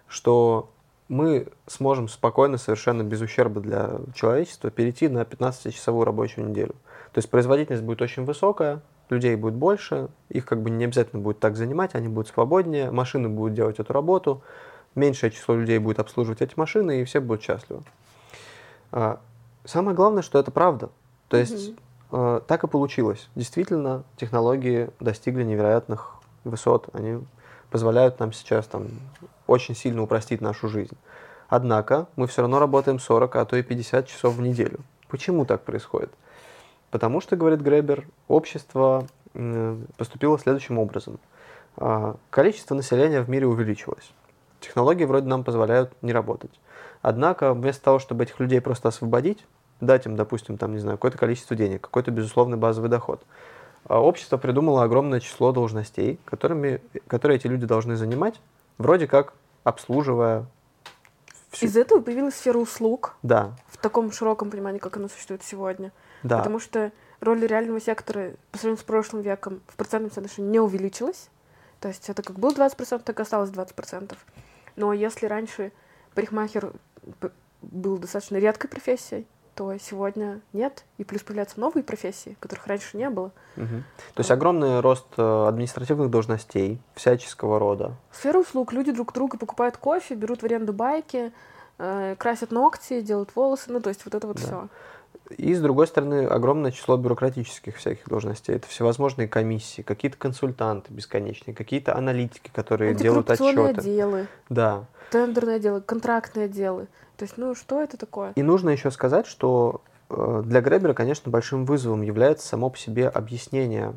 что 0.07 0.69
мы 1.07 1.47
сможем 1.67 2.07
спокойно, 2.07 2.57
совершенно 2.57 3.03
без 3.03 3.21
ущерба 3.21 3.61
для 3.61 3.99
человечества, 4.13 4.69
перейти 4.69 5.07
на 5.07 5.21
15-часовую 5.21 6.05
рабочую 6.05 6.49
неделю. 6.49 6.75
То 7.13 7.19
есть 7.19 7.29
производительность 7.29 7.83
будет 7.83 8.01
очень 8.01 8.25
высокая, 8.25 8.81
людей 9.09 9.35
будет 9.35 9.53
больше, 9.53 10.09
их 10.29 10.45
как 10.45 10.61
бы 10.61 10.69
не 10.69 10.85
обязательно 10.85 11.21
будет 11.21 11.39
так 11.39 11.55
занимать, 11.55 11.95
они 11.95 12.07
будут 12.07 12.27
свободнее, 12.27 12.91
машины 12.91 13.29
будут 13.29 13.53
делать 13.53 13.79
эту 13.79 13.93
работу, 13.93 14.41
меньшее 14.95 15.31
число 15.31 15.55
людей 15.55 15.79
будет 15.79 15.99
обслуживать 15.99 16.41
эти 16.41 16.53
машины, 16.57 17.01
и 17.01 17.03
все 17.05 17.19
будут 17.19 17.43
счастливы. 17.43 17.83
А, 18.91 19.19
Самое 19.67 19.97
главное, 19.97 20.23
что 20.23 20.39
это 20.39 20.49
правда. 20.49 20.89
То 21.27 21.35
есть 21.35 21.73
э, 22.11 22.41
так 22.47 22.63
и 22.63 22.67
получилось. 22.67 23.27
Действительно, 23.35 24.03
технологии 24.15 24.89
достигли 25.01 25.43
невероятных 25.43 26.15
высот. 26.45 26.87
Они 26.93 27.19
позволяют 27.69 28.17
нам 28.21 28.31
сейчас 28.31 28.65
там 28.65 28.87
очень 29.45 29.75
сильно 29.75 30.01
упростить 30.01 30.39
нашу 30.39 30.69
жизнь. 30.69 30.95
Однако 31.49 32.07
мы 32.15 32.27
все 32.27 32.43
равно 32.43 32.59
работаем 32.59 32.97
40, 32.97 33.35
а 33.35 33.43
то 33.43 33.57
и 33.57 33.61
50 33.61 34.07
часов 34.07 34.35
в 34.35 34.41
неделю. 34.41 34.79
Почему 35.09 35.45
так 35.45 35.63
происходит? 35.63 36.11
Потому 36.91 37.21
что, 37.21 37.35
говорит 37.35 37.61
Гребер, 37.61 38.07
общество 38.27 39.07
поступило 39.97 40.39
следующим 40.39 40.79
образом. 40.79 41.19
А, 41.75 42.15
Количество 42.29 42.75
населения 42.75 43.21
в 43.21 43.29
мире 43.29 43.45
увеличилось. 43.45 44.11
Технологии 44.59 45.05
вроде 45.05 45.27
нам 45.27 45.43
позволяют 45.43 45.91
не 46.01 46.11
работать. 46.11 46.59
Однако, 47.01 47.53
вместо 47.53 47.83
того, 47.83 47.99
чтобы 47.99 48.23
этих 48.23 48.39
людей 48.39 48.59
просто 48.61 48.89
освободить, 48.89 49.45
дать 49.79 50.07
им, 50.07 50.15
допустим, 50.15 50.57
там, 50.57 50.73
не 50.73 50.79
знаю, 50.79 50.97
какое-то 50.97 51.17
количество 51.17 51.55
денег, 51.55 51.81
какой-то 51.81 52.09
безусловный 52.09 52.57
базовый 52.57 52.89
доход, 52.89 53.21
а, 53.85 54.01
общество 54.01 54.37
придумало 54.37 54.83
огромное 54.83 55.19
число 55.19 55.51
должностей, 55.51 56.19
которыми, 56.25 56.81
которые 57.07 57.37
эти 57.37 57.47
люди 57.47 57.65
должны 57.65 57.95
занимать, 57.95 58.41
вроде 58.77 59.07
как 59.07 59.33
обслуживая 59.63 60.47
всю... 61.51 61.67
Из 61.67 61.77
этого 61.77 62.01
появилась 62.01 62.35
сфера 62.35 62.57
услуг 62.57 63.15
Да, 63.21 63.55
в 63.67 63.77
таком 63.77 64.11
широком 64.11 64.49
понимании, 64.49 64.79
как 64.79 64.97
она 64.97 65.09
существует 65.09 65.43
сегодня. 65.43 65.91
Да. 66.23 66.37
Потому 66.39 66.59
что 66.59 66.91
роль 67.19 67.45
реального 67.45 67.79
сектора 67.79 68.33
по 68.51 68.57
сравнению 68.57 68.81
с 68.81 68.85
прошлым 68.85 69.21
веком 69.21 69.61
в 69.67 69.75
процентном 69.75 70.11
соотношении 70.11 70.49
не 70.49 70.59
увеличилась. 70.59 71.29
То 71.79 71.87
есть 71.87 72.09
это 72.09 72.23
как 72.23 72.39
было 72.39 72.51
20%, 72.51 73.01
так 73.03 73.19
и 73.19 73.21
осталось 73.21 73.49
20%. 73.49 74.15
Но 74.75 74.93
если 74.93 75.25
раньше 75.25 75.71
парикмахер 76.15 76.73
был 77.61 77.97
достаточно 77.97 78.37
редкой 78.37 78.69
профессией, 78.69 79.27
то 79.55 79.75
сегодня 79.79 80.41
нет. 80.53 80.85
И 80.99 81.03
плюс 81.03 81.23
появляются 81.23 81.59
новые 81.59 81.83
профессии, 81.83 82.37
которых 82.39 82.67
раньше 82.67 82.95
не 82.95 83.09
было. 83.09 83.31
Мгм. 83.55 83.83
То 84.13 84.19
есть 84.19 84.29
огромный 84.29 84.81
рост 84.81 85.07
э, 85.17 85.47
административных 85.47 86.11
должностей 86.11 86.79
всяческого 86.93 87.57
рода. 87.57 87.95
Сфера 88.11 88.37
услуг. 88.37 88.71
Люди 88.71 88.91
друг 88.91 89.13
друга 89.13 89.39
покупают 89.39 89.77
кофе, 89.77 90.13
берут 90.13 90.41
в 90.41 90.45
аренду 90.45 90.73
байки, 90.73 91.31
э, 91.79 92.15
красят 92.19 92.51
ногти, 92.51 93.01
делают 93.01 93.35
волосы. 93.35 93.71
Ну, 93.71 93.79
то 93.81 93.89
есть 93.89 94.05
вот 94.05 94.13
это 94.13 94.27
вот 94.27 94.37
Да. 94.37 94.43
все. 94.43 94.67
И, 95.35 95.53
с 95.53 95.61
другой 95.61 95.87
стороны, 95.87 96.25
огромное 96.25 96.71
число 96.71 96.97
бюрократических 96.97 97.75
всяких 97.77 98.07
должностей. 98.07 98.55
Это 98.55 98.67
всевозможные 98.67 99.27
комиссии, 99.27 99.81
какие-то 99.81 100.17
консультанты 100.17 100.93
бесконечные, 100.93 101.53
какие-то 101.53 101.95
аналитики, 101.95 102.49
которые 102.53 102.95
делают 102.95 103.29
отчеты. 103.29 103.61
отделы, 103.61 104.27
Да. 104.49 104.85
тендерные 105.11 105.57
отделы, 105.57 105.81
контрактные 105.81 106.45
отделы. 106.45 106.87
То 107.17 107.23
есть, 107.23 107.37
ну, 107.37 107.55
что 107.55 107.81
это 107.81 107.97
такое? 107.97 108.31
И 108.35 108.43
нужно 108.43 108.69
еще 108.69 108.91
сказать, 108.91 109.25
что 109.27 109.81
э, 110.09 110.43
для 110.45 110.61
Гребера, 110.61 110.93
конечно, 110.93 111.31
большим 111.31 111.65
вызовом 111.65 112.01
является 112.03 112.47
само 112.47 112.69
по 112.69 112.77
себе 112.77 113.09
объяснение 113.09 113.93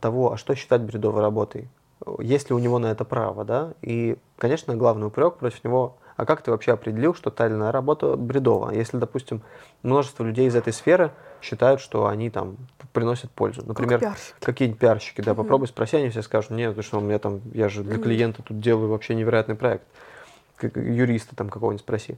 того, 0.00 0.32
а 0.32 0.36
что 0.36 0.54
считать 0.54 0.82
бредовой 0.82 1.22
работой. 1.22 1.68
Есть 2.18 2.50
ли 2.50 2.56
у 2.56 2.58
него 2.58 2.78
на 2.78 2.86
это 2.86 3.04
право, 3.04 3.44
да? 3.44 3.74
И, 3.80 4.16
конечно, 4.36 4.74
главный 4.76 5.06
упрек 5.06 5.36
против 5.36 5.62
него, 5.64 5.96
а 6.16 6.26
как 6.26 6.42
ты 6.42 6.50
вообще 6.50 6.72
определил, 6.72 7.14
что 7.14 7.30
та 7.30 7.46
или 7.46 7.54
иная 7.54 7.72
работа 7.72 8.16
бредова? 8.16 8.70
Если, 8.70 8.98
допустим, 8.98 9.42
множество 9.82 10.22
людей 10.24 10.46
из 10.46 10.54
этой 10.54 10.72
сферы 10.72 11.10
считают, 11.42 11.80
что 11.80 12.06
они 12.06 12.30
там 12.30 12.56
приносят 12.92 13.30
пользу. 13.30 13.62
Например, 13.66 14.00
как 14.00 14.16
какие-нибудь 14.40 14.80
пиарщики, 14.80 15.20
да, 15.20 15.34
попробуй 15.34 15.66
спроси, 15.66 15.96
они 15.96 16.08
все 16.10 16.22
скажут, 16.22 16.50
нет, 16.50 16.76
ты 16.76 16.82
что, 16.82 16.98
у 16.98 17.00
меня 17.00 17.18
там, 17.18 17.40
я 17.52 17.68
же 17.68 17.82
для 17.82 17.98
клиента 17.98 18.42
тут 18.42 18.60
делаю 18.60 18.88
вообще 18.88 19.14
невероятный 19.14 19.56
проект. 19.56 19.84
Как 20.56 20.76
юриста 20.76 21.34
там 21.34 21.50
какого-нибудь 21.50 21.82
спроси. 21.82 22.16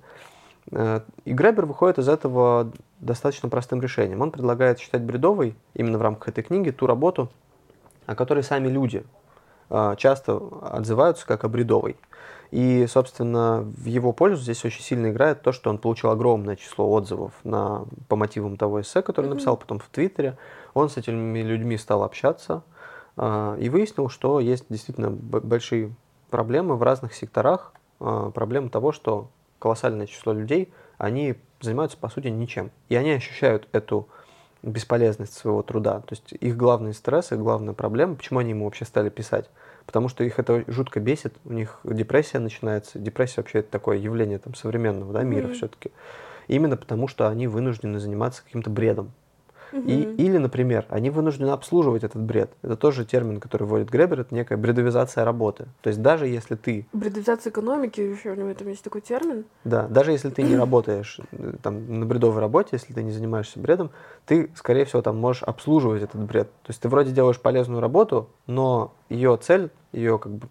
Э, 0.70 1.00
И 1.24 1.32
Гребер 1.32 1.64
выходит 1.64 1.98
из 1.98 2.08
этого 2.08 2.70
достаточно 3.00 3.48
простым 3.48 3.80
решением. 3.80 4.20
Он 4.20 4.30
предлагает 4.30 4.78
считать 4.78 5.00
бредовой, 5.00 5.56
именно 5.74 5.96
в 5.96 6.02
рамках 6.02 6.28
этой 6.28 6.44
книги, 6.44 6.70
ту 6.70 6.86
работу, 6.86 7.30
о 8.04 8.14
которой 8.14 8.42
сами 8.42 8.68
люди 8.68 9.04
э, 9.70 9.94
часто 9.96 10.40
отзываются 10.62 11.26
как 11.26 11.44
о 11.44 11.48
бредовой. 11.48 11.96
И, 12.50 12.86
собственно, 12.86 13.62
в 13.62 13.86
его 13.86 14.12
пользу 14.12 14.42
здесь 14.42 14.64
очень 14.64 14.82
сильно 14.82 15.10
играет 15.10 15.42
то, 15.42 15.52
что 15.52 15.70
он 15.70 15.78
получил 15.78 16.10
огромное 16.10 16.56
число 16.56 16.90
отзывов 16.90 17.32
на, 17.44 17.84
по 18.08 18.16
мотивам 18.16 18.56
того 18.56 18.80
эссе, 18.80 19.02
который 19.02 19.26
Мгм. 19.26 19.34
написал 19.34 19.56
потом 19.56 19.78
в 19.78 19.88
Твиттере. 19.88 20.38
Он 20.74 20.88
с 20.88 20.96
этими 20.96 21.40
людьми 21.40 21.76
стал 21.76 22.02
общаться 22.04 22.62
э, 23.16 23.56
и 23.60 23.68
выяснил, 23.68 24.08
что 24.08 24.40
есть 24.40 24.66
действительно 24.68 25.10
большие 25.10 25.94
проблемы 26.30 26.76
в 26.76 26.82
разных 26.82 27.14
секторах. 27.14 27.72
э, 28.00 28.30
Проблема 28.34 28.68
того, 28.68 28.92
что 28.92 29.28
колоссальное 29.58 30.06
число 30.06 30.32
людей, 30.32 30.72
они 30.98 31.34
занимаются, 31.60 31.96
по 31.96 32.08
сути, 32.08 32.28
ничем. 32.28 32.70
И 32.88 32.94
они 32.94 33.10
ощущают 33.12 33.68
эту 33.72 34.08
бесполезность 34.62 35.34
своего 35.34 35.62
труда. 35.62 36.00
То 36.00 36.14
есть 36.14 36.32
их 36.32 36.56
главный 36.56 36.92
стресс, 36.92 37.32
их 37.32 37.38
главная 37.38 37.74
проблема, 37.74 38.16
почему 38.16 38.40
они 38.40 38.50
ему 38.50 38.64
вообще 38.64 38.84
стали 38.84 39.08
писать? 39.08 39.48
Потому 39.86 40.08
что 40.08 40.24
их 40.24 40.38
это 40.38 40.64
жутко 40.66 41.00
бесит, 41.00 41.34
у 41.44 41.52
них 41.52 41.80
депрессия 41.84 42.40
начинается. 42.40 42.98
Депрессия 42.98 43.36
вообще 43.38 43.60
это 43.60 43.70
такое 43.70 43.98
явление 43.98 44.38
там, 44.38 44.54
современного 44.54 45.12
да, 45.12 45.22
мира 45.22 45.46
mm-hmm. 45.46 45.54
все-таки. 45.54 45.92
Именно 46.48 46.76
потому, 46.76 47.08
что 47.08 47.28
они 47.28 47.46
вынуждены 47.46 47.98
заниматься 47.98 48.42
каким-то 48.44 48.70
бредом. 48.70 49.12
И, 49.72 50.02
или, 50.02 50.38
например, 50.38 50.86
они 50.88 51.10
вынуждены 51.10 51.50
обслуживать 51.50 52.04
этот 52.04 52.22
бред. 52.22 52.50
Это 52.62 52.76
тоже 52.76 53.04
термин, 53.04 53.40
который 53.40 53.64
вводит 53.66 53.90
Гребер, 53.90 54.20
это 54.20 54.34
некая 54.34 54.56
бредовизация 54.56 55.24
работы. 55.24 55.66
То 55.82 55.88
есть 55.88 56.02
даже 56.02 56.26
если 56.26 56.54
ты... 56.54 56.86
Бредовизация 56.92 57.50
экономики, 57.50 58.00
еще 58.00 58.30
у 58.30 58.34
него 58.34 58.52
там 58.54 58.68
есть 58.68 58.82
такой 58.82 59.00
термин. 59.00 59.44
Да, 59.64 59.88
даже 59.88 60.12
если 60.12 60.30
ты 60.30 60.42
не 60.42 60.56
работаешь 60.66 61.20
э, 61.32 61.54
там, 61.62 62.00
на 62.00 62.06
бредовой 62.06 62.40
работе, 62.40 62.70
если 62.72 62.92
ты 62.92 63.02
не 63.02 63.12
занимаешься 63.12 63.58
бредом, 63.58 63.90
ты, 64.26 64.50
скорее 64.54 64.84
всего, 64.84 65.02
там 65.02 65.16
можешь 65.16 65.42
обслуживать 65.42 66.02
этот 66.02 66.22
бред. 66.22 66.48
То 66.62 66.70
есть 66.70 66.80
ты 66.80 66.88
вроде 66.88 67.12
делаешь 67.12 67.40
полезную 67.40 67.80
работу, 67.80 68.28
но 68.46 68.94
ее 69.08 69.36
цель, 69.40 69.70
ее 69.92 70.18
как 70.18 70.32
бы 70.32 70.48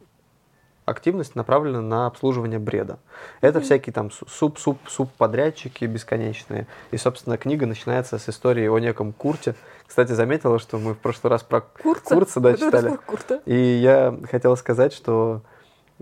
активность 0.86 1.36
направлена 1.36 1.82
на 1.82 2.06
обслуживание 2.08 2.60
бреда. 2.60 3.00
Это 3.42 3.60
mm-hmm. 3.60 3.62
всякие 3.64 3.94
там 3.94 4.12
суп-суп-суп-подрядчики 4.12 5.86
бесконечные. 5.86 6.68
И, 6.92 6.98
собственно, 6.98 7.38
книга 7.38 7.66
начинается 7.66 8.18
с 8.20 8.30
истории 8.30 8.68
о 8.68 8.78
неком 8.80 9.12
Курте. 9.12 9.56
Кстати, 9.88 10.12
заметила, 10.12 10.60
что 10.60 10.78
мы 10.78 10.94
в 10.94 10.98
прошлый 10.98 11.32
раз 11.32 11.44
про 11.44 11.62
Курца, 11.62 12.16
Курца 12.16 12.40
да, 12.40 12.56
читали. 12.56 12.98
И 13.46 13.56
я 13.56 14.18
хотела 14.30 14.56
сказать, 14.56 14.94
что 14.94 15.42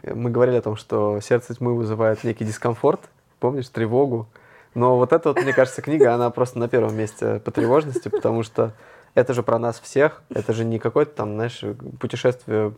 мы 0.03 0.29
говорили 0.29 0.57
о 0.57 0.61
том, 0.61 0.75
что 0.75 1.19
сердце 1.21 1.55
тьмы 1.55 1.75
вызывает 1.75 2.23
некий 2.23 2.45
дискомфорт, 2.45 3.01
помнишь, 3.39 3.69
тревогу. 3.69 4.27
Но 4.73 4.97
вот 4.97 5.13
эта 5.13 5.29
вот, 5.29 5.41
мне 5.41 5.53
кажется, 5.53 5.81
книга, 5.81 6.13
она 6.13 6.29
просто 6.29 6.57
на 6.57 6.67
первом 6.67 6.95
месте 6.95 7.39
по 7.39 7.51
тревожности, 7.51 8.09
потому 8.09 8.43
что 8.43 8.73
это 9.15 9.33
же 9.33 9.43
про 9.43 9.59
нас 9.59 9.79
всех, 9.79 10.23
это 10.29 10.53
же 10.53 10.65
не 10.65 10.79
какое-то 10.79 11.15
там, 11.15 11.35
знаешь, 11.35 11.63
путешествие 11.99 12.73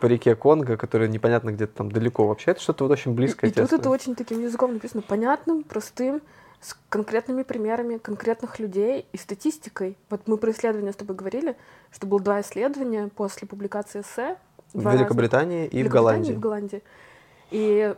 по 0.00 0.06
реке 0.06 0.34
Конго, 0.34 0.76
которое 0.76 1.08
непонятно 1.08 1.50
где-то 1.50 1.74
там 1.78 1.90
далеко. 1.90 2.26
Вообще 2.26 2.50
это 2.50 2.60
что-то 2.60 2.84
вот 2.84 2.92
очень 2.92 3.14
близкое. 3.14 3.48
И, 3.48 3.50
и 3.50 3.54
тут 3.54 3.72
это 3.72 3.88
очень 3.88 4.14
таким 4.14 4.40
языком 4.40 4.74
написано, 4.74 5.02
понятным, 5.02 5.62
простым, 5.62 6.20
с 6.60 6.76
конкретными 6.88 7.42
примерами 7.42 7.98
конкретных 7.98 8.60
людей 8.60 9.06
и 9.12 9.16
статистикой. 9.16 9.96
Вот 10.10 10.28
мы 10.28 10.36
про 10.36 10.52
исследования 10.52 10.92
с 10.92 10.96
тобой 10.96 11.16
говорили, 11.16 11.56
что 11.90 12.06
было 12.06 12.20
два 12.20 12.40
исследования 12.40 13.08
после 13.08 13.48
публикации 13.48 14.02
эссе. 14.02 14.36
В 14.72 14.90
Великобритании 14.90 15.66
и 15.66 15.82
в 15.82 15.88
Голландии. 15.88 16.32
в 16.32 16.38
Голландии. 16.38 16.82
И 17.50 17.94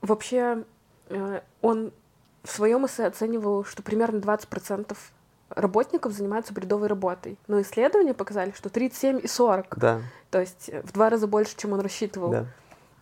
вообще 0.00 0.64
э, 1.08 1.40
он 1.60 1.92
в 2.42 2.50
своем 2.50 2.86
эссе 2.86 3.06
оценивал, 3.06 3.64
что 3.64 3.82
примерно 3.82 4.18
20% 4.18 4.96
работников 5.50 6.12
занимаются 6.12 6.52
бредовой 6.52 6.88
работой. 6.88 7.38
Но 7.46 7.60
исследования 7.60 8.14
показали, 8.14 8.52
что 8.56 8.68
37 8.68 9.20
и 9.22 9.28
40. 9.28 9.78
Да. 9.78 10.00
То 10.30 10.40
есть 10.40 10.70
в 10.82 10.92
два 10.92 11.10
раза 11.10 11.26
больше, 11.26 11.56
чем 11.56 11.72
он 11.72 11.80
рассчитывал. 11.80 12.30
Да. 12.30 12.46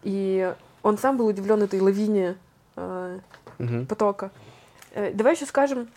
И 0.03 0.55
он 0.83 0.99
сам 0.99 1.17
был 1.17 1.27
удивлен 1.27 1.63
этой 1.63 1.81
лавине 1.81 2.37
э, 2.77 3.19
угу. 3.59 3.87
потока. 3.87 4.31
Э, 4.93 5.13
давай 5.13 5.35
еще 5.35 5.47
скажем. 5.47 5.89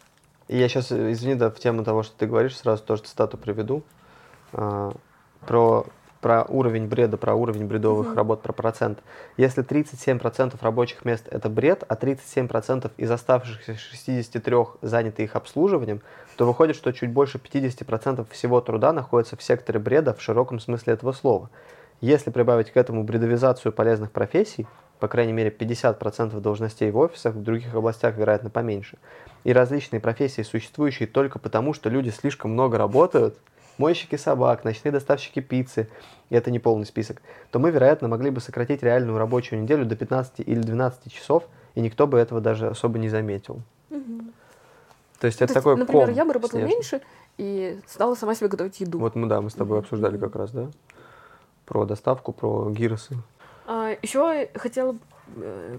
Я 0.47 0.69
сейчас, 0.69 0.91
извини, 0.91 1.35
да, 1.35 1.49
в 1.49 1.59
тему 1.59 1.83
того, 1.83 2.03
что 2.03 2.17
ты 2.17 2.25
говоришь, 2.25 2.57
сразу 2.57 2.83
тоже 2.83 3.03
цитату 3.03 3.37
приведу. 3.37 3.83
Э, 4.53 4.91
про 5.45 5.85
про 6.27 6.43
уровень 6.43 6.87
бреда, 6.87 7.15
про 7.15 7.35
уровень 7.35 7.67
бредовых 7.67 8.07
mm-hmm. 8.07 8.15
работ, 8.15 8.41
про 8.41 8.51
процент. 8.51 8.99
Если 9.37 9.63
37% 9.63 10.55
рабочих 10.59 11.05
мест 11.05 11.25
это 11.31 11.47
бред, 11.47 11.85
а 11.87 11.95
37% 11.95 12.91
из 12.97 13.09
оставшихся 13.09 13.77
63 13.77 14.55
заняты 14.81 15.23
их 15.23 15.37
обслуживанием, 15.37 16.01
то 16.35 16.45
выходит, 16.45 16.75
что 16.75 16.91
чуть 16.91 17.11
больше 17.11 17.37
50% 17.37 18.27
всего 18.29 18.59
труда 18.59 18.91
находится 18.91 19.37
в 19.37 19.41
секторе 19.41 19.79
бреда 19.79 20.13
в 20.13 20.21
широком 20.21 20.59
смысле 20.59 20.95
этого 20.95 21.13
слова. 21.13 21.49
Если 22.01 22.29
прибавить 22.29 22.71
к 22.71 22.75
этому 22.75 23.05
бредовизацию 23.05 23.71
полезных 23.71 24.11
профессий, 24.11 24.67
по 24.99 25.07
крайней 25.07 25.31
мере 25.31 25.49
50% 25.49 26.37
должностей 26.41 26.91
в 26.91 26.97
офисах, 26.97 27.35
в 27.35 27.41
других 27.41 27.73
областях, 27.73 28.17
вероятно, 28.17 28.49
поменьше, 28.49 28.97
и 29.45 29.53
различные 29.53 30.01
профессии, 30.01 30.41
существующие 30.41 31.07
только 31.07 31.39
потому, 31.39 31.73
что 31.73 31.89
люди 31.89 32.09
слишком 32.09 32.51
много 32.51 32.77
работают– 32.77 33.37
мойщики 33.77 34.15
собак, 34.15 34.63
ночные 34.63 34.91
доставщики 34.91 35.39
пиццы, 35.39 35.89
и 36.29 36.35
это 36.35 36.51
не 36.51 36.59
полный 36.59 36.85
список, 36.85 37.21
то 37.51 37.59
мы, 37.59 37.71
вероятно, 37.71 38.07
могли 38.07 38.29
бы 38.29 38.41
сократить 38.41 38.83
реальную 38.83 39.17
рабочую 39.17 39.61
неделю 39.61 39.85
до 39.85 39.95
15 39.95 40.39
или 40.39 40.59
12 40.59 41.11
часов, 41.11 41.43
и 41.75 41.81
никто 41.81 42.07
бы 42.07 42.17
этого 42.17 42.41
даже 42.41 42.67
особо 42.67 42.99
не 42.99 43.09
заметил. 43.09 43.61
Угу. 43.89 44.23
То 45.19 45.27
есть 45.27 45.41
это 45.41 45.53
То 45.53 45.59
такой 45.59 45.77
Например, 45.77 46.07
ком 46.07 46.15
я 46.15 46.25
бы 46.25 46.33
работала 46.33 46.61
снежный. 46.61 46.75
меньше 46.75 47.01
и 47.37 47.79
стала 47.87 48.15
сама 48.15 48.35
себе 48.35 48.49
готовить 48.49 48.79
еду. 48.79 48.99
Вот 48.99 49.15
мы, 49.15 49.27
да, 49.27 49.41
мы 49.41 49.49
с 49.49 49.53
тобой 49.53 49.79
обсуждали 49.79 50.17
как 50.17 50.35
раз, 50.35 50.51
да? 50.51 50.69
Про 51.65 51.85
доставку, 51.85 52.33
про 52.33 52.69
гиросы. 52.71 53.15
А, 53.65 53.95
еще 54.01 54.49
хотела 54.55 54.95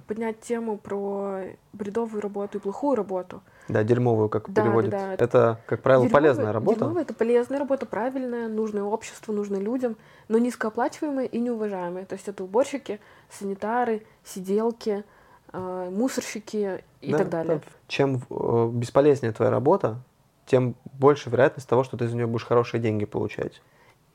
поднять 0.07 0.41
тему 0.41 0.79
про 0.79 1.43
бредовую 1.73 2.21
работу 2.21 2.59
и 2.59 2.61
плохую 2.61 2.97
работу. 2.97 3.43
Да, 3.69 3.85
дерьмовую, 3.85 4.29
как 4.29 4.51
да, 4.51 4.63
переводит. 4.63 4.91
Да, 4.91 5.17
да. 5.17 5.25
Это, 5.25 5.61
как 5.67 5.83
правило, 5.83 6.05
дерьмовая, 6.05 6.23
полезная 6.23 6.53
работа. 6.53 6.79
Дерьмовая— 6.81 7.03
это 7.05 7.15
полезная 7.15 7.59
работа, 7.59 7.87
правильная, 7.87 8.49
нужная 8.49 8.83
обществу, 8.83 9.33
нужная 9.33 9.61
людям, 9.61 9.97
но 10.29 10.39
низкооплачиваемая 10.39 11.27
и 11.27 11.39
неуважаемая. 11.39 12.07
То 12.07 12.15
есть 12.15 12.29
это 12.29 12.45
уборщики, 12.45 13.01
санитары, 13.31 14.03
сиделки, 14.25 15.05
э, 15.53 15.91
мусорщики 15.91 16.83
и 17.01 17.13
да, 17.13 17.19
так 17.19 17.29
далее. 17.29 17.57
Да. 17.57 17.73
Чем 17.89 18.23
э, 18.31 18.71
бесполезнее 18.73 19.33
твоя 19.33 19.51
работа, 19.51 19.99
тем 20.47 20.75
больше 20.95 21.29
вероятность 21.29 21.69
того, 21.69 21.85
что 21.85 21.97
ты 21.97 22.09
за 22.09 22.17
нее 22.17 22.27
будешь 22.27 22.47
хорошие 22.47 22.81
деньги 22.81 23.05
получать. 23.05 23.61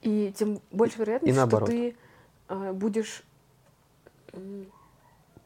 И 0.02 0.34
тем 0.36 0.60
больше 0.72 1.00
вероятность, 1.00 1.40
что 1.40 1.60
ты 1.62 1.96
э, 2.50 2.72
будешь 2.74 3.24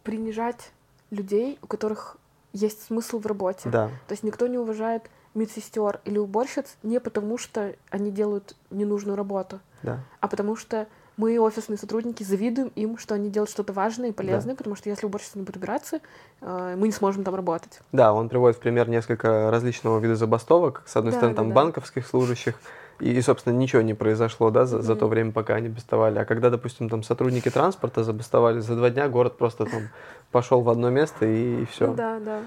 принижать 0.08 0.72
людей, 1.12 1.60
у 1.62 1.68
которых 1.68 2.16
есть 2.54 2.82
смысл 2.82 3.20
в 3.20 3.26
работе. 3.26 3.68
Да. 3.70 3.90
То 4.08 4.14
есть 4.14 4.24
никто 4.24 4.48
не 4.48 4.58
уважает 4.58 5.04
медсестер 5.36 6.00
или 6.06 6.18
уборщиц 6.18 6.78
не 6.82 7.02
потому, 7.02 7.38
что 7.38 7.76
они 7.90 8.10
делают 8.10 8.56
ненужную 8.72 9.18
работу, 9.18 9.60
да. 9.84 10.00
а 10.22 10.30
потому 10.30 10.56
что 10.56 10.88
мы, 11.18 11.38
офисные 11.42 11.78
сотрудники, 11.78 12.24
завидуем 12.24 12.72
им, 12.76 12.98
что 12.98 13.16
они 13.16 13.30
делают 13.30 13.50
что-то 13.50 13.74
важное 13.74 14.10
и 14.10 14.12
полезное, 14.14 14.54
да. 14.54 14.58
потому 14.58 14.78
что 14.78 14.88
если 14.90 15.06
уборщица 15.06 15.38
не 15.38 15.44
будет 15.44 15.58
убираться, 15.58 16.00
э, 16.40 16.76
мы 16.78 16.88
не 16.88 16.94
сможем 16.94 17.26
там 17.26 17.36
работать. 17.36 17.82
Да, 17.92 18.14
он 18.14 18.30
приводит 18.30 18.56
в 18.56 18.62
пример 18.62 18.88
несколько 18.88 19.52
различного 19.52 20.00
вида 20.00 20.16
забастовок. 20.16 20.84
С 20.86 20.96
одной 20.96 21.12
да, 21.12 21.18
стороны, 21.18 21.36
да, 21.36 21.42
там 21.42 21.50
да. 21.50 21.56
банковских 21.56 22.08
служащих, 22.08 22.56
и, 23.00 23.22
собственно, 23.22 23.54
ничего 23.54 23.82
не 23.82 23.94
произошло, 23.94 24.50
да, 24.50 24.66
за, 24.66 24.78
mm-hmm. 24.78 24.82
за 24.82 24.96
то 24.96 25.08
время, 25.08 25.32
пока 25.32 25.56
они 25.56 25.70
бастовали. 25.70 26.20
А 26.20 26.26
когда, 26.26 26.50
допустим, 26.50 26.90
там 26.90 27.04
сотрудники 27.04 27.50
транспорта 27.50 28.04
забастовали, 28.04 28.60
за 28.60 28.76
два 28.76 28.90
дня 28.90 29.08
город 29.08 29.38
просто 29.38 29.66
там 29.66 29.90
пошел 30.32 30.62
в 30.62 30.70
одно 30.70 30.90
место 30.90 31.26
и, 31.26 31.64
и 31.64 31.66
все. 31.66 31.94
Да, 31.94 32.20
да. 32.20 32.42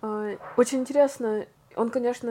А, 0.00 0.36
очень 0.56 0.78
интересно. 0.80 1.44
Он, 1.76 1.90
конечно, 1.90 2.28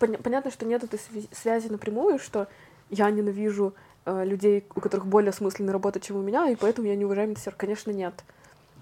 пон- 0.00 0.20
понятно, 0.22 0.50
что 0.50 0.66
нет 0.66 0.82
этой 0.84 1.00
связи 1.32 1.68
напрямую, 1.68 2.18
что 2.18 2.48
я 2.90 3.10
ненавижу 3.10 3.74
э, 4.06 4.24
людей, 4.24 4.64
у 4.74 4.80
которых 4.80 5.06
более 5.06 5.30
осмысленная 5.30 5.72
работа, 5.72 6.00
чем 6.00 6.16
у 6.16 6.22
меня, 6.22 6.48
и 6.48 6.56
поэтому 6.56 6.88
я 6.88 6.96
не 6.96 7.04
уважаю 7.04 7.28
медсестер. 7.28 7.54
Конечно, 7.56 7.90
нет. 7.90 8.14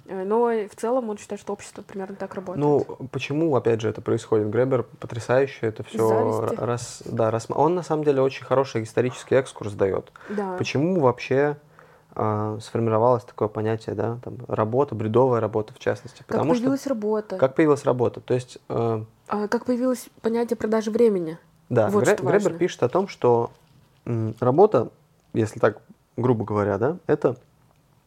Э, 0.09 0.25
но 0.25 0.51
в 0.69 0.77
целом 0.77 1.11
он 1.11 1.19
считает, 1.19 1.41
что 1.41 1.53
общество 1.53 1.83
примерно 1.83 2.17
так 2.17 2.35
работает. 2.35 2.65
Ну, 2.65 3.09
почему, 3.11 3.55
опять 3.57 3.81
же, 3.81 3.89
это 3.89 4.01
происходит? 4.01 4.51
Гребер 4.51 4.85
потрясающе 5.01 5.67
это 5.67 5.83
все 5.83 6.47
раз, 6.57 7.03
да, 7.05 7.31
раз, 7.31 7.47
он 7.51 7.75
на 7.75 7.83
самом 7.83 8.05
деле 8.05 8.23
очень 8.23 8.45
хороший 8.45 8.83
исторический 8.83 9.35
экскурс 9.35 9.73
дает. 9.73 10.13
Да. 10.29 10.57
Почему 10.57 11.01
вообще 11.01 11.57
э, 12.15 12.59
сформировалось 12.63 13.25
такое 13.25 13.49
понятие, 13.49 13.95
да, 13.95 14.19
там, 14.23 14.39
работа, 14.49 14.95
бредовая 14.95 15.41
работа 15.41 15.75
в 15.75 15.79
частности? 15.79 16.25
Потому 16.27 16.51
как 16.53 16.59
появилась 16.59 16.81
что, 16.81 16.89
работа. 16.91 17.37
Как 17.37 17.55
появилась 17.55 17.85
работа? 17.85 18.21
То 18.21 18.35
есть... 18.35 18.59
Э, 18.69 19.03
а 19.29 19.49
как 19.49 19.65
появилось 19.65 20.09
понятие 20.23 20.57
продажи 20.57 20.91
времени? 20.91 21.39
Да, 21.69 21.89
вот 21.89 22.05
Гре- 22.05 22.17
Гребер 22.17 22.55
пишет 22.55 22.83
о 22.85 22.89
том, 22.89 23.09
что 23.09 23.51
м, 24.05 24.37
работа, 24.41 24.91
если 25.33 25.59
так 25.59 25.79
грубо 26.17 26.45
говоря, 26.45 26.79
да, 26.79 26.97
это 27.07 27.37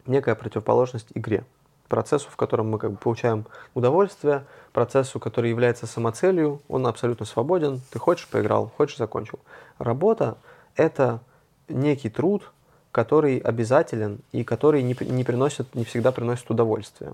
некая 0.07 0.35
противоположность 0.35 1.07
игре 1.13 1.43
процессу, 1.89 2.29
в 2.29 2.37
котором 2.37 2.69
мы 2.69 2.77
как 2.77 2.91
бы 2.91 2.97
получаем 2.97 3.45
удовольствие, 3.73 4.45
процессу, 4.71 5.19
который 5.19 5.49
является 5.49 5.87
самоцелью, 5.87 6.61
он 6.69 6.87
абсолютно 6.87 7.25
свободен. 7.25 7.81
Ты 7.89 7.99
хочешь— 7.99 8.27
поиграл, 8.31 8.71
хочешь— 8.77 8.97
закончил. 8.97 9.39
Работа— 9.79 10.37
это 10.75 11.19
некий 11.67 12.09
труд, 12.09 12.51
который 12.91 13.37
обязателен 13.39 14.19
и 14.31 14.43
который 14.43 14.81
не, 14.81 14.95
не, 15.01 15.23
приносит, 15.23 15.75
не 15.75 15.83
всегда 15.83 16.11
приносит 16.11 16.49
удовольствие. 16.49 17.13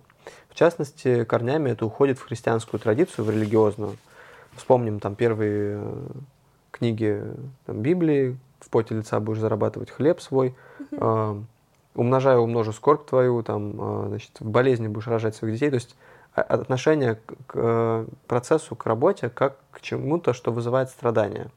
В 0.50 0.56
частности, 0.56 1.24
корнями 1.24 1.72
это 1.72 1.86
уходит 1.86 2.20
в 2.20 2.26
христианскую 2.26 2.80
традицию, 2.80 3.26
в 3.26 3.30
религиозную. 3.30 3.98
Вспомним 4.56 5.00
там 5.00 5.16
первые 5.16 5.80
э, 5.82 6.08
книги 6.72 7.24
там, 7.66 7.82
Библии, 7.82 8.38
в 8.60 8.70
поте 8.70 8.96
лица 8.96 9.20
будешь 9.20 9.40
зарабатывать 9.40 9.90
хлеб 9.90 10.22
свой, 10.22 10.56
mm-hmm 10.92 11.44
умножаю, 11.96 12.42
умножу 12.42 12.74
скорбь 12.74 13.06
твою, 13.06 13.42
там, 13.44 13.76
а, 13.80 14.06
значит, 14.10 14.32
в 14.40 14.50
болезни 14.50 14.88
будешь 14.88 15.08
рожать 15.08 15.36
своих 15.36 15.56
детей. 15.56 15.70
То 15.70 15.76
есть 15.76 15.96
а, 16.36 16.42
отношение 16.42 17.16
к, 17.16 17.34
к 17.48 18.06
процессу, 18.28 18.76
к 18.76 18.86
работе, 18.86 19.30
как 19.30 19.58
к 19.72 19.82
чему-то, 19.82 20.34
что 20.34 20.52
вызывает 20.52 20.90
страдания. 20.90 21.50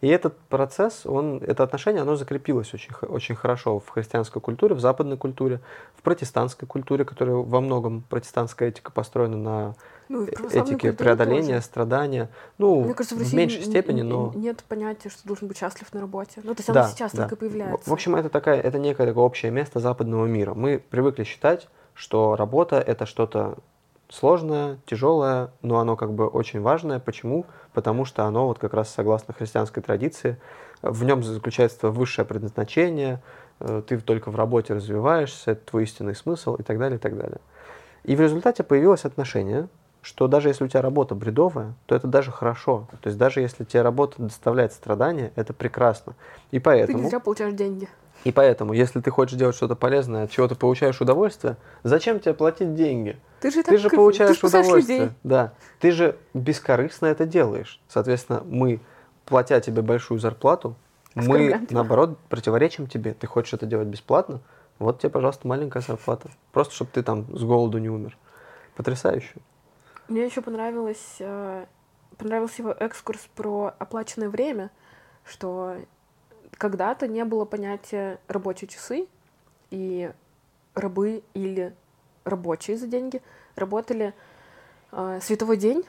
И 0.00 0.06
этот 0.06 0.38
процесс, 0.48 1.06
он, 1.06 1.38
это 1.38 1.64
отношение, 1.64 2.02
оно 2.02 2.14
закрепилось 2.14 2.72
очень, 2.72 2.94
очень 3.02 3.34
хорошо 3.34 3.80
в 3.80 3.88
христианской 3.88 4.40
культуре, 4.40 4.74
в 4.76 4.80
западной 4.80 5.16
культуре, 5.16 5.60
в 5.96 6.02
протестантской 6.02 6.68
культуре, 6.68 7.04
которая 7.04 7.36
во 7.36 7.60
многом 7.60 8.04
протестантская 8.08 8.68
этика 8.68 8.92
построена 8.92 9.36
на 9.36 9.74
ну, 10.08 10.24
этике 10.24 10.92
преодоления, 10.92 11.56
тоже. 11.56 11.66
страдания. 11.66 12.28
Ну, 12.58 12.84
Мне 12.84 12.94
кажется, 12.94 13.14
в, 13.14 13.18
России 13.18 13.32
в 13.32 13.36
меньшей 13.36 13.62
степени, 13.62 14.02
но... 14.02 14.32
Нет 14.34 14.64
понятия, 14.68 15.10
что 15.10 15.26
должен 15.26 15.48
быть 15.48 15.58
счастлив 15.58 15.92
на 15.92 16.00
работе. 16.00 16.40
Ну, 16.42 16.54
то 16.54 16.60
есть 16.60 16.72
да, 16.72 16.84
оно 16.84 16.90
сейчас 16.90 17.12
да. 17.12 17.22
только 17.22 17.36
появляется. 17.36 17.88
В 17.88 17.92
общем, 17.92 18.16
это, 18.16 18.28
такая, 18.28 18.60
это 18.60 18.78
некое 18.78 19.06
такое 19.06 19.24
общее 19.24 19.50
место 19.50 19.80
западного 19.80 20.26
мира. 20.26 20.54
Мы 20.54 20.78
привыкли 20.78 21.24
считать, 21.24 21.68
что 21.94 22.36
работа— 22.36 22.76
это 22.86 23.06
что-то 23.06 23.58
сложное, 24.08 24.78
тяжелое, 24.86 25.50
но 25.62 25.78
оно 25.78 25.96
как 25.96 26.12
бы 26.12 26.26
очень 26.26 26.60
важное. 26.60 26.98
Почему? 26.98 27.46
Потому 27.72 28.04
что 28.04 28.24
оно 28.24 28.46
вот 28.46 28.58
как 28.58 28.74
раз 28.74 28.88
согласно 28.88 29.34
христианской 29.34 29.82
традиции, 29.82 30.38
в 30.82 31.04
нем 31.04 31.22
заключается 31.22 31.90
высшее 31.90 32.26
предназначение, 32.26 33.20
э, 33.60 33.82
ты 33.86 33.98
только 33.98 34.30
в 34.30 34.36
работе 34.36 34.74
развиваешься, 34.74 35.52
это 35.52 35.66
твой 35.66 35.84
истинный 35.84 36.14
смысл 36.14 36.54
и 36.54 36.62
так 36.62 36.78
далее, 36.78 36.98
и 36.98 37.00
так 37.00 37.16
далее. 37.16 37.40
И 38.04 38.16
в 38.16 38.20
результате 38.20 38.62
появилось 38.62 39.04
отношение, 39.04 39.68
что 40.02 40.28
даже 40.28 40.48
если 40.48 40.64
у 40.64 40.68
тебя 40.68 40.82
работа 40.82 41.14
бредовая, 41.14 41.74
то 41.86 41.94
это 41.94 42.06
даже 42.06 42.30
хорошо. 42.30 42.88
То 43.02 43.08
есть 43.08 43.18
даже 43.18 43.40
если 43.40 43.64
тебе 43.64 43.82
работа 43.82 44.22
доставляет 44.22 44.72
страдания, 44.72 45.32
это 45.36 45.52
прекрасно. 45.52 46.14
И 46.50 46.58
поэтому... 46.58 46.98
Ты 46.98 47.04
не 47.04 47.10
зря 47.10 47.20
получаешь 47.20 47.54
деньги. 47.54 47.88
И 48.24 48.32
поэтому, 48.32 48.72
если 48.72 49.00
ты 49.00 49.10
хочешь 49.10 49.38
делать 49.38 49.54
что-то 49.54 49.76
полезное, 49.76 50.24
от 50.24 50.30
чего 50.30 50.48
ты 50.48 50.54
получаешь 50.54 51.00
удовольствие, 51.00 51.56
зачем 51.84 52.18
тебе 52.18 52.34
платить 52.34 52.74
деньги? 52.74 53.16
Ты 53.40 53.50
же, 53.50 53.62
ты 53.62 53.72
так, 53.72 53.78
же 53.78 53.90
получаешь 53.90 54.38
ты 54.38 54.46
удовольствие. 54.46 54.98
Людей. 54.98 55.14
Да. 55.22 55.52
Ты 55.78 55.92
же 55.92 56.16
бескорыстно 56.34 57.06
это 57.06 57.26
делаешь. 57.26 57.80
Соответственно, 57.88 58.42
мы, 58.44 58.80
платя 59.24 59.60
тебе 59.60 59.82
большую 59.82 60.18
зарплату, 60.18 60.74
мы, 61.14 61.66
наоборот, 61.70 62.18
противоречим 62.28 62.86
тебе. 62.86 63.12
Ты 63.14 63.26
хочешь 63.26 63.54
это 63.54 63.66
делать 63.66 63.88
бесплатно? 63.88 64.40
Вот 64.78 65.00
тебе, 65.00 65.10
пожалуйста, 65.10 65.46
маленькая 65.46 65.82
зарплата. 65.82 66.30
Просто, 66.52 66.74
чтобы 66.74 66.90
ты 66.92 67.02
там 67.02 67.24
с 67.36 67.42
голоду 67.42 67.78
не 67.78 67.88
умер. 67.88 68.16
Потрясающе. 68.76 69.34
Мне 70.08 70.24
еще 70.24 70.40
понравилось, 70.40 71.16
э, 71.18 71.66
понравился 72.16 72.62
его 72.62 72.72
экскурс 72.72 73.28
про 73.34 73.74
оплаченное 73.78 74.30
время, 74.30 74.70
что 75.24 75.76
когда-то 76.52 77.06
не 77.06 77.24
было 77.24 77.44
понятия 77.44 78.18
рабочие 78.26 78.68
часы, 78.68 79.06
и 79.70 80.10
рабы 80.74 81.22
или 81.34 81.74
рабочие 82.24 82.76
за 82.78 82.86
деньги. 82.86 83.20
Работали 83.54 84.14
э, 84.92 85.18
световой 85.22 85.56
день 85.56 85.84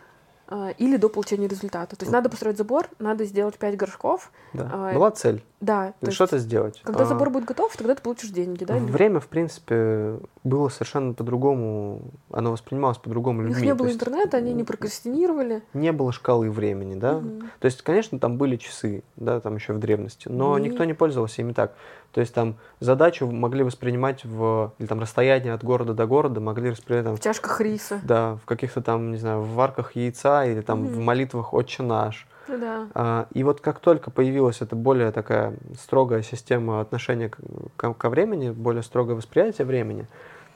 или 0.78 0.98
до 0.98 1.10
получения 1.10 1.48
результата. 1.48 1.96
То 1.96 2.04
есть 2.04 2.12
надо 2.12 2.30
построить 2.30 2.58
забор, 2.58 2.88
надо 3.00 3.26
сделать 3.26 3.58
5 3.58 3.76
горшков. 3.78 4.32
Да. 4.54 4.92
Э, 4.92 4.94
Была 4.96 5.12
цель. 5.12 5.44
Да. 5.62 5.94
Что-то 6.10 6.38
сделать. 6.38 6.82
Когда 6.84 7.04
а... 7.04 7.06
забор 7.06 7.30
будет 7.30 7.46
готов, 7.46 7.76
тогда 7.76 7.96
ты 7.96 8.02
получишь 8.02 8.30
деньги, 8.30 8.64
да? 8.64 8.76
Время, 8.76 9.20
в 9.20 9.28
принципе, 9.28 10.20
было 10.44 10.70
совершенно 10.70 11.14
по-другому, 11.14 12.02
оно 12.32 12.52
воспринималось 12.52 12.98
по-другому 12.98 13.42
людьми. 13.42 13.56
У 13.56 13.60
них 13.60 13.66
не 13.66 13.76
было 13.76 13.88
есть... 13.88 13.98
интернета, 13.98 14.38
они 14.38 14.54
не 14.54 14.64
прокрастинировали. 14.64 15.62
Не 15.74 15.92
было 15.92 16.12
шкалы 16.12 16.50
времени, 16.50 16.96
да? 16.96 17.18
Угу. 17.18 17.42
То 17.60 17.66
есть, 17.66 17.82
конечно, 17.82 18.20
там 18.20 18.38
были 18.38 18.56
часы, 18.56 19.04
да, 19.18 19.40
там 19.42 19.56
еще 19.56 19.74
в 19.74 19.80
древности, 19.80 20.30
но 20.30 20.58
и... 20.58 20.62
никто 20.62 20.86
не 20.86 20.94
пользовался 20.94 21.42
ими 21.42 21.54
так. 21.54 21.74
То 22.12 22.22
есть 22.22 22.34
там 22.34 22.56
задачу 22.80 23.28
могли 23.28 23.64
воспринимать 23.64 24.26
в, 24.26 24.74
или 24.80 24.88
там 24.88 25.00
расстояние 25.00 25.54
от 25.54 25.64
города 25.64 25.94
до 25.94 26.08
города 26.08 26.40
могли 26.40 26.72
воспринимать 26.72 27.06
там... 27.06 27.16
В 27.18 27.22
чашках 27.22 27.62
риса. 27.62 28.00
Да, 28.04 28.38
в 28.42 28.46
каких-то 28.46 28.82
там, 28.82 29.12
не 29.12 29.18
знаю, 29.18 29.42
в 29.42 29.54
варках 29.54 29.96
яйца 29.96 30.46
или 30.46 30.62
там 30.62 30.86
угу. 30.86 30.94
в 30.94 30.98
молитвах 31.00 31.54
«Отче 31.54 31.84
наш». 31.84 32.28
Ну 32.48 32.60
да. 32.60 32.88
А, 32.96 33.28
и 33.32 33.44
вот 33.44 33.62
как 33.62 33.80
только 33.80 34.10
появилась 34.10 34.62
эта 34.62 34.76
более 34.76 35.12
такая 35.12 35.54
строгая 35.80 36.24
система 36.24 36.82
отношения 36.82 37.30
к, 37.30 37.94
ко 37.94 38.10
времени, 38.10 38.50
более 38.50 38.82
строгое 38.82 39.16
восприятие 39.16 39.68
времени, 39.68 40.08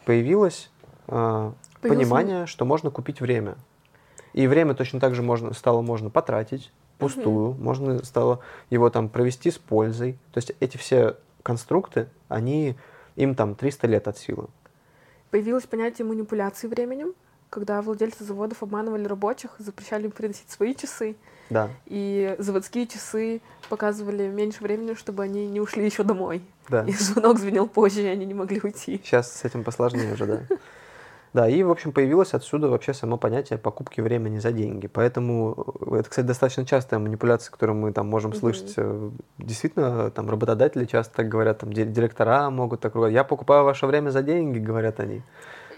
появилось, 0.05 0.71
а, 1.07 1.53
появилось 1.81 2.07
понимание, 2.07 2.45
что 2.47 2.65
можно 2.65 2.89
купить 2.89 3.21
время. 3.21 3.55
И 4.33 4.47
время 4.47 4.73
точно 4.73 4.99
так 4.99 5.13
же 5.13 5.21
можно, 5.21 5.53
стало 5.53 5.83
можно 5.83 6.09
потратить 6.09 6.71
пустую, 6.97 7.49
угу. 7.51 7.61
можно 7.61 8.03
стало 8.03 8.39
его 8.71 8.89
там 8.89 9.07
провести 9.07 9.51
с 9.51 9.59
пользой. 9.59 10.13
То 10.31 10.39
есть 10.39 10.53
эти 10.59 10.77
все 10.77 11.15
конструкты, 11.43 12.07
они, 12.29 12.75
им 13.15 13.35
там 13.35 13.55
300 13.55 13.87
лет 13.87 14.07
от 14.07 14.17
силы. 14.17 14.47
Появилось 15.29 15.65
понятие 15.65 16.05
манипуляции 16.07 16.67
временем, 16.67 17.13
когда 17.49 17.81
владельцы 17.81 18.23
заводов 18.23 18.63
обманывали 18.63 19.05
рабочих, 19.05 19.51
запрещали 19.59 20.05
им 20.05 20.11
приносить 20.11 20.49
свои 20.49 20.73
часы. 20.73 21.15
Да. 21.49 21.69
И 21.85 22.35
заводские 22.39 22.87
часы 22.87 23.41
показывали 23.69 24.27
меньше 24.27 24.63
времени, 24.63 24.95
чтобы 24.95 25.23
они 25.23 25.47
не 25.47 25.59
ушли 25.59 25.85
еще 25.85 26.03
домой. 26.03 26.41
Да. 26.69 26.83
И 26.85 26.93
звонок 26.93 27.37
звенел 27.37 27.67
позже, 27.67 28.01
и 28.01 28.07
они 28.07 28.25
не 28.25 28.33
могли 28.33 28.59
уйти. 28.63 28.99
Сейчас 29.03 29.31
с 29.31 29.45
этим 29.45 29.63
посложнее 29.63 30.13
уже, 30.13 30.25
да. 30.25 30.41
Да, 31.33 31.49
и, 31.49 31.63
в 31.63 31.71
общем, 31.71 31.91
появилось 31.91 32.33
отсюда 32.35 32.69
вообще 32.69 32.93
само 32.93 33.17
понятие 33.17 33.57
покупки 33.57 34.01
времени 34.01 34.37
за 34.37 34.51
деньги. 34.51 34.85
Поэтому 34.85 35.65
э, 35.87 35.97
это, 35.97 36.09
кстати, 36.09 36.27
достаточно 36.27 36.63
частая 36.63 36.99
манипуляция, 36.99 37.51
которую 37.51 37.77
мы 37.77 37.91
там 37.91 38.07
можем 38.07 38.33
слышать. 38.33 38.77
Mm-hmm. 38.77 39.21
Действительно, 39.39 40.11
там 40.11 40.29
работодатели 40.29 40.85
часто 40.85 41.15
так 41.15 41.29
говорят, 41.29 41.59
там 41.59 41.73
директора 41.73 42.49
могут 42.51 42.81
так 42.81 42.93
говорить. 42.93 43.15
Я 43.15 43.23
покупаю 43.23 43.63
ваше 43.63 43.87
время 43.87 44.11
за 44.11 44.21
деньги, 44.21 44.59
говорят 44.59 44.99
они. 44.99 45.23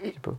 И 0.02 0.10
типа. 0.10 0.36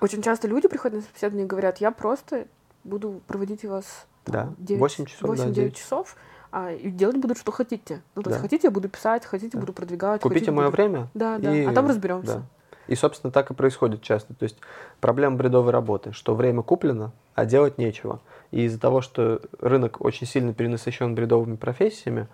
Очень 0.00 0.22
часто 0.22 0.48
люди 0.48 0.68
приходят 0.68 0.98
на 0.98 1.02
собеседование 1.02 1.46
и 1.46 1.48
говорят, 1.48 1.78
я 1.78 1.90
просто 1.90 2.46
буду 2.84 3.22
проводить 3.26 3.64
у 3.64 3.70
вас 3.70 4.06
там, 4.24 4.54
да, 4.58 4.64
9, 4.64 4.80
8 4.80 5.06
часов. 5.06 5.30
8-9 5.30 5.54
да, 5.54 5.70
часов 5.70 6.16
а, 6.52 6.72
и 6.72 6.90
делать 6.90 7.16
буду, 7.16 7.34
что 7.34 7.52
хотите. 7.52 8.02
Ну, 8.14 8.22
то 8.22 8.30
да. 8.30 8.36
есть 8.36 8.42
хотите, 8.42 8.68
я 8.68 8.70
буду 8.70 8.88
писать, 8.88 9.24
хотите, 9.24 9.52
да. 9.54 9.60
буду 9.60 9.72
продвигать. 9.72 10.20
Купите 10.20 10.40
хотите, 10.40 10.52
мое 10.52 10.66
буду... 10.66 10.76
время. 10.76 11.08
Да, 11.14 11.38
да. 11.38 11.54
И... 11.54 11.64
А 11.64 11.72
там 11.72 11.88
разберемся. 11.88 12.34
Да. 12.34 12.42
И, 12.88 12.94
собственно, 12.94 13.30
так 13.30 13.50
и 13.50 13.54
происходит 13.54 14.02
часто. 14.02 14.34
То 14.34 14.44
есть 14.44 14.56
проблема 15.00 15.36
бредовой 15.36 15.72
работы, 15.72 16.12
что 16.12 16.34
время 16.34 16.62
куплено, 16.62 17.12
а 17.34 17.44
делать 17.44 17.78
нечего. 17.78 18.20
И 18.50 18.62
из-за 18.64 18.80
того, 18.80 19.02
что 19.02 19.40
рынок 19.60 20.00
очень 20.00 20.26
сильно 20.26 20.54
перенасыщен 20.54 21.14
бредовыми 21.14 21.56
профессиями, 21.56 22.28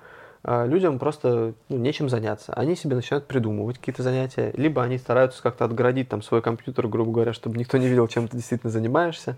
а, 0.44 0.66
людям 0.66 0.98
просто 0.98 1.54
ну, 1.68 1.78
нечем 1.78 2.08
заняться. 2.08 2.52
Они 2.52 2.76
себе 2.76 2.94
начинают 2.94 3.26
придумывать 3.26 3.78
какие-то 3.78 4.02
занятия, 4.02 4.52
либо 4.56 4.82
они 4.82 4.98
стараются 4.98 5.42
как-то 5.42 5.64
отгородить 5.64 6.08
там 6.08 6.22
свой 6.22 6.42
компьютер, 6.42 6.86
грубо 6.86 7.10
говоря, 7.10 7.32
чтобы 7.32 7.58
никто 7.58 7.78
не 7.78 7.88
видел, 7.88 8.06
чем 8.08 8.28
ты 8.28 8.36
действительно 8.36 8.70
занимаешься. 8.70 9.36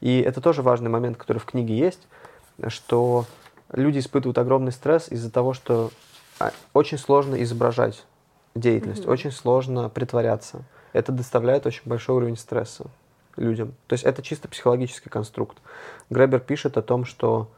И 0.00 0.20
это 0.20 0.40
тоже 0.40 0.62
важный 0.62 0.90
момент, 0.90 1.16
который 1.16 1.38
в 1.38 1.44
книге 1.44 1.76
есть, 1.76 2.08
что 2.68 3.26
люди 3.70 3.98
испытывают 3.98 4.38
огромный 4.38 4.72
стресс 4.72 5.08
из-за 5.10 5.30
того, 5.30 5.52
что 5.52 5.90
а, 6.40 6.50
очень 6.72 6.98
сложно 6.98 7.40
изображать 7.42 8.04
деятельность. 8.58 9.04
Mm-hmm. 9.04 9.12
Очень 9.12 9.30
сложно 9.30 9.88
притворяться. 9.88 10.62
Это 10.92 11.12
доставляет 11.12 11.66
очень 11.66 11.82
большой 11.84 12.16
уровень 12.16 12.36
стресса 12.36 12.86
людям. 13.36 13.74
То 13.86 13.94
есть 13.94 14.04
это 14.04 14.22
чисто 14.22 14.48
психологический 14.48 15.10
конструкт. 15.10 15.58
Гребер 16.10 16.40
пишет 16.40 16.76
о 16.76 16.82
том, 16.82 17.04
что 17.04 17.48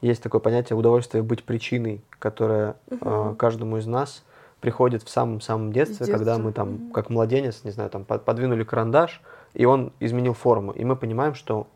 есть 0.00 0.22
такое 0.22 0.40
понятие 0.40 0.76
удовольствие 0.76 1.22
быть 1.22 1.44
причиной, 1.44 2.02
которое 2.18 2.76
mm-hmm. 2.88 3.32
э, 3.32 3.36
каждому 3.36 3.78
из 3.78 3.86
нас 3.86 4.24
приходит 4.60 5.02
в 5.02 5.08
самом-самом 5.08 5.72
детстве, 5.72 6.06
детстве, 6.06 6.14
когда 6.14 6.38
мы 6.38 6.52
там, 6.52 6.68
mm-hmm. 6.68 6.92
как 6.92 7.10
младенец, 7.10 7.64
не 7.64 7.70
знаю, 7.70 7.90
там 7.90 8.04
подвинули 8.04 8.62
карандаш, 8.62 9.20
и 9.54 9.64
он 9.64 9.92
изменил 10.00 10.34
форму. 10.34 10.72
И 10.72 10.84
мы 10.84 10.96
понимаем, 10.96 11.34
что 11.34 11.66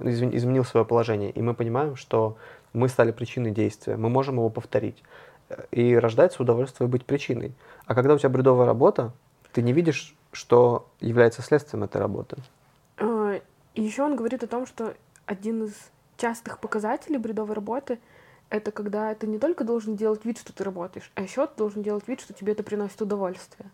изменил 0.00 0.64
свое 0.64 0.84
положение. 0.84 1.30
И 1.30 1.42
мы 1.42 1.54
понимаем, 1.54 1.96
что 1.96 2.36
мы 2.72 2.88
стали 2.88 3.12
причиной 3.12 3.50
действия. 3.50 3.96
Мы 3.96 4.08
можем 4.08 4.36
его 4.36 4.50
повторить 4.50 5.02
и 5.70 5.96
рождается 5.96 6.42
удовольствие 6.42 6.88
быть 6.88 7.04
причиной. 7.04 7.52
А 7.86 7.94
когда 7.94 8.14
у 8.14 8.18
тебя 8.18 8.28
бредовая 8.28 8.66
работа, 8.66 9.12
ты 9.52 9.62
не 9.62 9.72
видишь, 9.72 10.14
что 10.32 10.88
является 11.00 11.42
следствием 11.42 11.84
этой 11.84 11.98
работы. 11.98 12.36
И 13.00 13.82
еще 13.82 14.02
он 14.02 14.16
говорит 14.16 14.42
о 14.42 14.46
том, 14.46 14.66
что 14.66 14.94
один 15.26 15.64
из 15.64 15.72
частых 16.16 16.58
показателей 16.58 17.18
бредовой 17.18 17.54
работы 17.54 17.98
это 18.50 18.72
когда 18.72 19.14
ты 19.14 19.26
не 19.26 19.38
только 19.38 19.64
должен 19.64 19.96
делать 19.96 20.24
вид, 20.24 20.38
что 20.38 20.52
ты 20.52 20.64
работаешь, 20.64 21.10
а 21.14 21.22
еще 21.22 21.46
ты 21.46 21.52
должен 21.56 21.82
делать 21.82 22.08
вид, 22.08 22.20
что 22.20 22.32
тебе 22.32 22.52
это 22.52 22.62
приносит 22.62 23.00
удовольствие. 23.02 23.70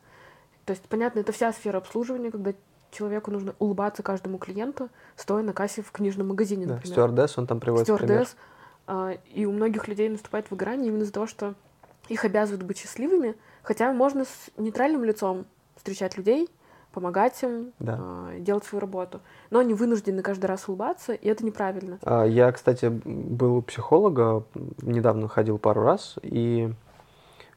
То 0.64 0.72
есть, 0.72 0.82
понятно, 0.88 1.20
это 1.20 1.32
вся 1.32 1.52
сфера 1.52 1.78
обслуживания, 1.78 2.30
когда 2.30 2.54
человеку 2.90 3.30
нужно 3.30 3.54
улыбаться 3.58 4.02
каждому 4.02 4.38
клиенту, 4.38 4.88
стоя 5.16 5.42
на 5.42 5.52
кассе 5.52 5.82
в 5.82 5.90
книжном 5.92 6.28
магазине, 6.28 6.66
например. 6.66 6.82
Да, 6.82 6.90
стюардесс, 6.90 7.38
он 7.38 7.46
там 7.46 7.60
приводит 7.60 7.86
Стюардесс, 7.86 8.08
пример. 8.08 8.28
А, 8.86 9.12
и 9.32 9.46
у 9.46 9.52
многих 9.52 9.88
людей 9.88 10.08
наступает 10.08 10.50
выгорание 10.50 10.88
именно 10.88 11.02
из-за 11.02 11.12
того, 11.12 11.26
что 11.26 11.54
их 12.08 12.24
обязывают 12.24 12.62
быть 12.62 12.78
счастливыми, 12.78 13.34
хотя 13.62 13.92
можно 13.92 14.24
с 14.24 14.50
нейтральным 14.56 15.04
лицом 15.04 15.46
встречать 15.76 16.16
людей, 16.16 16.48
помогать 16.92 17.42
им, 17.42 17.72
да. 17.78 17.98
э, 18.30 18.40
делать 18.40 18.64
свою 18.64 18.80
работу. 18.80 19.20
Но 19.50 19.58
они 19.58 19.74
вынуждены 19.74 20.22
каждый 20.22 20.46
раз 20.46 20.68
улыбаться, 20.68 21.12
и 21.12 21.28
это 21.28 21.44
неправильно. 21.44 21.98
А, 22.02 22.24
я, 22.24 22.52
кстати, 22.52 22.86
был 22.86 23.56
у 23.56 23.62
психолога, 23.62 24.44
недавно 24.82 25.28
ходил 25.28 25.58
пару 25.58 25.82
раз, 25.82 26.16
и 26.22 26.72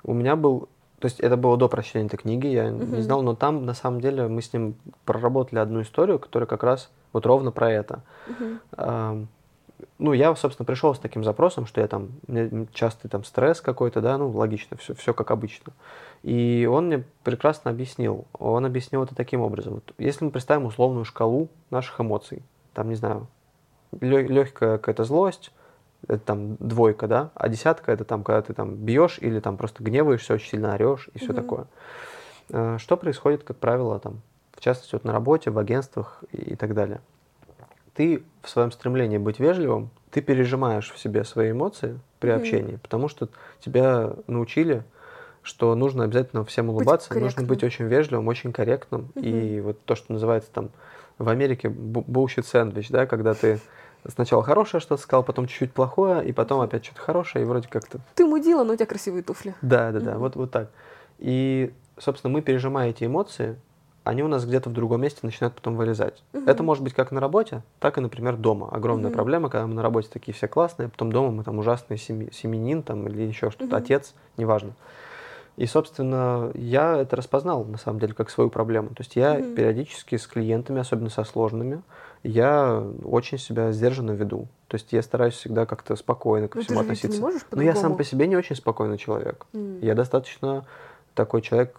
у 0.03 0.13
меня 0.13 0.35
был... 0.35 0.69
То 0.99 1.05
есть 1.05 1.19
это 1.19 1.37
было 1.37 1.57
до 1.57 1.67
прочтения 1.67 2.07
этой 2.07 2.17
книги, 2.17 2.47
я 2.47 2.71
угу. 2.71 2.83
не 2.83 3.01
знал, 3.01 3.21
но 3.21 3.35
там, 3.35 3.65
на 3.65 3.75
самом 3.75 4.01
деле, 4.01 4.27
мы 4.27 4.41
с 4.41 4.51
ним 4.51 4.75
проработали 5.05 5.59
одну 5.59 5.81
историю, 5.81 6.17
которая 6.17 6.47
как 6.47 6.63
раз 6.63 6.89
вот 7.13 7.25
ровно 7.27 7.51
про 7.51 7.71
это. 7.71 8.01
Угу 8.27 9.27
ну, 9.99 10.13
я, 10.13 10.35
собственно, 10.35 10.65
пришел 10.65 10.93
с 10.93 10.99
таким 10.99 11.23
запросом, 11.23 11.65
что 11.65 11.81
я 11.81 11.87
там, 11.87 12.11
у 12.27 12.31
меня 12.31 12.67
частый 12.71 13.09
там 13.09 13.23
стресс 13.23 13.61
какой-то, 13.61 14.01
да, 14.01 14.17
ну, 14.17 14.29
логично, 14.29 14.77
все, 14.77 14.93
все 14.93 15.13
как 15.13 15.31
обычно. 15.31 15.73
И 16.23 16.67
он 16.71 16.87
мне 16.87 17.03
прекрасно 17.23 17.71
объяснил. 17.71 18.25
Он 18.33 18.65
объяснил 18.65 19.03
это 19.03 19.15
таким 19.15 19.41
образом. 19.41 19.75
Вот, 19.75 19.93
если 19.97 20.25
мы 20.25 20.31
представим 20.31 20.65
условную 20.65 21.03
шкалу 21.03 21.49
наших 21.71 21.99
эмоций, 21.99 22.43
там, 22.73 22.89
не 22.89 22.95
знаю, 22.95 23.27
легкая 23.99 24.77
какая-то 24.77 25.03
злость, 25.03 25.51
это 26.07 26.19
там 26.19 26.55
двойка, 26.57 27.07
да, 27.07 27.31
а 27.33 27.49
десятка 27.49 27.91
это 27.91 28.03
там, 28.03 28.23
когда 28.23 28.43
ты 28.43 28.53
там 28.53 28.75
бьешь 28.75 29.17
или 29.19 29.39
там 29.39 29.57
просто 29.57 29.83
гневаешься, 29.83 30.35
очень 30.35 30.49
сильно 30.49 30.73
орешь 30.73 31.09
и 31.13 31.17
все 31.17 31.31
mm-hmm. 31.31 31.33
такое. 31.33 31.67
Э, 32.49 32.77
что 32.77 32.97
происходит, 32.97 33.43
как 33.43 33.57
правило, 33.57 33.99
там, 33.99 34.21
в 34.53 34.61
частности, 34.61 34.93
вот 34.93 35.03
на 35.05 35.11
работе, 35.11 35.49
в 35.49 35.57
агентствах 35.57 36.23
и 36.31 36.55
так 36.55 36.75
далее? 36.75 37.01
Ты 37.97 38.23
в 38.43 38.49
своем 38.49 38.71
стремлении 38.71 39.17
быть 39.17 39.39
вежливым, 39.39 39.89
ты 40.11 40.21
пережимаешь 40.21 40.91
в 40.91 40.99
себе 40.99 41.23
свои 41.23 41.49
эмоции 41.49 41.99
при 42.19 42.29
mm-hmm. 42.29 42.35
общении, 42.35 42.75
потому 42.75 43.07
что 43.07 43.27
тебя 43.59 44.13
научили, 44.27 44.83
что 45.41 45.73
нужно 45.73 46.03
обязательно 46.03 46.45
всем 46.45 46.69
улыбаться, 46.69 47.11
быть 47.11 47.23
нужно 47.23 47.43
быть 47.43 47.63
очень 47.63 47.85
вежливым, 47.85 48.27
очень 48.27 48.53
корректным. 48.53 49.09
Mm-hmm. 49.15 49.57
И 49.57 49.61
вот 49.61 49.83
то, 49.83 49.95
что 49.95 50.13
называется 50.13 50.51
там 50.53 50.69
в 51.17 51.27
Америке 51.27 51.69
bullshit 51.69 52.43
сэндвич, 52.43 52.89
да, 52.89 53.07
когда 53.07 53.33
ты 53.33 53.59
сначала 54.07 54.43
хорошее 54.43 54.79
что-то 54.79 55.01
сказал, 55.01 55.23
потом 55.23 55.47
чуть-чуть 55.47 55.73
плохое, 55.73 56.23
и 56.23 56.31
потом 56.31 56.61
опять 56.61 56.85
что-то 56.85 57.01
хорошее, 57.01 57.43
и 57.43 57.47
вроде 57.47 57.67
как-то... 57.67 57.99
Ты 58.13 58.25
мудила, 58.25 58.63
но 58.63 58.73
у 58.73 58.75
тебя 58.75 58.85
красивые 58.85 59.23
туфли. 59.23 59.55
Да, 59.63 59.91
да, 59.91 59.99
да, 59.99 60.11
mm-hmm. 60.11 60.17
вот, 60.19 60.35
вот 60.35 60.51
так. 60.51 60.69
И, 61.17 61.73
собственно, 61.97 62.31
мы, 62.31 62.43
пережимая 62.43 62.91
эти 62.91 63.05
эмоции, 63.05 63.57
они 64.07 64.23
у 64.23 64.27
нас 64.27 64.45
где-то 64.45 64.69
в 64.69 64.73
другом 64.73 65.01
месте 65.01 65.19
начинают 65.23 65.55
потом 65.55 65.75
вылезать. 65.75 66.23
Угу. 66.33 66.43
Это 66.45 66.63
может 66.63 66.83
быть 66.83 66.93
как 66.93 67.11
на 67.11 67.19
работе, 67.19 67.61
так 67.79 67.97
и, 67.97 68.01
например, 68.01 68.37
дома. 68.37 68.69
Огромная 68.71 69.09
угу. 69.09 69.15
проблема, 69.15 69.49
когда 69.49 69.67
мы 69.67 69.73
на 69.73 69.81
работе 69.81 70.09
такие 70.11 70.33
все 70.33 70.47
классные, 70.47 70.87
а 70.87 70.89
потом 70.89 71.11
дома 71.11 71.31
мы 71.31 71.43
там 71.43 71.59
ужасный 71.59 71.97
семи, 71.97 72.29
семенин 72.31 72.83
там, 72.83 73.07
или 73.07 73.23
еще 73.23 73.51
что-то, 73.51 73.75
угу. 73.75 73.83
отец, 73.83 74.13
неважно. 74.37 74.73
И, 75.57 75.65
собственно, 75.65 76.51
я 76.53 76.97
это 76.97 77.15
распознал, 77.15 77.65
на 77.65 77.79
самом 77.79 77.99
деле, 77.99 78.13
как 78.13 78.29
свою 78.29 78.51
проблему. 78.51 78.89
То 78.89 79.01
есть 79.01 79.15
я 79.15 79.39
mm-hmm. 79.39 79.55
периодически 79.55 80.15
с 80.15 80.27
клиентами, 80.27 80.79
особенно 80.79 81.09
со 81.09 81.23
сложными, 81.23 81.81
я 82.21 82.85
очень 83.03 83.39
себя 83.39 83.71
сдержанно 83.71 84.11
веду. 84.11 84.47
То 84.67 84.75
есть 84.75 84.93
я 84.93 85.01
стараюсь 85.01 85.33
всегда 85.33 85.65
как-то 85.65 85.95
спокойно 85.95 86.47
ко 86.47 86.59
Но 86.59 86.63
всему 86.63 86.81
относиться. 86.81 87.19
Но 87.49 87.63
я 87.63 87.73
сам 87.73 87.97
по 87.97 88.03
себе 88.03 88.27
не 88.27 88.35
очень 88.35 88.55
спокойный 88.55 88.99
человек. 88.99 89.47
Mm. 89.53 89.83
Я 89.83 89.95
достаточно 89.95 90.63
такой 91.15 91.41
человек 91.41 91.75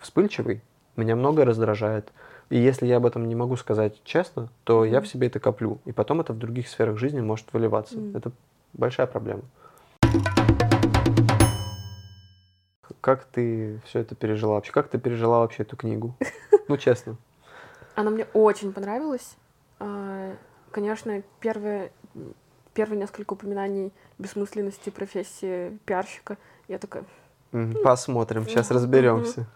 вспыльчивый. 0.00 0.62
Меня 0.96 1.16
многое 1.16 1.46
раздражает. 1.46 2.12
И 2.50 2.58
если 2.58 2.86
я 2.86 2.98
об 2.98 3.06
этом 3.06 3.26
не 3.26 3.34
могу 3.34 3.56
сказать 3.56 4.00
честно, 4.04 4.50
то 4.64 4.84
mm. 4.84 4.90
я 4.90 5.00
в 5.00 5.08
себе 5.08 5.28
это 5.28 5.40
коплю. 5.40 5.78
И 5.86 5.92
потом 5.92 6.20
это 6.20 6.34
в 6.34 6.38
других 6.38 6.68
сферах 6.68 6.98
жизни 6.98 7.20
может 7.20 7.50
выливаться. 7.52 7.96
Mm. 7.96 8.16
Это 8.16 8.32
большая 8.74 9.06
проблема. 9.06 9.42
Как 13.00 13.24
ты 13.24 13.80
все 13.86 14.00
это 14.00 14.14
пережила 14.14 14.54
вообще? 14.54 14.70
Как 14.70 14.88
ты 14.88 14.98
пережила 14.98 15.40
вообще 15.40 15.62
эту 15.62 15.76
книгу? 15.76 16.14
Ну, 16.68 16.76
честно. 16.76 17.16
Она 17.96 18.10
мне 18.10 18.24
очень 18.32 18.72
понравилась. 18.72 19.36
А, 19.80 20.32
конечно, 20.70 21.22
первые, 21.40 21.90
первые 22.72 23.00
несколько 23.00 23.32
упоминаний 23.32 23.92
бессмысленности 24.18 24.90
профессии 24.90 25.76
пиарщика, 25.84 26.38
я 26.68 26.78
такая... 26.78 27.04
Посмотрим, 27.82 28.46
сейчас 28.46 28.70
разберемся. 28.70 29.46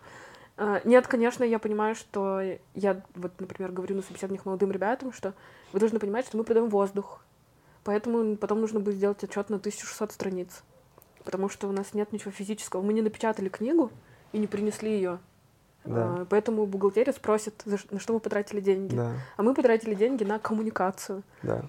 А, 0.57 0.81
нет, 0.85 1.07
конечно, 1.07 1.45
я 1.45 1.59
понимаю, 1.59 1.95
что 1.95 2.41
я, 2.75 3.03
вот, 3.15 3.33
например, 3.41 3.73
говорю 3.73 3.97
на 3.97 4.03
собеседованиях 4.03 4.47
молодым 4.47 4.71
ребятам, 4.71 5.13
что 5.13 5.35
вы 5.73 5.81
должны 5.81 5.99
понимать, 5.99 6.27
что 6.27 6.37
мы 6.37 6.45
продаем 6.45 6.69
воздух. 6.69 7.21
Поэтому 7.85 8.37
потом 8.37 8.61
нужно 8.61 8.81
будет 8.81 8.97
сделать 8.97 9.23
отчет 9.23 9.49
на 9.51 9.57
1600 9.57 10.13
страниц 10.13 10.63
потому 11.27 11.51
что 11.51 11.69
у 11.69 11.73
нас 11.73 11.93
нет 11.93 12.13
ничего 12.13 12.31
физического. 12.31 12.81
Мы 12.81 12.95
не 12.95 13.03
напечатали 13.03 13.51
книгу 13.51 13.91
и 14.33 14.39
не 14.39 14.47
принесли 14.47 14.93
ее. 14.93 15.19
Да. 15.85 16.21
А, 16.21 16.27
поэтому 16.31 16.65
бухгалтерия 16.65 17.13
спросит, 17.13 17.63
на 17.67 18.01
что 18.01 18.15
вы 18.15 18.21
потратили 18.21 18.61
деньги. 18.61 18.95
Да. 18.95 19.13
А 19.37 19.43
мы 19.43 19.53
потратили 19.53 19.95
деньги 19.95 20.25
на 20.25 20.39
коммуникацию. 20.39 21.23
Да 21.43 21.67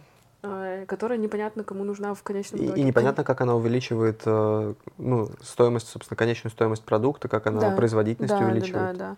которая 0.88 1.18
непонятно 1.18 1.64
кому 1.64 1.84
нужна 1.84 2.14
в 2.14 2.24
конечном 2.24 2.66
итоге. 2.66 2.82
И, 2.82 2.84
и 2.84 2.88
непонятно, 2.88 3.24
как 3.24 3.42
она 3.42 3.56
увеличивает 3.56 4.22
э, 4.26 4.74
ну, 4.98 5.30
стоимость, 5.42 5.90
собственно, 5.90 6.18
конечную 6.18 6.52
стоимость 6.52 6.84
продукта, 6.84 7.28
как 7.28 7.48
она 7.48 7.62
да. 7.62 7.76
производительность 7.76 8.34
да, 8.34 8.46
увеличивает. 8.46 8.74
Да, 8.74 8.94
да, 8.94 8.98
да. 8.98 9.16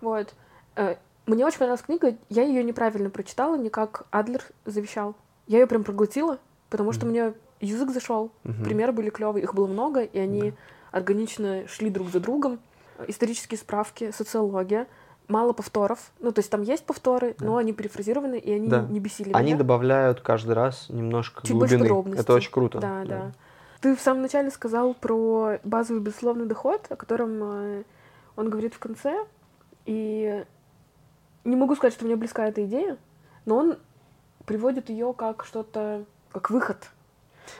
Вот. 0.00 0.34
Э, 0.76 0.96
мне 1.26 1.46
очень 1.46 1.58
понравилась 1.58 1.84
книга. 1.84 2.16
Я 2.28 2.42
ее 2.42 2.64
неправильно 2.64 3.10
прочитала, 3.10 3.56
не 3.56 3.70
как 3.70 4.06
Адлер 4.10 4.42
завещал. 4.64 5.14
Я 5.46 5.60
ее 5.60 5.66
прям 5.66 5.84
проглотила, 5.84 6.38
потому 6.68 6.92
что 6.92 7.06
mm. 7.06 7.08
мне 7.08 7.34
язык 7.62 7.90
зашел, 7.90 8.32
угу. 8.44 8.64
примеры 8.64 8.92
были 8.92 9.08
клевые, 9.08 9.44
их 9.44 9.54
было 9.54 9.66
много, 9.66 10.02
и 10.02 10.18
они 10.18 10.50
да. 10.50 10.56
органично 10.90 11.66
шли 11.68 11.88
друг 11.88 12.10
за 12.10 12.20
другом. 12.20 12.58
Исторические 13.06 13.58
справки, 13.58 14.10
социология, 14.10 14.86
мало 15.32 15.52
повторов. 15.52 16.12
Ну, 16.20 16.30
то 16.32 16.40
есть 16.40 16.50
там 16.50 16.62
есть 16.62 16.84
повторы, 16.84 17.34
да. 17.38 17.46
но 17.46 17.56
они 17.56 17.72
перефразированы, 17.72 18.38
и 18.38 18.52
они 18.52 18.68
да. 18.68 18.82
не 18.82 19.00
бесили 19.00 19.28
меня. 19.28 19.38
Они 19.38 19.54
добавляют 19.54 20.20
каждый 20.20 20.52
раз 20.52 20.86
немножко 20.88 21.46
Чуть 21.46 21.56
глубины. 21.56 22.14
Это 22.16 22.34
очень 22.34 22.52
круто. 22.52 22.78
Да, 22.78 23.02
да, 23.04 23.08
да. 23.08 23.32
Ты 23.80 23.96
в 23.96 24.00
самом 24.00 24.22
начале 24.22 24.50
сказал 24.50 24.94
про 24.94 25.58
базовый 25.64 26.02
безусловный 26.02 26.46
доход, 26.46 26.86
о 26.88 26.96
котором 26.96 27.42
э, 27.42 27.82
он 28.36 28.48
говорит 28.48 28.74
в 28.74 28.78
конце, 28.78 29.26
и 29.86 30.44
не 31.44 31.56
могу 31.56 31.74
сказать, 31.74 31.94
что 31.94 32.04
мне 32.04 32.14
близка 32.14 32.46
эта 32.46 32.64
идея, 32.64 32.96
но 33.44 33.56
он 33.56 33.78
приводит 34.46 34.88
ее 34.88 35.12
как 35.14 35.44
что-то, 35.44 36.04
как 36.30 36.50
выход 36.50 36.78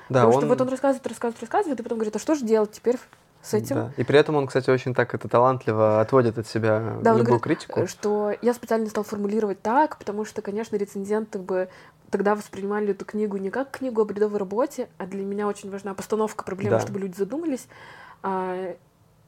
да, 0.09 0.20
Потому 0.20 0.35
он... 0.35 0.41
что 0.41 0.47
вот 0.47 0.61
он 0.61 0.68
рассказывает, 0.68 1.07
рассказывает, 1.07 1.41
рассказывает, 1.41 1.81
и 1.81 1.83
потом 1.83 1.99
говорит, 1.99 2.16
а 2.16 2.18
что 2.18 2.35
же 2.35 2.45
делать 2.45 2.73
теперь 2.73 2.99
с 3.43 3.55
этим? 3.55 3.76
Да. 3.76 3.93
И 3.97 4.05
при 4.05 4.18
этом 4.18 4.36
он, 4.36 4.47
кстати, 4.47 4.70
очень 4.70 4.95
так 4.95 5.14
это 5.14 5.28
талантливо 5.28 6.01
отводит 6.01 6.38
от 6.38 6.47
себя 6.47 6.99
да, 7.03 7.11
любую 7.11 7.38
говорит, 7.38 7.43
критику. 7.43 7.86
Что 7.86 8.32
я 8.40 8.55
специально 8.55 8.88
стал 8.88 9.05
формулировать 9.05 9.61
так, 9.61 9.99
потому 9.99 10.24
что, 10.24 10.43
конечно, 10.43 10.76
рецензенты 10.76 11.38
бы 11.38 11.68
тогда 12.11 12.34
воспринимали 12.34 12.90
эту 12.90 13.05
книгу 13.05 13.38
не 13.38 13.51
как 13.51 13.70
книгу 13.70 14.01
о 14.03 14.05
бредовой 14.05 14.38
работе, 14.38 14.88
а 14.99 15.07
для 15.07 15.24
меня 15.24 15.49
очень 15.49 15.70
важна 15.70 15.95
постановка 15.95 16.45
проблемы, 16.45 16.76
да. 16.76 16.80
чтобы 16.80 17.01
люди 17.01 17.16
задумались. 17.16 17.66
А 18.22 18.74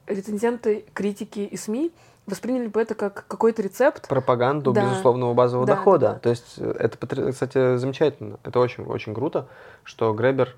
рецензенты, 0.06 0.84
критики 0.92 1.40
и 1.40 1.56
СМИ 1.56 1.92
восприняли 2.26 2.68
бы 2.68 2.80
это 2.80 2.94
как 2.94 3.26
какой-то 3.26 3.62
рецепт. 3.62 4.08
Пропаганду 4.08 4.72
да. 4.72 4.84
безусловного 4.84 5.34
базового 5.34 5.66
да, 5.66 5.74
дохода. 5.74 6.06
Да, 6.06 6.12
да. 6.14 6.18
То 6.20 6.28
есть 6.30 6.54
э, 6.58 6.74
это, 6.78 7.32
кстати, 7.32 7.76
замечательно. 7.76 8.38
Это 8.44 8.60
очень, 8.60 8.84
очень 8.84 9.14
круто, 9.14 9.48
что 9.82 10.12
Гребер, 10.12 10.54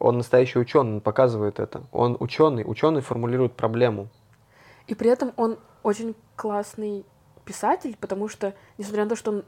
он 0.00 0.16
настоящий 0.16 0.58
ученый, 0.58 0.94
он 0.94 1.00
показывает 1.00 1.60
это. 1.60 1.82
Он 1.92 2.16
ученый, 2.18 2.64
ученый 2.66 3.02
формулирует 3.02 3.52
проблему. 3.52 4.08
И 4.86 4.94
при 4.94 5.10
этом 5.10 5.32
он 5.36 5.58
очень 5.82 6.16
классный 6.34 7.04
писатель, 7.44 7.96
потому 8.00 8.28
что, 8.28 8.54
несмотря 8.78 9.04
на 9.04 9.10
то, 9.10 9.16
что 9.16 9.30
он 9.30 9.44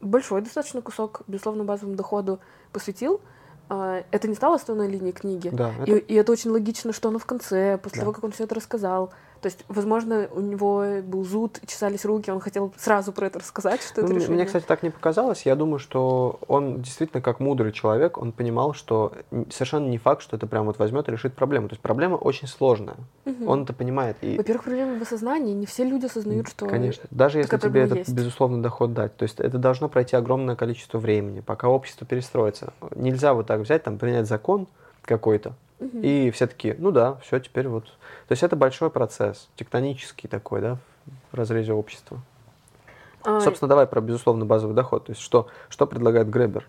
большой 0.00 0.42
достаточно 0.42 0.82
кусок, 0.82 1.22
безусловно, 1.26 1.64
базовому 1.64 1.96
доходу 1.96 2.40
посвятил, 2.72 3.20
а, 3.68 4.04
это 4.10 4.28
не 4.28 4.34
стало 4.34 4.56
основной 4.56 4.88
линией 4.88 5.12
книги. 5.12 5.48
Да, 5.52 5.72
это... 5.80 5.92
И, 5.92 5.98
и 5.98 6.14
это 6.14 6.32
очень 6.32 6.50
логично, 6.50 6.92
что 6.92 7.08
оно 7.08 7.18
в 7.18 7.26
конце, 7.26 7.78
после 7.78 8.00
да. 8.00 8.02
того, 8.02 8.12
как 8.12 8.24
он 8.24 8.32
все 8.32 8.44
это 8.44 8.54
рассказал. 8.54 9.12
То 9.44 9.48
есть, 9.48 9.62
возможно, 9.68 10.26
у 10.32 10.40
него 10.40 11.02
был 11.02 11.22
зуд, 11.22 11.60
чесались 11.66 12.06
руки, 12.06 12.30
он 12.30 12.40
хотел 12.40 12.72
сразу 12.78 13.12
про 13.12 13.26
это 13.26 13.40
рассказать, 13.40 13.82
что 13.82 14.00
ну, 14.00 14.06
это 14.06 14.14
решение. 14.14 14.36
Мне, 14.36 14.46
кстати, 14.46 14.64
так 14.64 14.82
не 14.82 14.88
показалось. 14.88 15.44
Я 15.44 15.54
думаю, 15.54 15.78
что 15.78 16.38
он 16.48 16.80
действительно, 16.80 17.20
как 17.20 17.40
мудрый 17.40 17.70
человек, 17.70 18.16
он 18.16 18.32
понимал, 18.32 18.72
что 18.72 19.12
совершенно 19.50 19.86
не 19.86 19.98
факт, 19.98 20.22
что 20.22 20.36
это 20.36 20.46
прям 20.46 20.64
вот 20.64 20.78
возьмет 20.78 21.10
и 21.10 21.12
решит 21.12 21.34
проблему. 21.34 21.68
То 21.68 21.74
есть 21.74 21.82
проблема 21.82 22.14
очень 22.14 22.48
сложная. 22.48 22.96
Угу. 23.26 23.46
Он 23.46 23.64
это 23.64 23.74
понимает. 23.74 24.16
И... 24.22 24.38
Во-первых, 24.38 24.64
проблема 24.64 24.98
в 24.98 25.02
осознании. 25.02 25.52
Не 25.52 25.66
все 25.66 25.84
люди 25.84 26.06
осознают, 26.06 26.48
что 26.48 26.64
Конечно. 26.64 27.04
Даже 27.10 27.36
если 27.36 27.58
тебе 27.58 27.82
этот 27.82 27.98
есть. 27.98 28.14
безусловный 28.14 28.62
доход 28.62 28.94
дать. 28.94 29.14
То 29.18 29.24
есть 29.24 29.40
это 29.40 29.58
должно 29.58 29.90
пройти 29.90 30.16
огромное 30.16 30.56
количество 30.56 30.96
времени, 30.96 31.40
пока 31.40 31.68
общество 31.68 32.06
перестроится. 32.06 32.72
Нельзя 32.96 33.34
вот 33.34 33.46
так 33.46 33.60
взять, 33.60 33.82
там, 33.82 33.98
принять 33.98 34.26
закон 34.26 34.68
какой-то, 35.02 35.52
Угу. 35.80 35.98
И 36.02 36.30
все 36.30 36.46
таки 36.46 36.74
ну 36.78 36.90
да, 36.90 37.16
все, 37.16 37.38
теперь 37.40 37.68
вот. 37.68 37.84
То 37.84 38.32
есть 38.32 38.42
это 38.42 38.56
большой 38.56 38.90
процесс, 38.90 39.48
тектонический 39.56 40.28
такой, 40.28 40.60
да, 40.60 40.78
в 41.32 41.36
разрезе 41.36 41.72
общества. 41.72 42.20
А... 43.24 43.40
Собственно, 43.40 43.68
давай 43.68 43.86
про 43.86 44.00
безусловно 44.00 44.44
базовый 44.44 44.76
доход. 44.76 45.06
То 45.06 45.12
есть 45.12 45.22
что, 45.22 45.48
что 45.68 45.86
предлагает 45.86 46.28
Гребер? 46.28 46.68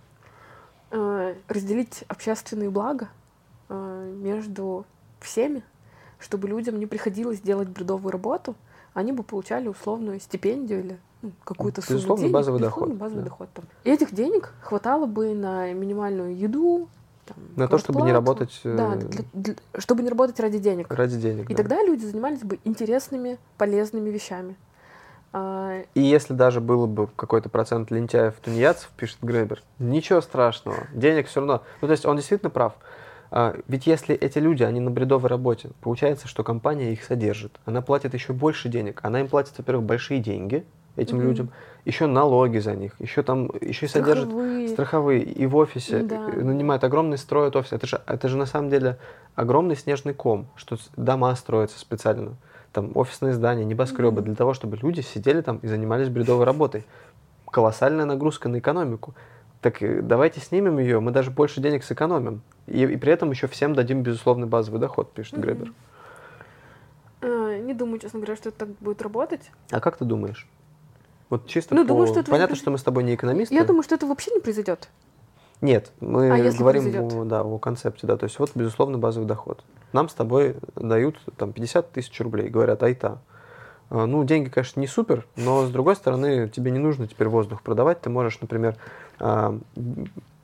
А, 0.92 1.36
разделить 1.48 2.04
общественные 2.08 2.70
блага 2.70 3.10
а, 3.70 4.06
между 4.06 4.86
всеми, 5.20 5.64
чтобы 6.20 6.48
людям 6.48 6.80
не 6.80 6.86
приходилось 6.86 7.42
делать 7.42 7.68
бредовую 7.68 8.12
работу, 8.12 8.56
они 8.94 9.12
бы 9.12 9.24
получали 9.24 9.68
условную 9.68 10.20
стипендию 10.22 10.80
или 10.80 11.00
ну, 11.22 11.32
какую-то 11.44 11.82
сумму 11.82 12.18
денег, 12.18 12.32
базовый 12.32 12.62
безусловно, 12.62 12.96
доход. 12.96 13.00
базовый 13.00 13.24
да. 13.24 13.30
доход 13.30 13.50
там. 13.54 13.66
И 13.84 13.90
этих 13.90 14.14
денег 14.14 14.54
хватало 14.62 15.06
бы 15.06 15.34
на 15.34 15.74
минимальную 15.74 16.38
еду, 16.38 16.88
там, 17.26 17.38
на 17.56 17.68
то, 17.68 17.78
чтобы 17.78 18.02
не 18.02 18.12
работать... 18.12 18.60
Да, 18.64 18.96
э, 18.96 18.98
для, 18.98 19.24
для, 19.34 19.56
чтобы 19.78 20.04
не 20.04 20.10
работать 20.10 20.40
ради 20.40 20.60
денег. 20.60 20.92
Ради 20.92 21.18
денег, 21.18 21.50
И 21.50 21.54
да. 21.54 21.58
тогда 21.58 21.84
люди 21.84 22.06
занимались 22.06 22.42
бы 22.42 22.60
интересными, 22.64 23.38
полезными 23.58 24.10
вещами. 24.10 24.56
А, 25.34 25.82
И 25.96 26.02
если 26.02 26.34
даже 26.34 26.62
было 26.62 26.86
бы 26.86 27.08
какой-то 27.08 27.50
процент 27.50 27.92
лентяев, 27.92 28.36
тунеядцев, 28.36 28.90
пишет 28.96 29.18
Гребер, 29.22 29.62
ничего 29.80 30.22
страшного, 30.22 30.88
денег 30.94 31.28
все 31.28 31.42
равно. 31.42 31.64
Ну, 31.82 31.88
то 31.88 31.92
есть 31.92 32.06
он 32.06 32.16
действительно 32.16 32.50
прав. 32.50 32.74
А, 33.32 33.56
Ведь 33.68 33.88
если 33.88 34.16
эти 34.16 34.38
люди, 34.38 34.64
они 34.64 34.80
на 34.80 34.92
бредовой 34.92 35.30
работе, 35.30 35.72
получается, 35.82 36.28
что 36.28 36.44
компания 36.44 36.94
их 36.94 37.04
содержит. 37.04 37.60
Она 37.66 37.82
платит 37.82 38.14
еще 38.14 38.34
больше 38.34 38.70
денег. 38.70 39.00
Она 39.04 39.20
им 39.20 39.28
платит, 39.28 39.58
во-первых, 39.58 39.86
большие 39.86 40.22
деньги 40.22 40.66
этим 40.96 41.18
Мгм. 41.18 41.28
людям, 41.28 41.50
еще 41.86 42.08
налоги 42.08 42.58
за 42.60 42.74
них, 42.76 42.94
еще 43.00 43.22
там, 43.22 43.52
еще 43.62 43.86
и 43.86 43.90
содержит 43.90 44.32
страховые. 44.72 45.22
и 45.24 45.46
в 45.46 45.56
офисе 45.56 46.00
Да. 46.00 46.22
э, 46.28 46.42
нанимают 46.42 46.84
огромный 46.84 47.18
строят 47.18 47.56
офис. 47.56 47.74
Это 47.74 47.86
же, 47.88 48.02
это 48.08 48.28
же 48.28 48.38
на 48.38 48.46
самом 48.46 48.70
деле 48.70 48.98
огромный 49.36 49.76
снежный 49.76 50.14
ком, 50.14 50.48
что 50.56 50.78
дома 50.98 51.36
строятся 51.36 51.78
специально, 51.80 52.36
там 52.72 52.92
офисные 52.96 53.34
здания, 53.34 53.66
небоскребы, 53.66 54.22
Мгм. 54.22 54.26
для 54.26 54.36
того, 54.36 54.54
чтобы 54.54 54.78
люди 54.78 55.02
сидели 55.02 55.42
там 55.42 55.58
и 55.58 55.68
занимались 55.68 56.10
бредовой 56.10 56.46
работой. 56.46 56.86
Колоссальная 57.52 58.06
нагрузка 58.06 58.50
на 58.50 58.60
экономику. 58.60 59.14
Так 59.62 59.82
э, 59.82 60.02
давайте 60.02 60.40
снимем 60.42 60.78
ее, 60.80 61.00
мы 61.00 61.12
даже 61.12 61.32
больше 61.32 61.62
денег 61.62 61.84
сэкономим. 61.84 62.42
И, 62.68 62.84
и 62.84 62.98
при 62.98 63.12
этом 63.14 63.32
еще 63.32 63.48
всем 63.48 63.74
дадим 63.76 64.02
безусловный 64.02 64.48
базовый 64.48 64.80
доход, 64.80 65.12
пишет 65.14 65.34
Мгм. 65.34 65.42
Гребер. 65.42 65.74
А, 67.22 67.58
Не 67.60 67.74
думаю, 67.74 68.00
честно 68.00 68.20
говоря, 68.20 68.36
что 68.36 68.50
это 68.50 68.60
так 68.60 68.70
будет 68.80 69.02
работать. 69.02 69.52
А 69.72 69.80
как 69.80 69.98
ты 69.98 70.06
думаешь? 70.06 70.48
Вот 71.30 71.48
чисто 71.48 71.76
Ну, 71.76 71.82
по... 71.82 71.88
думаю, 71.88 72.08
что 72.08 72.20
это 72.20 72.32
Понятно, 72.32 72.56
что 72.56 72.72
мы 72.72 72.78
с 72.78 72.84
тобой 72.84 73.04
не 73.04 73.16
экономисты. 73.16 73.56
Я 73.56 73.64
думаю, 73.64 73.84
что 73.84 73.96
это 73.96 74.06
вообще 74.06 74.32
не 74.32 74.40
произойдет. 74.40 74.90
Нет, 75.62 75.92
мы 76.00 76.30
А 76.30 76.52
говорим 76.52 76.84
произойдет? 76.84 77.14
о, 77.14 77.24
да, 77.26 77.42
о 77.42 77.58
концепте, 77.58 78.06
да, 78.06 78.18
то 78.18 78.26
есть 78.26 78.38
вот, 78.40 78.52
безусловно, 78.56 78.98
базовый 78.98 79.28
доход. 79.28 79.64
Нам 79.94 80.10
с 80.10 80.14
тобой 80.14 80.58
дают 80.76 81.18
там 81.38 81.54
50 81.54 81.92
тысяч 81.92 82.20
рублей, 82.20 82.50
говорят, 82.50 82.84
айта. 82.84 83.20
А, 83.90 84.06
Ну, 84.06 84.24
деньги, 84.24 84.50
конечно, 84.50 84.80
не 84.80 84.88
супер, 84.88 85.26
но, 85.36 85.66
с 85.66 85.70
другой 85.72 85.96
стороны, 85.96 86.50
тебе 86.50 86.72
не 86.72 86.80
нужно 86.80 87.08
теперь 87.08 87.30
воздух 87.30 87.62
продавать. 87.62 88.02
Ты 88.02 88.10
можешь, 88.10 88.40
например, 88.42 88.76
а, 89.20 89.58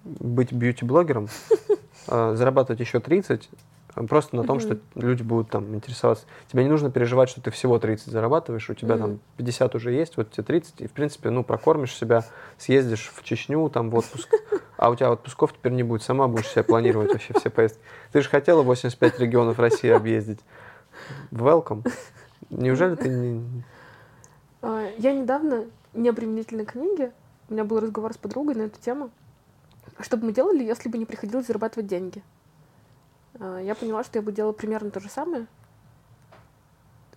быть 0.03 0.53
бьюти-блогером, 0.53 1.27
а, 2.07 2.33
зарабатывать 2.35 2.79
еще 2.79 2.99
30, 2.99 3.49
а, 3.51 3.55
просто 3.93 4.35
на 4.35 4.43
том, 4.43 4.59
что 4.59 4.73
Мгм. 4.75 4.81
люди 4.95 5.23
будут 5.23 5.49
там 5.49 5.73
интересоваться. 5.75 6.25
Тебе 6.47 6.63
не 6.63 6.69
нужно 6.69 6.91
переживать, 6.91 7.29
что 7.29 7.41
ты 7.41 7.51
всего 7.51 7.79
30 7.79 8.11
зарабатываешь, 8.11 8.69
у 8.69 8.73
тебя 8.73 8.95
Мгм. 8.95 9.03
там 9.03 9.19
50 9.37 9.75
уже 9.75 9.91
есть, 9.91 10.17
вот 10.17 10.31
тебе 10.31 10.43
30, 10.43 10.81
и, 10.81 10.87
в 10.87 10.91
принципе, 10.91 11.29
ну, 11.29 11.43
прокормишь 11.43 11.95
себя, 11.95 12.23
съездишь 12.57 13.11
в 13.13 13.23
Чечню, 13.23 13.69
там, 13.69 13.89
в 13.89 13.95
отпуск, 13.95 14.29
а 14.77 14.89
у 14.89 14.95
тебя 14.95 15.11
отпусков 15.11 15.53
теперь 15.53 15.73
не 15.73 15.83
будет, 15.83 16.03
сама 16.03 16.27
будешь 16.27 16.47
себе 16.49 16.63
планировать 16.63 17.11
вообще 17.11 17.33
все 17.33 17.49
поездки. 17.49 17.81
Ты 18.11 18.21
же 18.21 18.29
хотела 18.29 18.61
85 18.63 19.19
регионов 19.19 19.59
России 19.59 19.89
объездить. 19.89 20.39
Welcome. 21.31 21.89
Неужели 22.49 22.95
ты 22.95 23.09
не... 23.09 23.63
А, 24.61 24.89
Я 24.97 25.13
недавно, 25.13 25.65
необременительной 25.93 26.65
книге, 26.65 27.11
у 27.49 27.53
меня 27.53 27.63
был 27.63 27.79
разговор 27.79 28.13
с 28.13 28.17
подругой 28.17 28.55
на 28.55 28.63
эту 28.63 28.79
тему, 28.79 29.09
что 29.99 30.17
бы 30.17 30.25
мы 30.27 30.33
делали, 30.33 30.63
если 30.63 30.89
бы 30.89 30.97
не 30.97 31.05
приходилось 31.05 31.47
зарабатывать 31.47 31.87
деньги. 31.87 32.23
А, 33.41 33.59
Я 33.59 33.75
поняла, 33.75 34.03
что 34.03 34.19
я 34.19 34.21
бы 34.23 34.31
делала 34.31 34.53
примерно 34.53 34.91
то 34.91 34.99
же 34.99 35.09
самое, 35.09 35.47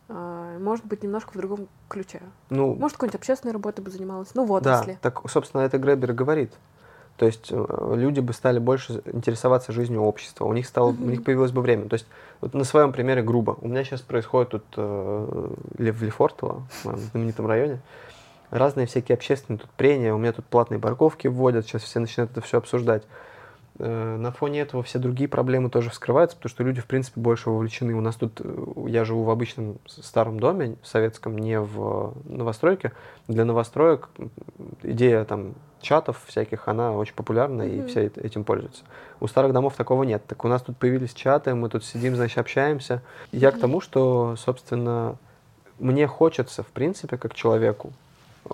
а, 0.08 0.58
может 0.58 0.84
быть, 0.86 1.02
немножко 1.02 1.30
в 1.32 1.36
другом 1.36 1.68
ключе. 1.88 2.20
Ну, 2.50 2.74
Может, 2.74 2.96
какой-нибудь 2.96 3.20
общественной 3.20 3.52
работой 3.52 3.82
бы 3.82 3.90
занималась, 3.90 4.34
ну, 4.34 4.44
в 4.44 4.48
да, 4.60 4.80
отрасли. 4.80 4.98
так, 5.02 5.20
собственно, 5.30 5.62
это 5.62 5.78
Гребер 5.78 6.12
говорит. 6.12 6.52
То 7.16 7.26
есть 7.26 7.46
э, 7.52 7.94
люди 7.94 8.18
бы 8.18 8.32
стали 8.32 8.58
больше 8.58 9.00
интересоваться 9.06 9.70
жизнью 9.70 10.02
общества, 10.02 10.46
у 10.46 10.52
них, 10.52 10.66
стало, 10.66 10.88
у 10.88 10.92
Мгм. 10.94 11.10
них 11.10 11.22
появилось 11.22 11.52
бы 11.52 11.60
время. 11.60 11.88
То 11.88 11.94
есть 11.94 12.06
вот 12.40 12.54
на 12.54 12.64
своем 12.64 12.92
примере 12.92 13.22
грубо. 13.22 13.56
У 13.60 13.68
меня 13.68 13.84
сейчас 13.84 14.00
происходит 14.00 14.48
тут 14.50 14.64
э, 14.76 15.48
в 15.78 16.02
Лефортово, 16.02 16.62
в 16.82 16.84
моем 16.86 16.98
знаменитом 17.12 17.46
районе, 17.46 17.78
разные 18.50 18.86
всякие 18.86 19.14
общественные 19.14 19.60
тут 19.60 19.70
прения, 19.70 20.12
у 20.12 20.18
меня 20.18 20.32
тут 20.32 20.44
платные 20.46 20.80
парковки 20.80 21.28
вводят, 21.28 21.66
сейчас 21.66 21.82
все 21.84 22.00
начинают 22.00 22.32
это 22.32 22.40
все 22.40 22.58
обсуждать. 22.58 23.04
Э, 23.78 24.16
На 24.16 24.30
фоне 24.30 24.60
этого 24.60 24.82
все 24.82 24.98
другие 24.98 25.28
проблемы 25.28 25.68
тоже 25.70 25.90
вскрываются, 25.90 26.36
потому 26.36 26.50
что 26.50 26.62
люди, 26.62 26.80
в 26.80 26.86
принципе, 26.86 27.20
больше 27.20 27.50
вовлечены. 27.50 27.94
У 27.94 28.00
нас 28.00 28.14
тут, 28.16 28.40
э, 28.42 28.64
я 28.86 29.04
живу 29.04 29.24
в 29.24 29.30
обычном 29.30 29.78
старом 29.86 30.38
доме, 30.38 30.76
советском, 30.82 31.36
не 31.36 31.58
в 31.60 32.12
э, 32.26 32.32
новостройке. 32.36 32.92
Для 33.28 33.44
новостроек 33.44 34.08
идея 34.82 35.24
там 35.24 35.54
чатов 35.80 36.22
всяких, 36.26 36.68
она 36.68 36.92
очень 36.92 37.14
популярна, 37.14 37.62
и 37.62 37.78
Мгм. 37.80 37.88
все 37.88 38.06
эт- 38.06 38.20
этим 38.20 38.44
пользуются. 38.44 38.84
У 39.20 39.26
старых 39.26 39.52
домов 39.52 39.74
такого 39.76 40.04
нет. 40.04 40.22
Так 40.26 40.44
у 40.44 40.48
нас 40.48 40.62
тут 40.62 40.76
появились 40.76 41.12
чаты, 41.12 41.54
мы 41.54 41.68
тут 41.68 41.84
сидим, 41.84 42.14
значит, 42.16 42.38
общаемся. 42.38 43.02
Я 43.32 43.50
к 43.50 43.54
Мгм. 43.54 43.60
тому, 43.60 43.80
что, 43.80 44.36
собственно, 44.36 45.16
мне 45.78 46.06
хочется, 46.06 46.62
в 46.62 46.68
принципе, 46.68 47.16
как 47.18 47.34
человеку, 47.34 47.92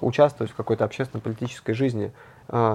участвовать 0.00 0.52
в 0.52 0.54
какой-то 0.56 0.84
общественно-политической 0.84 1.72
жизни 1.74 2.12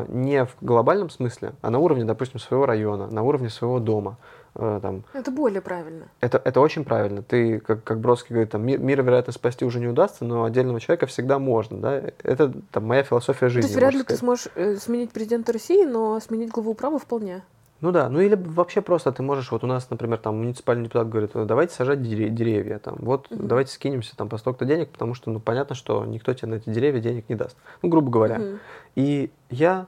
не 0.07 0.45
в 0.45 0.55
глобальном 0.61 1.09
смысле, 1.09 1.53
а 1.61 1.69
на 1.69 1.79
уровне, 1.79 2.05
допустим, 2.05 2.39
своего 2.39 2.65
района, 2.65 3.07
на 3.07 3.23
уровне 3.23 3.49
своего 3.49 3.79
дома. 3.79 4.17
А, 4.57 4.79
там, 4.79 5.03
Это 5.13 5.31
более 5.31 5.61
правильно. 5.61 6.05
это, 6.21 6.41
это 6.43 6.61
очень 6.61 6.85
правильно. 6.85 7.21
Ты, 7.21 7.59
как, 7.59 7.83
как 7.83 7.99
Бродский 7.99 8.29
говорит, 8.33 8.51
там, 8.51 8.65
мир, 8.65 8.79
мира, 8.79 9.01
вероятно, 9.03 9.33
спасти 9.33 9.65
уже 9.65 9.81
не 9.81 9.87
удастся, 9.87 10.23
но 10.23 10.45
отдельного 10.45 10.79
человека 10.79 11.07
всегда 11.07 11.39
можно. 11.39 11.77
Да? 11.79 12.01
Это 12.23 12.53
там, 12.71 12.85
моя 12.85 13.03
философия 13.03 13.39
То 13.41 13.49
жизни. 13.49 13.67
есть 13.67 13.75
вряд 13.75 13.91
ли 13.93 13.99
ты 13.99 14.15
сказать. 14.15 14.19
сможешь 14.21 14.47
э, 14.55 14.75
сменить 14.77 15.11
президента 15.11 15.51
России, 15.51 15.83
но 15.83 16.17
сменить 16.21 16.51
главу 16.51 16.71
управы 16.71 16.99
вполне. 16.99 17.43
Ну 17.81 17.91
да, 17.91 18.09
ну 18.09 18.21
или 18.21 18.35
вообще 18.35 18.81
просто 18.81 19.11
ты 19.11 19.21
можешь, 19.21 19.51
вот 19.51 19.63
у 19.63 19.67
нас, 19.67 19.89
например, 19.89 20.17
там 20.17 20.37
муниципальный 20.37 20.85
депутат 20.85 21.09
говорит, 21.09 21.31
«Э, 21.35 21.45
давайте 21.45 21.73
сажать 21.73 21.99
дере- 22.01 22.29
деревья, 22.29 22.79
там, 22.79 22.95
вот 22.99 23.29
Мгм. 23.29 23.47
давайте 23.47 23.71
скинемся 23.73 24.15
там 24.15 24.29
по 24.29 24.37
столько-то 24.37 24.65
денег, 24.65 24.89
потому 24.89 25.13
что, 25.13 25.29
ну, 25.29 25.39
понятно, 25.39 25.75
что 25.75 26.05
никто 26.05 26.33
тебе 26.33 26.49
на 26.49 26.55
эти 26.55 26.69
деревья 26.69 27.01
денег 27.01 27.27
не 27.27 27.35
даст. 27.35 27.57
Ну, 27.81 27.89
грубо 27.89 28.09
говоря. 28.09 28.39
Мгм. 28.39 28.59
И 28.95 29.29
я, 29.49 29.87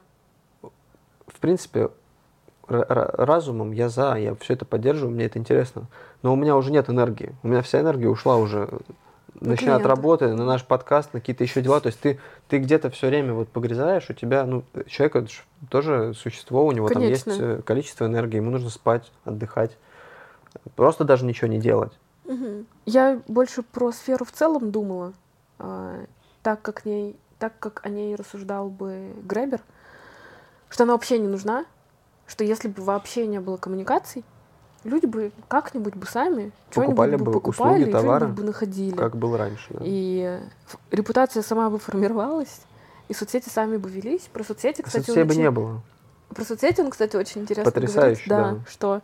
в 1.27 1.39
принципе, 1.39 1.89
ра- 2.67 2.88
ра- 2.88 3.15
разумом 3.25 3.71
я 3.71 3.88
за, 3.89 4.15
я 4.15 4.35
все 4.35 4.53
это 4.53 4.65
поддерживаю, 4.65 5.13
мне 5.15 5.25
это 5.25 5.39
интересно. 5.39 5.83
Но 6.23 6.33
у 6.33 6.35
меня 6.35 6.57
уже 6.57 6.71
нет 6.71 6.89
энергии. 6.89 7.35
У 7.41 7.47
меня 7.47 7.61
вся 7.61 7.79
энергия 7.79 8.09
ушла 8.09 8.35
уже, 8.35 8.69
начиная 9.39 9.75
от 9.75 9.81
клиента. 9.81 9.88
работы, 9.88 10.33
на 10.33 10.45
наш 10.45 10.63
подкаст, 10.63 11.13
на 11.13 11.19
какие-то 11.19 11.43
еще 11.43 11.61
дела. 11.61 11.79
То 11.79 11.88
есть 11.88 11.99
ты, 11.99 12.19
ты 12.47 12.59
где-то 12.59 12.89
все 12.89 13.07
время 13.07 13.33
вот 13.33 13.49
погрязаешь, 13.49 14.09
у 14.09 14.13
тебя, 14.13 14.45
ну, 14.45 14.63
человек 14.88 15.29
тоже 15.69 16.13
существо, 16.13 16.65
у 16.65 16.71
него 16.71 16.88
Конечно. 16.88 17.33
там 17.33 17.33
есть 17.33 17.41
э, 17.41 17.61
количество 17.63 18.05
энергии, 18.05 18.38
ему 18.38 18.51
нужно 18.51 18.69
спать, 18.69 19.11
отдыхать. 19.25 19.77
Просто 20.75 21.03
даже 21.03 21.25
ничего 21.25 21.47
не 21.47 21.59
делать. 21.59 21.91
Мгм. 22.25 22.65
Я 22.85 23.21
больше 23.27 23.63
про 23.63 23.91
сферу 23.91 24.25
в 24.25 24.31
целом 24.31 24.71
думала, 24.71 25.13
а, 25.59 26.05
так 26.43 26.61
как, 26.61 26.85
ней, 26.85 27.15
так 27.39 27.53
как 27.59 27.85
о 27.85 27.89
ней 27.89 28.15
рассуждал 28.15 28.69
бы 28.69 29.13
Гребер, 29.23 29.61
что 30.69 30.83
она 30.83 30.93
вообще 30.93 31.19
не 31.19 31.27
нужна, 31.27 31.65
что 32.25 32.43
если 32.43 32.67
бы 32.67 32.83
вообще 32.83 33.27
не 33.27 33.39
было 33.39 33.57
коммуникаций, 33.57 34.23
люди 34.84 35.05
бы 35.05 35.32
как-нибудь 35.47 35.95
бы 35.95 36.05
сами 36.05 36.51
Покупали 36.73 37.11
что-нибудь 37.11 37.19
бы 37.19 37.25
бы 37.25 37.32
покупали, 37.34 37.73
услуги, 37.84 37.89
и 37.89 37.91
товары, 37.91 38.19
что-нибудь 38.25 38.39
бы 38.41 38.45
находили. 38.47 38.95
Как 38.95 39.15
было 39.15 39.38
раньше. 39.38 39.65
да. 39.69 39.80
И 39.84 40.39
репутация 40.91 41.43
сама 41.43 41.69
бы 41.69 41.80
формировалась, 41.80 42.61
и 43.09 43.13
соцсети 43.13 43.49
сами 43.49 43.78
бы 43.78 43.89
велись. 43.89 44.30
Про 44.34 44.43
соцсети, 44.43 44.82
кстати, 44.82 45.05
Соцсетей 45.05 45.23
бы 45.23 45.32
очень- 45.32 45.41
не 45.41 45.51
было. 45.51 45.82
Про 46.30 46.43
соцсети 46.43 46.82
он, 46.82 46.89
кстати, 46.91 47.15
очень 47.15 47.41
интересно 47.41 47.71
Потрясающе, 47.71 48.30
говорит, 48.30 48.59
да. 48.59 48.69
что 48.69 49.01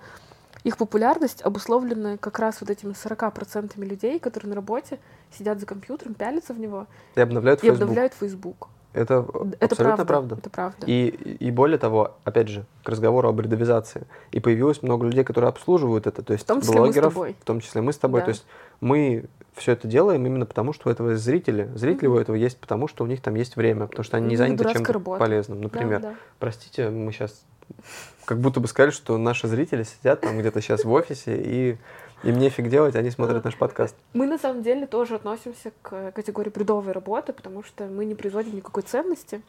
их 0.65 0.77
популярность 0.77 1.41
обусловлена 1.41 2.17
как 2.17 2.39
раз 2.39 2.57
вот 2.61 2.69
этими 2.69 2.93
40% 2.93 3.83
людей, 3.85 4.19
которые 4.19 4.49
на 4.49 4.55
работе 4.55 4.99
сидят 5.37 5.59
за 5.59 5.65
компьютером, 5.65 6.13
пялятся 6.13 6.53
в 6.53 6.59
него 6.59 6.85
И 7.15 7.21
обновляют 7.21 7.59
и 7.61 7.67
Facebook. 7.67 7.81
обновляют 7.81 8.13
Facebook. 8.13 8.67
Это, 8.93 9.25
Это 9.59 9.65
абсолютно 9.65 10.05
правда. 10.05 10.05
правда. 10.05 10.35
Это 10.35 10.49
правда. 10.49 10.85
И, 10.85 11.07
и 11.39 11.51
более 11.51 11.77
того, 11.79 12.15
опять 12.23 12.47
же, 12.47 12.63
к 12.83 12.89
разговору 12.89 13.27
об 13.27 13.35
бредовизации. 13.35 14.05
И 14.31 14.39
появилось 14.39 14.83
много 14.83 15.05
людей, 15.07 15.23
которые 15.23 15.49
обслуживают 15.49 16.05
это. 16.07 16.21
То 16.21 16.33
есть 16.33 16.45
В 16.45 16.47
том 16.47 16.61
числе 16.61 16.73
мы 16.79 16.79
с 16.79 16.89
блогеров, 16.95 17.13
тобой. 17.13 17.35
в 17.39 17.43
том 17.43 17.59
числе 17.59 17.81
мы 17.81 17.91
с 17.91 17.97
тобой. 17.97 18.21
Да. 18.21 18.25
То 18.25 18.29
есть 18.29 18.45
мы 18.81 19.25
все 19.55 19.71
это 19.71 19.87
делаем 19.87 20.25
именно 20.25 20.45
потому, 20.45 20.73
что 20.73 20.89
у 20.89 20.91
этого 20.91 21.11
есть 21.11 21.23
зрители. 21.23 21.69
Зрители 21.75 22.07
у 22.07 22.11
Мгм. 22.13 22.21
этого 22.21 22.35
есть 22.35 22.59
потому, 22.59 22.87
что 22.87 23.03
у 23.03 23.07
них 23.07 23.21
там 23.21 23.35
есть 23.35 23.55
время, 23.55 23.87
потому 23.87 24.03
что 24.03 24.17
они 24.17 24.27
не 24.27 24.35
заняты 24.37 24.63
чем-то 24.71 24.93
работа. 24.93 25.19
полезным. 25.19 25.57
Да, 25.59 25.63
Например, 25.63 25.99
да. 25.99 26.15
простите, 26.39 26.89
мы 26.89 27.11
сейчас 27.11 27.43
как 28.25 28.39
будто 28.39 28.59
бы 28.59 28.67
сказали, 28.67 28.91
что 28.91 29.17
наши 29.17 29.47
зрители 29.47 29.83
сидят 29.83 30.21
там 30.21 30.37
где-то 30.39 30.61
сейчас 30.61 30.83
в 30.85 30.91
офисе, 30.91 31.35
и 31.43 31.77
им 32.23 32.37
нефиг 32.39 32.69
делать, 32.69 32.95
они 32.95 33.11
смотрят 33.11 33.43
наш 33.43 33.55
подкаст. 33.57 33.95
Мы 34.13 34.27
на 34.27 34.37
самом 34.37 34.63
деле 34.63 34.87
тоже 34.87 35.15
относимся 35.15 35.71
к 35.81 36.11
категории 36.11 36.49
бредовой 36.49 36.93
работы, 36.93 37.33
потому 37.33 37.63
что 37.63 37.85
мы 37.85 38.05
не 38.05 38.15
производим 38.15 38.55
никакой 38.55 38.83
ценности 38.83 39.41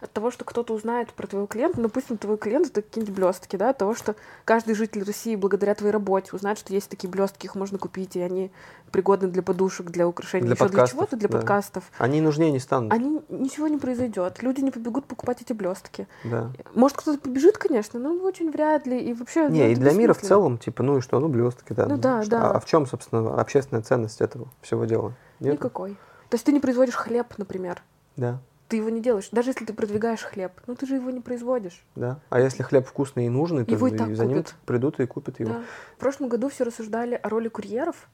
от 0.00 0.12
того, 0.12 0.30
что 0.30 0.44
кто-то 0.44 0.74
узнает 0.74 1.12
про 1.12 1.26
твоего 1.26 1.46
клиента, 1.46 1.76
ну, 1.78 1.84
допустим, 1.84 2.16
твой 2.16 2.38
клиент 2.38 2.68
это 2.68 2.82
какие-нибудь 2.82 3.14
блестки, 3.14 3.56
да, 3.56 3.70
от 3.70 3.78
того, 3.78 3.94
что 3.94 4.16
каждый 4.44 4.74
житель 4.74 5.04
России 5.04 5.36
благодаря 5.36 5.74
твоей 5.74 5.92
работе 5.92 6.30
узнает, 6.32 6.58
что 6.58 6.72
есть 6.72 6.88
такие 6.88 7.08
блестки, 7.10 7.46
их 7.46 7.54
можно 7.54 7.78
купить, 7.78 8.16
и 8.16 8.20
они 8.20 8.50
пригодны 8.90 9.28
для 9.28 9.42
подушек, 9.42 9.90
для 9.90 10.08
украшений, 10.08 10.46
Для 10.46 10.54
еще 10.54 10.68
для 10.68 10.86
чего-то, 10.86 11.16
для 11.16 11.28
да. 11.28 11.38
подкастов. 11.38 11.84
Они 11.98 12.20
нужнее 12.20 12.50
не 12.50 12.58
станут. 12.58 12.92
Они 12.92 13.22
ничего 13.28 13.68
не 13.68 13.78
произойдет, 13.78 14.42
люди 14.42 14.60
не 14.60 14.70
побегут 14.70 15.04
покупать 15.06 15.42
эти 15.42 15.52
блестки. 15.52 16.08
Да. 16.24 16.50
Может, 16.74 16.96
кто-то 16.96 17.20
побежит, 17.20 17.58
конечно, 17.58 18.00
но 18.00 18.14
очень 18.24 18.50
вряд 18.50 18.86
ли, 18.86 18.98
и 18.98 19.12
вообще. 19.12 19.48
ну, 19.48 19.54
Не, 19.54 19.68
и 19.68 19.72
это 19.72 19.80
для 19.82 19.92
мира 19.92 20.14
в 20.14 20.20
целом, 20.20 20.58
типа, 20.58 20.82
ну 20.82 20.98
и 20.98 21.00
что, 21.00 21.20
ну 21.20 21.28
блестки, 21.28 21.72
да. 21.72 21.86
Ну 21.86 21.96
да, 21.96 22.22
что- 22.22 22.30
да. 22.30 22.50
А, 22.50 22.56
а 22.56 22.60
в 22.60 22.64
чем, 22.64 22.86
собственно, 22.86 23.40
общественная 23.40 23.82
ценность 23.82 24.20
этого 24.20 24.48
всего 24.60 24.84
дела? 24.84 25.14
Нет? 25.40 25.54
Никакой. 25.54 25.92
То 26.28 26.34
есть 26.34 26.44
ты 26.44 26.52
не 26.52 26.60
производишь 26.60 26.94
хлеб, 26.94 27.26
например. 27.38 27.82
Да. 28.16 28.40
Ты 28.70 28.76
его 28.76 28.88
не 28.88 29.00
делаешь. 29.02 29.28
Даже 29.32 29.50
если 29.50 29.64
ты 29.64 29.72
продвигаешь 29.74 30.22
хлеб, 30.22 30.52
ну 30.68 30.76
ты 30.76 30.86
же 30.86 30.94
его 30.94 31.10
не 31.10 31.20
производишь. 31.20 31.84
Да. 31.96 32.20
А 32.30 32.38
если 32.38 32.62
хлеб 32.62 32.86
вкусный 32.86 33.26
и 33.26 33.28
нужный, 33.28 33.64
то 33.64 33.72
Его 33.72 33.88
и 33.88 33.96
так 33.96 34.14
за 34.14 34.24
ним 34.24 34.38
купят. 34.38 34.54
придут 34.64 35.00
и 35.00 35.06
купят 35.06 35.40
его. 35.40 35.54
Да. 35.54 35.62
В 35.96 35.98
прошлом 35.98 36.28
году 36.28 36.48
все 36.48 36.62
рассуждали 36.62 37.16
о 37.20 37.28
роли 37.28 37.48
курьеров. 37.48 38.08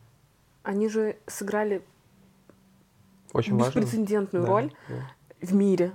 Они 0.62 0.88
же 0.88 1.16
сыграли 1.26 1.82
Очень 3.34 3.58
важно. 3.58 3.80
беспрецедентную 3.80 4.46
Да, 4.46 4.50
роль 4.50 4.72
да, 4.88 4.94
в 5.42 5.54
мире, 5.54 5.92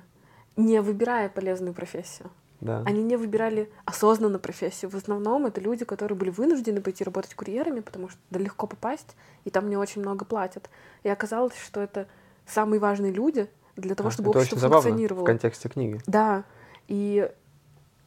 не 0.56 0.80
выбирая 0.80 1.28
полезную 1.28 1.74
профессию. 1.74 2.30
Да. 2.60 2.84
Они 2.86 3.02
не 3.02 3.18
выбирали 3.18 3.68
осознанно 3.86 4.38
профессию. 4.38 4.92
В 4.92 4.96
основном 4.96 5.48
это 5.48 5.60
люди, 5.60 5.86
которые 5.86 6.16
были 6.16 6.30
вынуждены 6.30 6.82
пойти 6.82 7.04
работать 7.04 7.34
курьерами, 7.34 7.80
потому 7.80 8.10
что 8.10 8.20
да, 8.30 8.40
легко 8.40 8.68
попасть, 8.68 9.16
и 9.44 9.50
там 9.50 9.72
не 9.72 9.76
очень 9.76 10.02
много 10.02 10.24
платят. 10.24 10.70
И 11.02 11.10
оказалось, 11.10 11.56
что 11.58 11.82
это 11.82 12.08
самые 12.46 12.80
важные 12.80 13.12
люди 13.12 13.50
для 13.76 13.96
того, 13.96 14.10
А, 14.10 14.12
чтобы 14.12 14.30
это 14.30 14.40
общество 14.40 14.56
очень 14.56 14.62
забавно 14.62 14.82
функционировало. 14.84 15.24
в 15.24 15.26
контексте 15.26 15.70
книги. 15.70 16.00
Да. 16.08 16.44
И, 16.88 17.30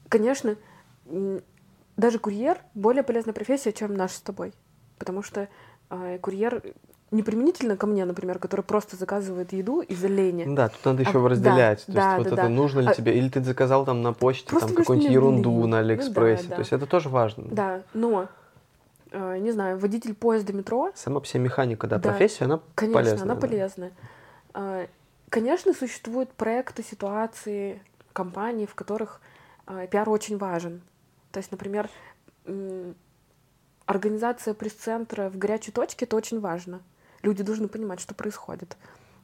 конечно, 0.09 0.57
даже 1.97 2.19
курьер 2.19 2.59
более 2.75 3.03
полезная 3.03 3.35
профессия, 3.35 3.73
чем 3.73 3.95
наш 3.95 4.13
с 4.13 4.21
тобой. 4.21 4.53
Потому 4.99 5.23
что 5.23 5.49
э, 5.91 6.19
курьер 6.19 6.63
не 7.11 7.23
применительно 7.23 7.77
ко 7.77 7.87
мне, 7.87 8.05
например, 8.05 8.39
который 8.39 8.63
просто 8.63 8.97
заказывает 8.97 9.53
еду 9.53 9.81
из-за 9.81 10.09
лени. 10.09 10.45
Да, 10.55 10.69
тут 10.69 10.85
надо 10.85 11.03
А, 11.05 11.09
еще 11.09 11.23
да, 11.23 11.29
разделять. 11.29 11.87
То 11.87 11.93
да, 11.93 12.01
есть 12.17 12.19
вот 12.19 12.25
да, 12.25 12.33
это 12.35 12.43
да. 12.43 12.49
нужно 12.49 12.81
ли 12.81 12.89
А- 12.89 12.95
тебе, 12.95 13.17
или 13.17 13.29
ты 13.29 13.43
заказал 13.43 13.85
там 13.85 14.03
на 14.03 14.13
почте 14.13 14.49
Просто 14.51 14.69
там 14.69 14.77
какую-нибудь 14.77 15.13
ерунду 15.13 15.51
лень. 15.51 15.59
на 15.61 15.65
Ну 15.67 15.71
да, 15.71 15.79
Алиэкспрессе. 15.79 16.49
да. 16.49 16.55
То 16.57 16.61
есть 16.61 16.73
это 16.73 16.87
тоже 16.87 17.09
важно. 17.09 17.45
Да, 17.51 17.83
но, 17.93 18.27
э, 19.13 19.39
не 19.39 19.53
знаю, 19.53 19.79
водитель 19.79 20.15
поезда 20.15 20.53
метро, 20.53 20.91
Сама 20.97 21.21
по 21.21 21.27
себе 21.27 21.41
механика, 21.45 21.87
да, 21.87 21.99
Да. 21.99 22.09
профессия, 22.11 22.47
она 22.47 22.61
конечно, 22.75 23.01
полезная. 23.01 23.23
она 23.23 23.35
да. 23.35 23.41
полезная. 23.41 23.93
Конечно, 25.31 25.73
существуют 25.75 26.33
проекты, 26.33 26.83
ситуации, 26.83 27.83
компании, 28.13 28.67
в 28.67 28.75
которых 28.75 29.21
а, 29.67 29.87
пиар 29.87 30.09
очень 30.09 30.39
важен. 30.39 30.83
То 31.33 31.39
есть, 31.39 31.51
например, 31.51 31.91
организация 33.87 34.55
пресс-центра 34.55 35.29
в 35.31 35.39
горячей 35.39 35.73
точке— 35.73 36.05
это 36.07 36.17
очень 36.17 36.41
важно. 36.41 36.83
Люди 37.23 37.43
должны 37.43 37.69
понимать, 37.69 38.01
что 38.01 38.15
происходит. 38.15 38.77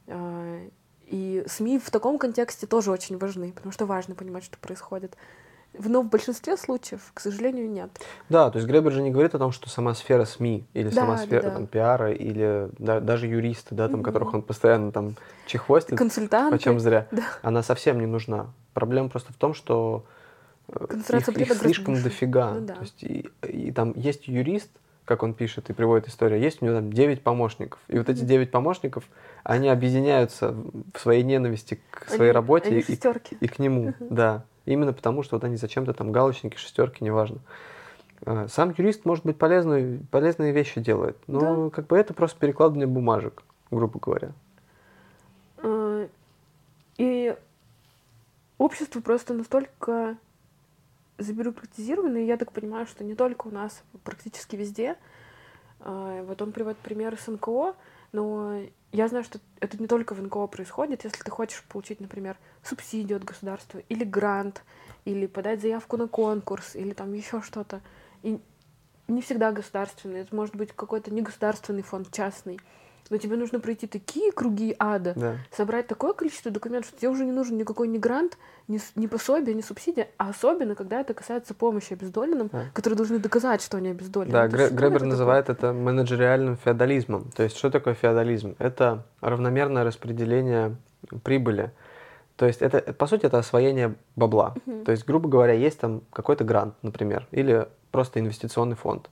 А, 0.08 0.66
И 1.06 1.44
СМИ 1.46 1.78
в 1.78 1.90
таком 1.90 2.18
контексте 2.18 2.66
тоже 2.66 2.90
очень 2.90 3.18
важны, 3.18 3.52
потому 3.52 3.72
что 3.72 3.86
важно 3.86 4.14
понимать, 4.14 4.44
что 4.44 4.58
происходит. 4.58 5.16
Но 5.78 6.02
в 6.02 6.08
большинстве 6.08 6.56
случаев, 6.56 7.00
к 7.14 7.20
сожалению, 7.20 7.70
нет. 7.70 7.90
Да, 8.28 8.50
то 8.50 8.58
есть 8.58 8.68
Гребер 8.68 8.92
же 8.92 9.02
не 9.02 9.10
говорит 9.10 9.34
о 9.34 9.38
том, 9.38 9.52
что 9.52 9.70
сама 9.70 9.94
сфера 9.94 10.24
СМИ 10.24 10.64
или 10.74 10.88
Да, 10.88 10.94
сама 10.94 11.18
сфера 11.18 11.42
да. 11.42 11.50
там, 11.50 11.66
пиара 11.66 12.12
или 12.12 12.68
да- 12.78 13.00
даже 13.00 13.26
юристы, 13.28 13.74
да, 13.74 13.86
там, 13.86 13.96
Мгм. 14.00 14.02
которых 14.04 14.34
он 14.34 14.42
постоянно 14.42 14.90
там 14.92 15.14
чехвостит, 15.46 15.96
Консультанты. 15.96 16.56
почем 16.56 16.80
зря, 16.80 17.06
Да. 17.12 17.22
она 17.42 17.62
совсем 17.62 18.00
не 18.00 18.06
нужна. 18.06 18.46
Проблема 18.74 19.08
просто 19.08 19.32
в 19.32 19.36
том, 19.36 19.54
что 19.54 20.04
э, 20.68 20.86
Концентрация 20.86 21.34
их, 21.34 21.50
их 21.50 21.56
слишком 21.58 21.94
выше. 21.94 22.04
дофига. 22.04 22.52
Ну 22.54 22.60
да. 22.66 22.74
То 22.74 22.82
есть 22.82 23.02
и, 23.04 23.28
и 23.46 23.70
там 23.72 23.92
есть 23.96 24.26
юрист, 24.28 24.70
как 25.04 25.22
он 25.22 25.34
пишет 25.34 25.70
и 25.70 25.72
приводит 25.72 26.08
историю, 26.08 26.40
есть 26.40 26.62
у 26.62 26.66
него 26.66 26.76
там 26.76 26.92
9 26.92 27.22
помощников. 27.22 27.78
И 27.88 27.96
вот 27.98 28.08
эти 28.08 28.18
Мгм. 28.20 28.26
9 28.28 28.50
помощников, 28.50 29.04
они 29.44 29.68
объединяются 29.68 30.54
в 30.94 30.98
своей 31.00 31.22
ненависти 31.22 31.80
к 31.90 32.08
своей 32.08 32.30
Они- 32.30 32.32
работе 32.32 32.68
они 32.70 32.80
и- 32.80 32.92
и, 32.92 32.98
и 33.40 33.48
к 33.48 33.58
нему, 33.60 33.94
да. 34.00 34.44
Именно 34.66 34.92
потому, 34.92 35.22
что 35.22 35.36
вот 35.36 35.44
они 35.44 35.56
зачем-то 35.56 35.92
там 35.92 36.12
галочники, 36.12 36.56
шестерки, 36.56 37.02
неважно. 37.02 37.38
Э, 38.22 38.46
Сам 38.48 38.74
юрист, 38.76 39.04
может 39.04 39.24
быть, 39.24 39.38
полезные, 39.38 40.00
полезные 40.10 40.52
вещи 40.52 40.80
делает, 40.80 41.16
но 41.26 41.70
как 41.70 41.86
бы 41.86 41.96
это 41.96 42.14
просто 42.14 42.38
перекладывание 42.38 42.86
бумажек, 42.86 43.42
грубо 43.70 43.98
говоря. 43.98 44.32
Э, 45.58 46.08
И 46.98 47.34
общество 48.58 49.00
просто 49.00 49.32
настолько 49.34 50.16
забюрократизировано, 51.18 52.18
и 52.18 52.26
я 52.26 52.36
так 52.36 52.52
понимаю, 52.52 52.86
что 52.86 53.04
не 53.04 53.14
только 53.14 53.46
у 53.48 53.50
нас, 53.50 53.82
практически 54.04 54.56
везде. 54.56 54.96
Э, 55.80 56.24
Вот 56.26 56.42
он 56.42 56.52
приводит 56.52 56.78
пример 56.78 57.18
с 57.18 57.26
НКО, 57.26 57.74
но 58.12 58.60
я 58.92 59.08
знаю, 59.08 59.24
что 59.24 59.38
это 59.60 59.80
не 59.80 59.86
только 59.86 60.14
в 60.14 60.22
НКО 60.22 60.46
происходит. 60.48 61.04
Если 61.04 61.22
ты 61.22 61.30
хочешь 61.30 61.62
получить, 61.68 62.00
например, 62.00 62.36
субсидию 62.62 63.16
от 63.16 63.24
государства 63.24 63.78
или 63.88 64.04
грант, 64.04 64.62
или 65.04 65.26
подать 65.26 65.60
заявку 65.60 65.96
на 65.96 66.08
конкурс, 66.08 66.74
или 66.74 66.92
там 66.92 67.12
еще 67.12 67.40
что-то, 67.40 67.80
и 68.22 68.40
не 69.08 69.22
всегда 69.22 69.52
государственный, 69.52 70.20
это 70.20 70.34
может 70.34 70.56
быть 70.56 70.72
какой-то 70.72 71.12
негосударственный 71.12 71.82
фонд, 71.82 72.12
частный, 72.12 72.58
но 73.08 73.16
тебе 73.16 73.36
нужно 73.36 73.60
пройти 73.60 73.86
такие 73.86 74.32
круги 74.32 74.76
ада, 74.78 75.14
Да. 75.16 75.36
собрать 75.56 75.86
такое 75.86 76.12
количество 76.12 76.50
документов, 76.50 76.90
что 76.90 76.98
тебе 76.98 77.08
уже 77.08 77.24
не 77.24 77.32
нужен 77.32 77.56
никакой 77.56 77.88
ни 77.88 77.98
грант, 77.98 78.36
ни, 78.68 78.78
ни 78.94 79.06
пособие, 79.06 79.54
ни 79.54 79.62
субсидия, 79.62 80.08
а 80.18 80.30
особенно, 80.30 80.74
когда 80.74 81.00
это 81.00 81.14
касается 81.14 81.54
помощи 81.54 81.92
обездоленным, 81.94 82.48
Да. 82.52 82.64
которые 82.74 82.96
должны 82.96 83.18
доказать, 83.18 83.62
что 83.62 83.78
они 83.78 83.88
обездолены. 83.88 84.32
Да, 84.32 84.46
Гре- 84.46 84.70
Гребер 84.70 84.96
это 84.98 85.06
называет 85.06 85.48
это 85.48 85.72
менеджериальным 85.72 86.56
феодализмом. 86.56 87.30
То 87.34 87.42
есть, 87.42 87.56
что 87.56 87.70
такое 87.70 87.94
феодализм? 87.94 88.54
Это 88.58 89.04
равномерное 89.20 89.84
распределение 89.84 90.76
прибыли. 91.24 91.70
То 92.36 92.46
есть, 92.46 92.62
это, 92.62 92.80
по 92.94 93.06
сути, 93.06 93.26
это 93.26 93.38
освоение 93.38 93.94
бабла. 94.16 94.54
Мгм. 94.66 94.84
То 94.84 94.92
есть, 94.92 95.04
грубо 95.06 95.28
говоря, 95.28 95.52
есть 95.52 95.78
там 95.78 96.02
какой-то 96.12 96.44
грант, 96.44 96.74
например, 96.82 97.26
или 97.32 97.66
просто 97.90 98.20
инвестиционный 98.20 98.76
фонд. 98.76 99.10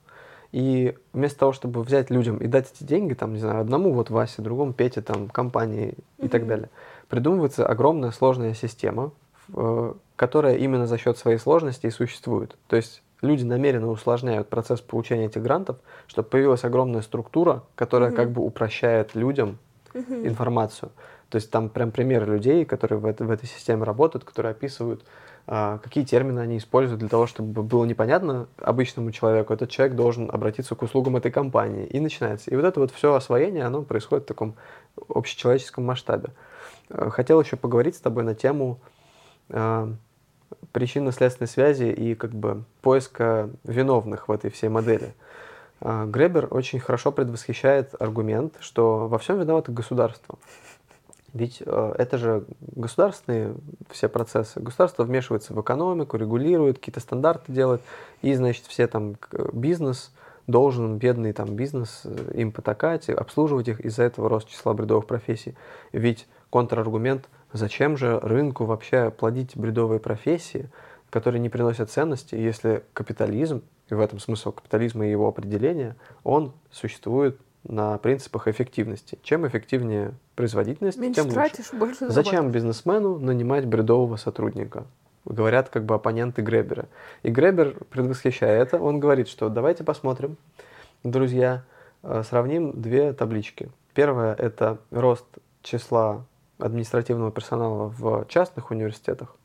И 0.51 0.95
вместо 1.13 1.39
того, 1.39 1.51
чтобы 1.53 1.83
взять 1.83 2.09
людям 2.09 2.37
и 2.37 2.47
дать 2.47 2.71
эти 2.73 2.83
деньги, 2.83 3.13
там, 3.13 3.33
не 3.33 3.39
знаю, 3.39 3.61
одному 3.61 3.91
вот 3.93 4.09
Васе, 4.09 4.41
другому 4.41 4.73
Пете, 4.73 5.01
там, 5.01 5.27
компании 5.29 5.93
и 6.17 6.27
так 6.27 6.41
Мгм. 6.41 6.49
далее, 6.49 6.69
придумывается 7.07 7.65
огромная 7.67 8.11
сложная 8.11 8.53
система, 8.55 9.11
э, 9.53 9.93
которая 10.15 10.55
именно 10.57 10.87
за 10.87 10.97
счет 10.97 11.17
своей 11.17 11.37
сложности 11.37 11.85
и 11.85 11.91
существует. 11.91 12.57
То 12.67 12.75
есть 12.77 13.03
люди 13.21 13.43
намеренно 13.43 13.89
усложняют 13.89 14.49
процесс 14.49 14.81
получения 14.81 15.25
этих 15.25 15.43
грантов, 15.43 15.77
чтобы 16.07 16.29
появилась 16.29 16.63
огромная 16.63 17.01
структура, 17.01 17.63
которая 17.75 18.09
Мгм. 18.09 18.15
как 18.17 18.31
бы 18.31 18.41
упрощает 18.43 19.13
людям 19.15 19.59
Мгм. 19.93 20.25
информацию. 20.27 20.91
То 21.29 21.35
есть 21.35 21.51
там 21.51 21.69
прям 21.69 21.91
примеры 21.91 22.25
людей, 22.25 22.65
которые 22.65 22.97
в, 22.99 23.05
это- 23.05 23.23
в 23.23 23.29
этой 23.29 23.45
системе 23.45 23.83
работают, 23.83 24.23
которые 24.23 24.51
описывают, 24.51 25.05
какие 25.49 26.03
термины 26.03 26.41
они 26.41 26.59
используют 26.59 26.99
для 26.99 27.09
того, 27.09 27.25
чтобы 27.25 27.63
было 27.63 27.83
непонятно 27.83 28.47
обычному 28.57 29.11
человеку. 29.11 29.51
Этот 29.51 29.71
человек 29.71 29.95
должен 29.95 30.29
обратиться 30.31 30.75
к 30.75 30.81
услугам 30.83 31.17
этой 31.17 31.31
компании. 31.31 31.87
И 31.87 31.99
начинается. 31.99 32.51
И 32.51 32.55
вот 32.55 32.65
это 32.65 32.79
вот 32.79 32.91
все 32.91 33.15
освоение, 33.15 33.65
оно 33.65 33.81
происходит 33.81 34.25
в 34.25 34.27
таком 34.27 34.55
общечеловеческом 35.07 35.85
масштабе. 35.85 36.29
Э, 36.89 37.09
Хотел 37.09 37.41
еще 37.41 37.55
поговорить 37.55 37.95
с 37.95 37.99
тобой 37.99 38.23
на 38.23 38.35
тему 38.35 38.79
а, 39.49 39.91
причинно-следственной 40.71 41.47
связи 41.47 41.85
и 41.85 42.13
как 42.13 42.31
бы 42.31 42.63
поиска 42.81 43.49
виновных 43.63 44.27
в 44.27 44.31
этой 44.31 44.51
всей 44.51 44.69
модели. 44.69 45.13
А, 45.81 46.05
Гребер 46.05 46.47
очень 46.51 46.79
хорошо 46.79 47.11
предвосхищает 47.11 47.95
аргумент, 47.99 48.55
что 48.59 49.07
во 49.07 49.17
всем 49.17 49.39
виновато 49.39 49.71
государство. 49.71 50.37
Ведь 51.33 51.61
э, 51.65 51.93
это 51.97 52.17
же 52.17 52.45
государственные 52.61 53.55
все 53.89 54.09
процессы. 54.09 54.59
Государство 54.59 55.03
вмешивается 55.03 55.53
в 55.53 55.61
экономику, 55.61 56.17
регулирует, 56.17 56.79
какие-то 56.79 56.99
стандарты 56.99 57.51
делает, 57.51 57.81
и, 58.21 58.33
значит, 58.33 58.65
все 58.65 58.87
там 58.87 59.15
бизнес 59.53 60.11
должен, 60.47 60.97
бедный 60.97 61.33
там 61.33 61.55
бизнес, 61.55 62.01
э, 62.03 62.31
им 62.35 62.51
потакать, 62.51 63.09
обслуживать 63.09 63.67
их, 63.67 63.79
из-за 63.79 64.03
этого 64.03 64.29
рост 64.29 64.47
числа 64.49 64.73
бредовых 64.73 65.05
профессий. 65.05 65.55
Ведь 65.91 66.27
контраргумент, 66.49 67.29
зачем 67.53 67.97
же 67.97 68.19
рынку 68.19 68.65
вообще 68.65 69.11
плодить 69.11 69.55
бредовые 69.55 69.99
профессии, 69.99 70.69
которые 71.09 71.39
не 71.39 71.49
приносят 71.49 71.91
ценности, 71.91 72.35
если 72.35 72.83
капитализм, 72.93 73.63
и 73.89 73.93
в 73.93 73.99
этом 73.99 74.19
смысл 74.19 74.51
капитализма 74.51 75.07
и 75.07 75.11
его 75.11 75.27
определения, 75.27 75.95
он 76.23 76.53
существует 76.71 77.39
на 77.63 77.97
принципах 77.97 78.47
эффективности. 78.47 79.19
Чем 79.21 79.47
эффективнее 79.47 80.13
производительность, 80.35 80.97
Меньше 80.97 81.15
тем 81.15 81.25
лучше. 81.25 81.35
тратишь, 81.35 81.73
больше 81.73 82.09
Зачем 82.09 82.51
бизнесмену 82.51 83.19
нанимать 83.19 83.65
бредового 83.65 84.15
сотрудника? 84.15 84.85
Говорят 85.25 85.69
как 85.69 85.85
бы 85.85 85.95
оппоненты 85.95 86.41
Гребера. 86.41 86.87
И 87.23 87.29
Гребер, 87.29 87.75
предвосхищая 87.89 88.61
это, 88.61 88.79
он 88.79 88.99
говорит, 88.99 89.27
что 89.27 89.49
давайте 89.49 89.83
посмотрим, 89.83 90.37
друзья, 91.03 91.63
э, 92.03 92.23
сравним 92.27 92.81
две 92.81 93.13
таблички. 93.13 93.69
Первая– 93.93 94.33
это 94.37 94.77
рост 94.91 95.25
числа 95.61 96.25
административного 96.57 97.31
персонала 97.31 97.89
в 97.89 98.25
частных 98.27 98.71
университетах, 98.71 99.35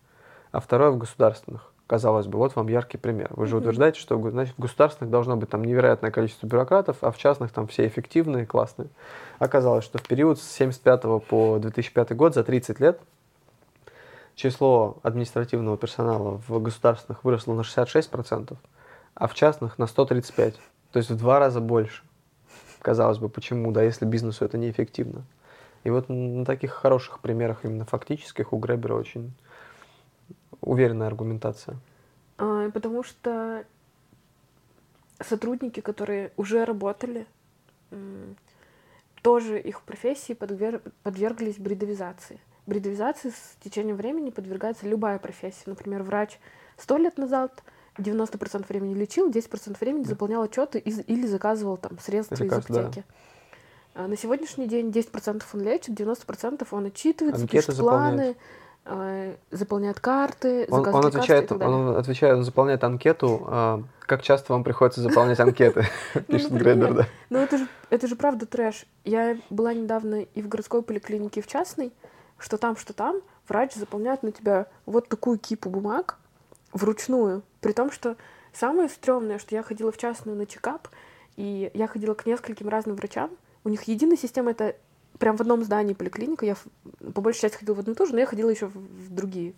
а 0.53 0.61
второе– 0.61 0.91
в 0.93 0.99
государственных. 0.99 1.74
Казалось 1.87 2.27
бы, 2.27 2.39
вот 2.39 2.57
вам 2.57 2.69
яркий 2.69 2.97
пример. 2.97 3.29
Вы 3.37 3.47
же 3.47 3.57
Мгм. 3.57 3.63
утверждаете, 3.65 4.01
что 4.01 4.19
значит, 4.31 4.55
в 4.57 4.63
государственных 4.63 5.11
должно 5.11 5.37
быть 5.37 5.51
там 5.51 5.63
невероятное 5.63 6.11
количество 6.11 6.47
бюрократов, 6.47 6.97
а 7.03 7.11
в 7.11 7.19
частных 7.19 7.53
там 7.53 7.67
все 7.67 7.87
эффективные, 7.87 8.47
классные. 8.47 8.89
Оказалось, 9.39 9.85
что 9.85 9.99
в 9.99 10.03
период 10.03 10.39
с 10.39 10.57
1975 10.59 11.23
по 11.29 11.59
2005 11.59 12.17
год, 12.17 12.35
за 12.35 12.43
30 12.43 12.81
лет, 12.81 13.01
число 14.35 14.97
административного 15.03 15.77
персонала 15.77 16.41
в 16.49 16.59
государственных 16.61 17.23
выросло 17.23 17.53
на 17.53 17.61
66%, 17.61 18.57
а 19.15 19.29
в 19.29 19.35
частных 19.35 19.79
на 19.79 19.85
135%. 19.85 20.55
То 20.93 20.99
есть 20.99 21.11
в 21.11 21.19
два 21.19 21.39
раза 21.39 21.61
больше. 21.61 22.03
Казалось 22.81 23.19
бы, 23.19 23.29
почему, 23.29 23.73
да, 23.73 23.83
если 23.83 24.07
бизнесу 24.07 24.45
это 24.45 24.57
неэффективно. 24.57 25.25
И 25.85 25.91
вот 25.91 26.09
на 26.09 26.47
таких 26.47 26.73
хороших 26.73 27.21
примерах, 27.21 27.65
именно 27.65 27.85
фактических, 27.85 28.53
у 28.53 28.59
Гребера 28.59 28.95
очень 28.95 29.33
уверенная 30.65 31.07
аргументация. 31.07 31.77
А, 32.39 32.71
потому 32.71 33.03
что 33.03 33.65
сотрудники, 35.21 35.81
которые 35.81 36.33
уже 36.37 36.65
работали, 36.65 37.27
тоже 39.23 39.59
их 39.59 39.83
профессии 39.83 40.35
подвер... 40.35 40.83
подверглись 41.03 41.57
бредовизации. 41.59 42.41
Бредовизации 42.67 43.31
с 43.31 43.57
течением 43.63 43.97
времени 43.97 44.31
подвергается 44.31 44.87
любая 44.87 45.19
профессия. 45.19 45.65
Например, 45.67 46.03
врач 46.03 46.39
сто 46.77 46.97
лет 46.97 47.17
назад 47.17 47.63
90% 47.97 48.67
времени 48.69 48.95
лечил, 48.95 49.31
10% 49.31 49.79
времени 49.81 50.05
заполнял 50.05 50.43
отчеты 50.43 50.79
из... 50.79 51.01
или 51.07 51.27
заказывал 51.27 51.77
там 51.77 51.99
средства 51.99 52.43
Лекарств, 52.43 52.71
из 52.71 52.77
аптеки. 52.77 53.05
Да. 53.07 54.03
А 54.03 54.09
на 54.09 54.17
сегодняшний 54.17 54.67
день 54.67 54.91
10% 54.91 55.43
он 55.53 55.61
лечит, 55.61 55.99
90% 55.99 56.67
он 56.71 56.87
отчитывается, 56.87 57.43
Анкеты 57.43 57.59
пишет 57.59 57.77
заполняет. 57.77 58.15
планы, 58.15 58.37
заполняет 59.51 59.99
карты, 59.99 60.67
он, 60.71 60.87
он 60.87 61.07
отвечает, 61.07 61.51
он 61.51 61.97
отвечает, 61.97 62.37
он 62.37 62.45
заполняет 62.45 62.85
анкету. 62.85 63.47
Э, 63.49 63.83
как 64.01 64.23
часто 64.23 64.53
вам 64.53 64.63
приходится 64.63 65.01
заполнять 65.01 65.41
анкеты? 65.41 65.87
Пишет 66.29 66.51
ну, 66.51 66.59
Гребер, 66.59 66.93
да. 66.93 67.07
Ну 67.31 67.39
это 67.39 67.57
же 67.59 67.69
это 67.89 68.07
же 68.07 68.17
правда 68.17 68.45
трэш. 68.45 68.87
Я 69.05 69.39
была 69.51 69.73
недавно 69.73 70.23
и 70.23 70.43
в 70.43 70.49
городской 70.49 70.83
поликлинике, 70.83 71.41
и 71.41 71.43
в 71.43 71.47
частной, 71.47 71.93
что 72.39 72.59
там, 72.59 72.77
что 72.77 72.93
там, 72.93 73.21
врач 73.49 73.73
заполняет 73.75 74.23
на 74.23 74.33
тебя 74.33 74.67
вот 74.85 75.09
такую 75.09 75.39
кипу 75.39 75.71
бумаг 75.71 76.19
вручную. 76.73 77.43
При 77.61 77.73
том, 77.73 77.91
что 77.91 78.17
самое 78.53 78.89
стрёмное, 78.89 79.39
что 79.39 79.55
я 79.55 79.63
ходила 79.63 79.93
в 79.93 79.97
частную 79.97 80.37
на 80.37 80.45
чекап, 80.45 80.89
и 81.37 81.71
я 81.73 81.87
ходила 81.87 82.15
к 82.15 82.27
нескольким 82.27 82.69
разным 82.69 82.97
врачам. 82.97 83.31
У 83.65 83.69
них 83.69 83.85
единая 83.85 84.17
система— 84.17 84.51
это 84.53 84.77
прям 85.19 85.37
в 85.37 85.41
одном 85.41 85.65
здании 85.65 85.95
поликлиника. 85.95 86.47
Я 86.47 86.57
по 87.15 87.21
большей 87.21 87.43
части 87.43 87.59
ходила 87.59 87.75
в 87.75 87.81
одну 87.81 87.93
и 87.93 87.97
ту 87.97 88.07
же, 88.07 88.13
но 88.13 88.21
я 88.21 88.27
ходила 88.27 88.51
еще 88.51 88.67
в 88.67 89.11
другие. 89.11 89.55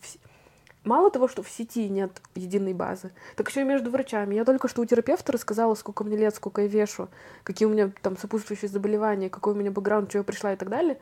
Мало 0.85 1.11
того, 1.11 1.27
что 1.27 1.43
в 1.43 1.51
сети 1.51 1.89
нет 1.89 2.23
единой 2.37 2.73
базы, 2.73 3.11
так 3.35 3.49
еще 3.49 3.63
и 3.63 3.65
между 3.65 3.91
врачами. 3.91 4.37
Я 4.37 4.45
только 4.45 4.69
что 4.69 4.83
у 4.83 4.85
терапевта 4.85 5.33
рассказала, 5.33 5.75
сколько 5.75 6.05
мне 6.05 6.17
лет, 6.17 6.35
сколько 6.37 6.63
я 6.63 6.69
вешу, 6.69 7.09
какие 7.43 7.67
у 7.67 7.73
меня 7.73 7.91
там 8.03 8.17
сопутствующие 8.17 8.69
заболевания, 8.69 9.29
какой 9.29 9.55
у 9.55 9.57
меня 9.57 9.73
бэкграунд, 9.73 10.11
что 10.11 10.19
я 10.19 10.25
пришла 10.25 10.53
и 10.53 10.57
так 10.57 10.69
далее. 10.69 10.99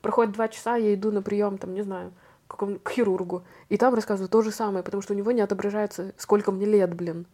Проходит 0.00 0.32
два 0.32 0.48
часа, 0.48 0.74
я 0.74 0.92
иду 0.92 1.12
на 1.12 1.22
прием, 1.22 1.56
там, 1.56 1.72
не 1.72 1.82
знаю, 1.82 2.12
к, 2.48 2.56
к 2.82 2.90
хирургу, 2.90 3.44
и 3.68 3.76
там 3.76 3.94
рассказывают 3.94 4.32
то 4.32 4.42
же 4.42 4.50
самое, 4.50 4.82
потому 4.82 5.02
что 5.02 5.12
у 5.12 5.16
него 5.16 5.30
не 5.30 5.40
отображается, 5.40 6.12
сколько 6.16 6.50
мне 6.50 6.66
лет, 6.66 6.92
блин. 6.92 7.26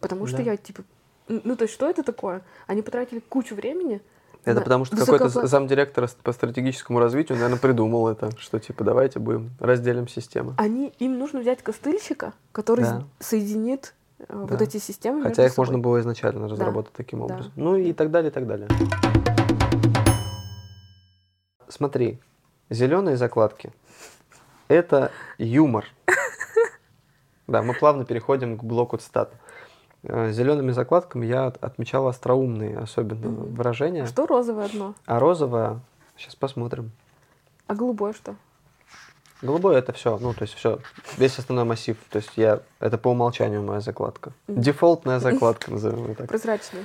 Потому 0.00 0.28
что 0.28 0.36
да. 0.36 0.44
я, 0.44 0.56
типа, 0.56 0.84
ну, 1.26 1.56
то 1.56 1.62
есть, 1.62 1.74
что 1.74 1.90
это 1.90 2.04
такое? 2.04 2.42
Они 2.68 2.82
потратили 2.82 3.18
кучу 3.18 3.56
времени, 3.56 4.00
это 4.44 4.56
да. 4.56 4.60
потому 4.62 4.84
что 4.84 4.96
какой-то 4.96 5.28
замдиректора 5.28 6.08
по 6.22 6.32
стратегическому 6.32 6.98
развитию, 6.98 7.38
наверное, 7.38 7.58
придумал 7.58 8.08
это, 8.08 8.36
что 8.38 8.58
типа 8.58 8.82
давайте 8.82 9.20
будем 9.20 9.50
разделим 9.60 10.08
системы. 10.08 10.54
Они, 10.58 10.92
им 10.98 11.18
нужно 11.18 11.40
взять 11.40 11.62
костыльщика, 11.62 12.32
который 12.50 12.84
да. 12.84 13.04
соединит 13.20 13.94
э, 14.18 14.24
да. 14.28 14.36
вот 14.36 14.60
эти 14.60 14.78
системы. 14.78 15.22
Хотя 15.22 15.46
их 15.46 15.52
собой. 15.52 15.66
можно 15.66 15.78
было 15.78 16.00
изначально 16.00 16.48
разработать 16.48 16.92
да. 16.92 16.96
таким 16.96 17.20
образом. 17.20 17.52
Да. 17.54 17.62
Ну 17.62 17.76
и 17.76 17.92
так 17.92 18.10
далее, 18.10 18.30
и 18.30 18.34
так 18.34 18.48
далее. 18.48 18.68
Смотри, 21.68 22.18
зеленые 22.68 23.16
закладки– 23.16 23.72
это 24.68 25.12
юмор. 25.38 25.86
Да, 27.48 27.60
мы 27.60 27.74
плавно 27.74 28.04
переходим 28.04 28.56
к 28.56 28.62
блоку 28.62 28.96
цитат. 28.96 29.34
Э, 30.04 30.32
зелеными 30.32 30.72
закладками 30.72 31.26
я 31.26 31.46
отмечал 31.46 32.08
остроумные 32.08 32.78
особенно 32.78 33.26
mm-hmm. 33.26 33.54
выражения. 33.54 34.06
Что 34.06 34.26
розовое 34.26 34.66
одно? 34.66 34.94
А 35.06 35.18
розовое, 35.20 35.80
сейчас 36.16 36.34
посмотрим. 36.34 36.90
А 37.68 37.74
голубое 37.74 38.12
что? 38.12 38.34
Голубое 39.42 39.78
это 39.78 39.92
все, 39.92 40.18
ну 40.18 40.34
то 40.34 40.42
есть 40.42 40.54
все, 40.54 40.78
весь 41.18 41.38
основной 41.38 41.64
массив, 41.64 41.96
то 42.10 42.18
есть 42.18 42.30
я 42.36 42.60
это 42.78 42.96
по 42.96 43.08
умолчанию 43.08 43.62
моя 43.62 43.80
закладка, 43.80 44.32
mm-hmm. 44.46 44.60
дефолтная 44.60 45.18
закладка 45.20 45.70
назовем 45.70 46.08
ее 46.08 46.14
так. 46.14 46.28
Прозрачная. 46.28 46.84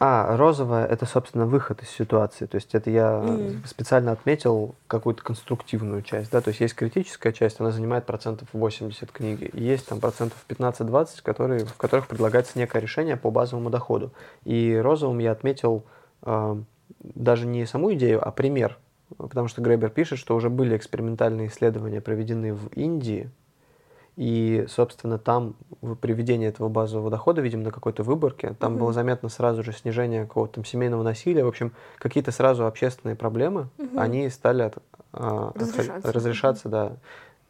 А, 0.00 0.36
розовая 0.36 0.86
это, 0.86 1.06
собственно, 1.06 1.46
выход 1.46 1.82
из 1.82 1.90
ситуации. 1.90 2.46
То 2.46 2.54
есть 2.54 2.74
это 2.74 2.88
я 2.90 3.20
mm. 3.22 3.66
специально 3.66 4.12
отметил 4.12 4.76
какую-то 4.86 5.22
конструктивную 5.24 6.02
часть. 6.02 6.30
Да? 6.30 6.40
То 6.40 6.48
есть 6.48 6.60
есть 6.60 6.74
критическая 6.74 7.32
часть, 7.32 7.60
она 7.60 7.72
занимает 7.72 8.06
процентов 8.06 8.48
80 8.52 9.10
книги. 9.10 9.44
И 9.52 9.62
есть 9.62 9.88
там 9.88 10.00
процентов 10.00 10.38
15-20, 10.48 11.22
которые, 11.22 11.64
в 11.64 11.74
которых 11.74 12.06
предлагается 12.06 12.58
некое 12.58 12.80
решение 12.80 13.16
по 13.16 13.30
базовому 13.30 13.70
доходу. 13.70 14.12
И 14.44 14.76
розовым 14.76 15.18
я 15.18 15.32
отметил 15.32 15.84
э, 16.22 16.56
даже 17.00 17.46
не 17.46 17.66
саму 17.66 17.92
идею, 17.94 18.26
а 18.26 18.30
пример. 18.30 18.78
Потому 19.16 19.48
что 19.48 19.62
Гребер 19.62 19.90
пишет, 19.90 20.18
что 20.18 20.36
уже 20.36 20.48
были 20.48 20.76
экспериментальные 20.76 21.48
исследования, 21.48 22.00
проведены 22.00 22.54
в 22.54 22.68
Индии, 22.68 23.30
и, 24.18 24.66
собственно, 24.68 25.16
там 25.16 25.54
при 26.00 26.12
введении 26.12 26.48
этого 26.48 26.68
базового 26.68 27.08
дохода, 27.08 27.40
видимо, 27.40 27.62
на 27.62 27.70
какой-то 27.70 28.02
выборке, 28.02 28.56
там 28.58 28.72
угу. 28.72 28.80
было 28.80 28.92
заметно 28.92 29.28
сразу 29.28 29.62
же 29.62 29.72
снижение 29.72 30.24
какого-то 30.24 30.54
там 30.54 30.64
семейного 30.64 31.04
насилия. 31.04 31.44
В 31.44 31.48
общем, 31.48 31.72
какие-то 31.98 32.32
сразу 32.32 32.66
общественные 32.66 33.14
проблемы, 33.14 33.68
угу. 33.78 33.96
они 33.96 34.28
стали 34.28 34.62
от, 34.62 34.78
а, 35.12 35.52
разрешаться. 35.54 36.12
разрешаться, 36.12 36.68
да. 36.68 36.96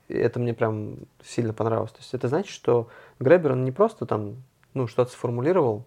И 0.09 0.15
это 0.15 0.41
мне 0.41 0.53
прям 0.53 0.97
сильно 1.25 1.55
понравилось. 1.55 1.93
То 1.93 2.01
есть 2.01 2.13
это 2.13 2.29
значит, 2.29 2.53
что 2.53 2.89
Гребер, 3.19 3.53
он 3.53 3.65
не 3.65 3.73
просто 3.73 4.05
там, 4.05 4.37
ну, 4.75 4.87
что-то 4.89 5.11
сформулировал 5.11 5.87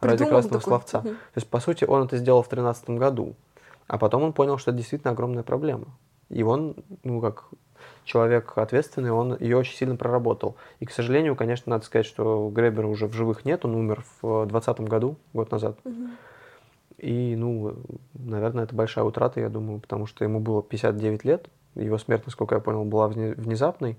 Придумал 0.00 0.18
ради 0.18 0.30
красного 0.30 0.60
такой. 0.60 0.70
словца. 0.70 0.98
Угу. 1.00 1.08
То 1.08 1.36
есть, 1.36 1.48
по 1.48 1.60
сути, 1.60 1.84
он 1.84 2.04
это 2.04 2.16
сделал 2.16 2.42
в 2.42 2.48
2013 2.48 2.88
году. 2.98 3.34
А 3.86 3.98
потом 3.98 4.22
он 4.22 4.32
понял, 4.32 4.56
что 4.56 4.70
это 4.70 4.78
действительно 4.78 5.10
огромная 5.10 5.42
проблема. 5.42 5.88
И 6.30 6.42
он, 6.42 6.76
ну, 7.04 7.20
как 7.20 7.50
человек 8.04 8.56
ответственный, 8.56 9.10
он 9.10 9.36
ее 9.38 9.56
очень 9.56 9.76
сильно 9.76 9.96
проработал. 9.96 10.56
И, 10.80 10.86
к 10.86 10.90
сожалению, 10.90 11.36
конечно, 11.36 11.70
надо 11.70 11.84
сказать, 11.84 12.06
что 12.06 12.50
Гребера 12.50 12.86
уже 12.86 13.06
в 13.06 13.12
живых 13.12 13.44
нет, 13.44 13.64
он 13.64 13.74
умер 13.74 14.04
в 14.20 14.46
2020 14.46 14.80
году, 14.80 15.16
год 15.32 15.50
назад. 15.50 15.78
Угу. 15.84 16.08
И, 16.98 17.34
ну, 17.36 17.74
наверное, 18.14 18.64
это 18.64 18.74
большая 18.74 19.04
утрата, 19.04 19.40
я 19.40 19.48
думаю, 19.48 19.80
потому 19.80 20.06
что 20.06 20.24
ему 20.24 20.40
было 20.40 20.62
59 20.62 21.24
лет, 21.24 21.48
его 21.74 21.98
смерть, 21.98 22.24
насколько 22.26 22.54
я 22.54 22.60
понял, 22.60 22.84
была 22.84 23.08
внезапной, 23.08 23.98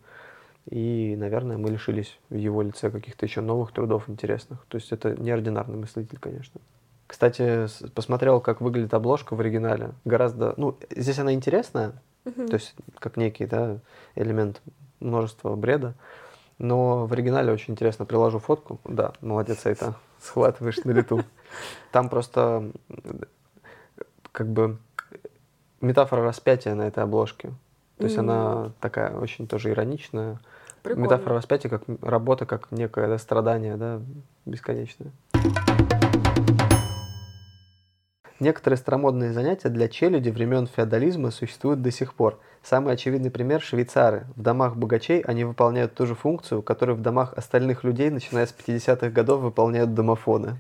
и, 0.70 1.16
наверное, 1.18 1.58
мы 1.58 1.70
лишились 1.70 2.18
в 2.30 2.36
его 2.36 2.62
лице 2.62 2.90
каких-то 2.90 3.26
еще 3.26 3.42
новых 3.42 3.74
трудов 3.74 4.10
интересных. 4.10 4.66
То 4.70 4.78
есть 4.78 4.92
это 4.92 5.20
неординарный 5.20 5.78
мыслитель, 5.78 6.18
конечно. 6.20 6.62
Кстати, 7.08 7.68
посмотрел, 7.94 8.40
как 8.40 8.62
выглядит 8.62 8.94
обложка 8.94 9.36
в 9.36 9.40
оригинале. 9.42 9.92
Гораздо, 10.06 10.54
ну, 10.58 10.78
здесь 10.90 11.20
она 11.20 11.34
интересная, 11.34 12.02
Угу. 12.26 12.48
То 12.48 12.54
есть 12.54 12.74
как 13.00 13.18
некий 13.18 13.46
да, 13.46 13.80
элемент 14.16 14.62
множества 15.00 15.56
бреда. 15.56 15.94
Но 16.58 17.06
в 17.08 17.14
оригинале 17.14 17.52
очень 17.52 17.74
интересно. 17.74 18.06
Приложу 18.06 18.40
фотку. 18.40 18.80
Да, 18.86 19.14
молодец, 19.22 19.66
это 19.66 19.96
схватываешь 20.22 20.84
на 20.84 20.92
лету. 20.92 21.24
Там 21.92 22.10
просто 22.10 22.72
как 24.32 24.48
бы 24.48 24.78
метафора 25.82 26.24
распятия 26.24 26.74
на 26.76 26.88
этой 26.88 27.04
обложке. 27.04 27.52
То 27.98 28.06
есть 28.06 28.18
mm. 28.18 28.20
она 28.20 28.72
такая 28.80 29.16
очень 29.16 29.48
тоже 29.48 29.72
ироничная. 29.72 30.40
Прикольно. 30.82 31.06
Метафора 31.06 31.36
распятия 31.36 31.70
как 31.70 31.84
работа, 32.02 32.46
как 32.46 32.72
некое 32.72 33.08
да, 33.08 33.18
страдание, 33.18 33.78
да, 33.78 34.02
бесконечное. 34.46 35.12
Некоторые 38.44 38.78
старомодные 38.78 39.32
занятия 39.32 39.70
для 39.70 39.88
челяди 39.88 40.30
времен 40.30 40.68
феодализма 40.68 41.32
существуют 41.32 41.82
до 41.82 41.92
сих 41.92 42.14
пор. 42.14 42.40
Самый 42.62 42.94
очевидный 42.94 43.32
пример– 43.32 43.62
швейцары. 43.64 44.26
В 44.36 44.42
домах 44.42 44.76
богачей 44.76 45.22
они 45.22 45.46
выполняют 45.46 45.94
ту 45.94 46.06
же 46.06 46.14
функцию, 46.14 46.62
которую 46.62 46.98
в 46.98 47.02
домах 47.02 47.32
остальных 47.38 47.86
людей, 47.86 48.10
начиная 48.10 48.46
с 48.46 48.54
50-х 48.54 49.12
годов, 49.12 49.40
выполняют 49.40 49.94
домофоны. 49.94 50.58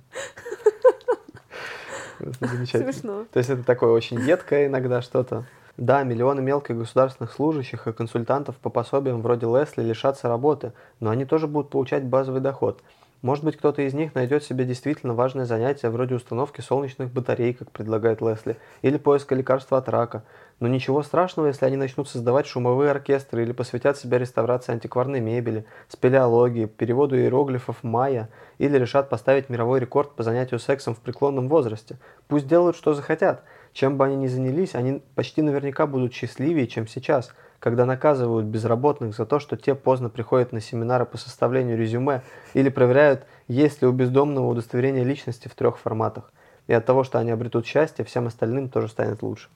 Смешно. 2.19 3.25
То 3.33 3.39
есть 3.39 3.49
это 3.49 3.63
такое 3.63 3.91
очень 3.91 4.17
едкое 4.21 4.67
иногда 4.67 5.01
что-то. 5.01 5.43
Да, 5.75 6.03
миллионы 6.03 6.41
мелких 6.41 6.77
государственных 6.77 7.33
служащих 7.33 7.85
и 7.89 7.91
консультантов 7.91 8.55
по 8.55 8.69
пособиям 8.69 9.21
вроде 9.21 9.45
Лесли 9.47 9.81
лишатся 9.81 10.29
работы, 10.29 10.71
но 11.01 11.09
они 11.09 11.25
тоже 11.25 11.47
будут 11.47 11.69
получать 11.69 12.05
базовый 12.05 12.39
доход– 12.39 12.81
может 13.23 13.45
быть, 13.45 13.55
кто-то 13.55 13.81
из 13.81 13.93
них 13.93 14.15
найдет 14.15 14.43
себе 14.43 14.65
действительно 14.65 15.13
важное 15.13 15.45
занятие, 15.45 15.89
вроде 15.89 16.15
установки 16.15 16.59
солнечных 16.59 17.09
батарей, 17.09 17.53
как 17.53 17.71
предлагает 17.71 18.19
Лесли, 18.19 18.57
или 18.81 18.97
поиска 18.97 19.33
лекарства 19.33 19.77
от 19.77 19.87
рака. 19.87 20.25
Но 20.59 20.67
ничего 20.67 21.01
страшного, 21.03 21.47
если 21.47 21.65
они 21.65 21.77
начнут 21.77 22.09
создавать 22.09 22.47
шумовые 22.47 22.91
оркестры 22.91 23.43
или 23.43 23.53
посвятят 23.53 23.97
себя 23.97 24.19
реставрации 24.19 24.73
антикварной 24.73 25.21
мебели, 25.21 25.65
спелеологии, 25.87 26.65
переводу 26.65 27.17
иероглифов 27.17 27.81
майя, 27.81 28.27
или 28.57 28.77
решат 28.77 29.09
поставить 29.09 29.47
мировой 29.47 29.79
рекорд 29.79 30.11
по 30.15 30.23
занятию 30.23 30.59
сексом 30.59 30.93
в 30.93 30.99
преклонном 30.99 31.47
возрасте. 31.47 31.99
Пусть 32.27 32.49
делают, 32.49 32.75
что 32.75 32.93
захотят. 32.93 33.43
Чем 33.71 33.97
бы 33.97 34.05
они 34.05 34.17
ни 34.17 34.27
занялись, 34.27 34.75
они 34.75 35.01
почти 35.15 35.41
наверняка 35.41 35.87
будут 35.87 36.13
счастливее, 36.13 36.67
чем 36.67 36.87
сейчас– 36.87 37.33
когда 37.63 37.85
наказывают 37.85 38.45
безработных 38.45 39.15
за 39.15 39.25
то, 39.25 39.39
что 39.39 39.55
те 39.55 39.73
поздно 39.73 40.09
приходят 40.09 40.51
на 40.51 40.59
семинары 40.59 41.05
по 41.05 41.17
составлению 41.17 41.77
резюме 41.77 42.21
или 42.53 42.67
проверяют, 42.67 43.25
есть 43.47 43.81
ли 43.81 43.87
у 43.87 43.93
бездомного 43.93 44.47
удостоверение 44.47 45.05
личности 45.05 45.47
в 45.47 45.55
трех 45.55 45.77
форматах. 45.77 46.33
И 46.67 46.73
от 46.73 46.85
того, 46.85 47.05
что 47.05 47.19
они 47.19 47.31
обретут 47.31 47.65
счастье, 47.65 48.03
всем 48.03 48.27
остальным 48.27 48.67
тоже 48.67 48.89
станет 48.89 49.21
лучше. 49.21 49.47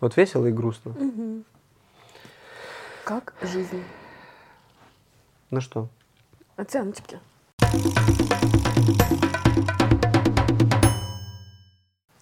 Вот 0.00 0.18
весело 0.18 0.44
и 0.44 0.52
грустно. 0.52 0.90
Мгм. 0.90 1.46
Как 3.04 3.32
жизнь? 3.40 3.82
Ну 5.48 5.62
что, 5.62 5.88
Оценочки. 6.56 7.18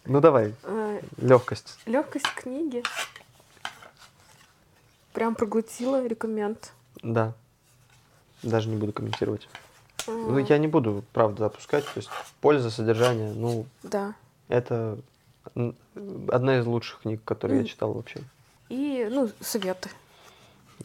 ну 0.05 0.21
давай, 0.21 0.55
легкость. 1.17 1.81
Легкость 1.87 2.33
книги. 2.37 2.85
Прям 5.13 5.35
проглотила 5.35 6.07
рекоменд. 6.07 6.73
Да. 7.03 7.33
Даже 8.43 8.69
не 8.69 8.77
буду 8.77 8.93
комментировать. 8.93 9.49
Ну, 10.07 10.39
я 10.39 10.59
не 10.59 10.67
буду, 10.69 11.05
правда, 11.13 11.47
опускать. 11.47 11.85
То 11.85 11.93
есть 11.97 12.11
польза, 12.41 12.71
содержание, 12.71 13.33
ну, 13.33 13.67
Да. 13.83 14.15
это 14.49 14.99
одна 16.29 16.59
из 16.59 16.67
лучших 16.67 17.01
книг, 17.03 17.21
которые 17.25 17.61
я 17.61 17.67
читал 17.67 17.93
вообще. 17.93 18.21
И, 18.69 19.07
ну, 19.11 19.31
советы. 19.41 19.91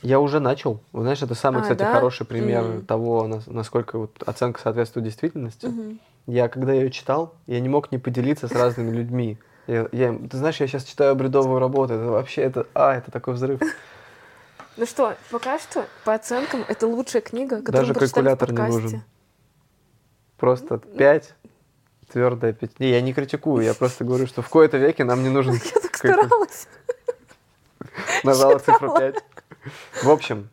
Я 0.03 0.19
уже 0.19 0.39
начал. 0.39 0.79
Вы 0.91 1.01
знаешь, 1.01 1.23
это 1.23 1.33
самый, 1.33 1.59
А, 1.59 1.61
кстати, 1.61 1.79
да? 1.79 1.93
хороший 1.93 2.25
пример 2.27 2.63
Мгм. 2.63 2.85
того, 2.85 3.25
нас- 3.27 3.47
насколько 3.47 3.97
вот 3.97 4.11
оценка 4.25 4.61
соответствует 4.61 5.05
действительности. 5.05 5.65
Мгм. 5.65 5.99
Я, 6.27 6.49
когда 6.49 6.73
ее 6.73 6.91
читал, 6.91 7.33
я 7.47 7.59
не 7.59 7.69
мог 7.69 7.91
не 7.91 7.97
поделиться 7.97 8.47
с 8.47 8.51
разными 8.51 8.91
людьми. 8.95 9.37
Я, 9.65 9.87
я- 9.91 10.13
ты 10.13 10.37
знаешь, 10.37 10.59
я 10.61 10.67
сейчас 10.67 10.83
читаю 10.83 11.15
бредовую 11.15 11.59
работу, 11.59 11.93
это 11.93 12.03
вообще, 12.11 12.41
это, 12.43 12.67
а, 12.75 12.93
это 12.95 13.09
такой 13.09 13.33
взрыв. 13.33 13.59
Ну 14.77 14.85
что, 14.85 15.15
пока 15.31 15.59
что, 15.59 15.87
по 16.05 16.13
оценкам, 16.13 16.63
это 16.67 16.87
лучшая 16.87 17.21
книга, 17.21 17.57
которую 17.57 17.73
Даже 17.73 17.93
мы 17.93 17.99
прочитали 17.99 18.35
в 18.35 18.37
калькулятор 18.37 18.69
не 18.69 18.81
нужен. 18.81 19.03
Просто 20.37 20.77
5, 20.77 21.35
твердая 22.11 22.53
5. 22.53 22.79
Не, 22.79 22.91
я 22.91 23.01
не 23.01 23.13
критикую, 23.13 23.63
я 23.63 23.73
просто 23.73 24.05
говорю, 24.05 24.27
что 24.27 24.41
в 24.43 24.49
кои-то 24.49 24.77
веке 24.77 25.03
нам 25.03 25.23
не 25.23 25.29
нужен 25.29 25.53
Я 25.75 25.81
так 25.81 25.97
старалась. 25.97 26.67
Нажала 28.23 28.59
цифру 28.59 28.95
5. 28.95 29.15
В 30.03 30.09
общем, 30.09 30.49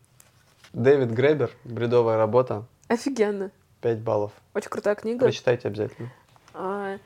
Дэвид 0.73 1.11
Гребер, 1.11 1.51
бредовая 1.65 2.17
работа, 2.17 2.65
Офигенно. 2.89 3.51
5 3.81 3.99
баллов. 4.01 4.33
Очень 4.55 4.71
крутая 4.71 4.95
книга. 4.95 5.25
Прочитайте 5.27 5.69
обязательно. 5.69 6.11
А, 6.55 6.97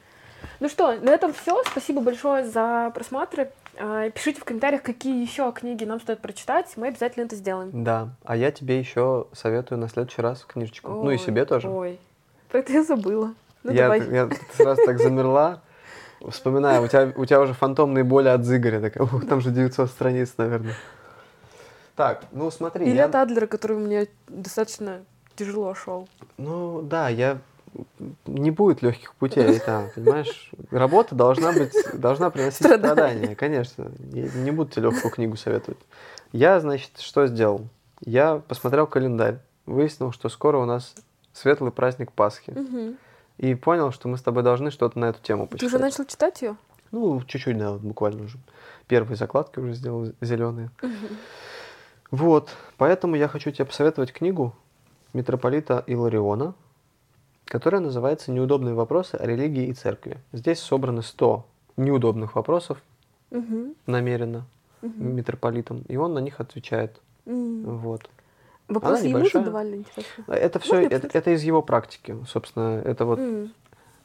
Ну 0.61 0.69
что, 0.69 0.95
на 0.97 1.11
этом 1.11 1.33
все. 1.33 1.63
Спасибо 1.65 2.01
большое 2.01 2.45
за 2.49 2.91
просмотры. 2.95 3.51
А, 3.81 4.11
Пишите 4.11 4.41
в 4.41 4.45
комментариях, 4.45 4.83
какие 4.83 5.21
еще 5.23 5.53
книги 5.53 5.85
нам 5.85 6.01
стоит 6.01 6.21
прочитать. 6.21 6.73
Мы 6.77 6.89
обязательно 6.89 7.25
это 7.25 7.37
сделаем. 7.37 7.71
Да, 7.85 8.11
а 8.25 8.37
я 8.37 8.51
тебе 8.51 8.79
еще 8.79 9.27
советую 9.33 9.79
на 9.79 9.89
следующий 9.89 10.23
раз 10.23 10.45
книжечку. 10.45 10.91
ну 10.91 11.11
и 11.11 11.15
Ой, 11.15 11.19
себе 11.19 11.45
тоже. 11.45 11.69
Ой, 11.69 11.99
про 12.51 12.59
это 12.59 12.73
я 12.73 12.83
забыла. 12.83 13.35
Ну 13.63 13.73
я, 13.73 13.83
давай. 13.85 14.09
я 14.11 14.29
сразу 14.57 14.81
так 14.85 14.99
замерла, 14.99 15.61
вспоминаю, 16.29 16.83
у 16.83 16.89
тебя, 16.89 17.13
у 17.17 17.25
тебя 17.25 17.41
уже 17.41 17.55
фантомные 17.55 18.05
боли 18.05 18.29
от 18.29 18.45
Зыгоря. 18.45 18.81
Такая, 18.81 19.03
«Ух, 19.05 19.27
там 19.27 19.41
же 19.41 19.51
900 19.51 19.91
страниц, 19.91 20.35
наверное. 20.39 20.75
Так, 21.97 22.23
ну 22.33 22.51
смотри. 22.51 22.87
Или 22.87 22.97
я- 22.97 23.07
от 23.07 23.15
Адлера, 23.17 23.47
который 23.47 23.77
мне 23.77 24.07
достаточно 24.29 25.01
тяжело 25.37 25.75
шел. 25.75 26.09
Ну 26.37 26.83
да, 26.83 27.09
я 27.09 27.39
не 28.27 28.51
будет 28.51 28.83
легких 28.83 29.15
путей, 29.15 29.61
да, 29.67 29.91
понимаешь? 29.95 30.51
Работа 30.71 31.15
должна 31.15 31.53
быть, 31.53 31.73
должна 31.95 32.31
приносить 32.31 32.57
Страдания. 32.59 32.93
страдания, 32.93 33.37
конечно. 33.37 33.91
Не, 33.99 34.29
не 34.43 34.51
буду 34.51 34.71
тебе 34.71 34.85
легкую 34.91 35.13
книгу 35.13 35.37
советовать. 35.37 35.79
Я, 36.33 36.61
значит, 36.61 36.99
что 36.99 37.27
сделал? 37.27 37.63
Я 38.05 38.43
посмотрел 38.47 38.87
календарь, 38.87 39.39
выяснил, 39.67 40.13
что 40.13 40.29
скоро 40.29 40.59
у 40.59 40.65
нас 40.65 40.95
светлый 41.33 41.73
праздник 41.73 42.13
Пасхи. 42.13 42.51
Мгм. 42.51 42.97
И 43.39 43.55
понял, 43.55 43.93
что 43.93 44.09
мы 44.09 44.17
с 44.19 44.23
тобой 44.23 44.43
должны 44.43 44.71
что-то 44.71 44.99
на 44.99 45.07
эту 45.07 45.23
тему 45.23 45.47
Ты 45.47 45.53
почитать. 45.53 45.69
уже 45.69 45.79
начал 45.79 46.05
читать 46.05 46.43
ее? 46.43 46.57
Ну, 46.91 47.23
чуть-чуть, 47.23 47.57
да, 47.57 47.73
вот 47.73 47.83
буквально 47.83 48.25
уже. 48.25 48.39
Первые 48.89 49.17
закладки 49.17 49.59
уже 49.59 49.75
сделал 49.75 50.09
зеленые. 50.21 50.71
Вот, 52.11 52.51
поэтому 52.79 53.17
я 53.17 53.29
хочу 53.29 53.51
тебе 53.51 53.67
посоветовать 53.67 54.13
книгу 54.13 54.55
митрополита 55.13 55.85
Илариона, 55.87 56.55
которая 57.49 57.81
называется 57.81 58.31
«Неудобные 58.31 58.75
вопросы 58.75 59.15
о 59.17 59.27
религии 59.27 59.67
и 59.67 59.73
церкви». 59.73 60.19
Здесь 60.33 60.61
собраны 60.61 61.03
100 61.03 61.45
неудобных 61.77 62.35
вопросов 62.37 62.79
намеренно 63.87 64.47
митрополитом, 64.83 65.83
и 65.89 65.97
он 65.97 66.15
на 66.15 66.21
них 66.21 66.41
отвечает. 66.41 67.01
Вот. 67.27 68.09
Вопросы 68.69 69.07
ему 69.07 69.19
небольшая. 69.19 69.43
задавали, 69.45 69.77
интересно. 69.77 70.25
Это 70.29 70.59
все, 70.59 70.81
это, 70.87 71.09
это 71.13 71.31
из 71.31 71.43
его 71.43 71.63
практики, 71.63 72.17
собственно, 72.29 72.81
это 72.85 73.05
вот 73.07 73.19
М. 73.19 73.53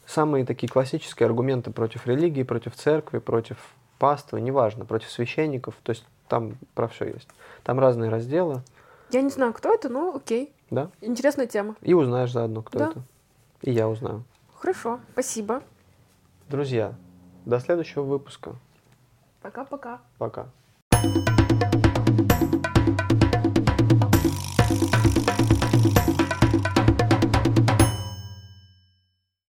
самые 0.06 0.46
такие 0.46 0.70
классические 0.70 1.28
аргументы 1.28 1.72
против 1.72 2.08
религии, 2.08 2.44
против 2.44 2.76
церкви, 2.76 3.20
против 3.20 3.58
паствы, 4.00 4.40
неважно, 4.42 4.86
против 4.86 5.10
священников, 5.12 5.76
то 5.84 5.90
есть 5.92 6.06
там 6.30 6.54
про 6.76 6.88
все 6.88 7.06
есть. 7.06 7.28
Там 7.64 7.80
разные 7.80 8.10
разделы, 8.10 8.62
Я 9.12 9.22
не 9.22 9.30
знаю, 9.30 9.54
кто 9.54 9.74
это, 9.74 9.90
но 9.90 10.16
окей. 10.16 10.52
да, 10.72 10.90
Интересная 11.02 11.46
тема. 11.48 11.76
и 11.82 11.94
узнаешь 11.94 12.32
заодно, 12.32 12.62
кто 12.62 12.80
Да. 12.80 12.90
это. 12.92 13.02
И 13.64 13.72
я 13.72 13.88
узнаю. 13.88 14.24
Хорошо, 14.54 15.00
спасибо. 15.14 15.64
Друзья, 16.50 16.94
до 17.46 17.60
следующего 17.60 18.04
выпуска. 18.04 18.56
Пока-пока. 19.42 20.02
Пока. 20.18 20.50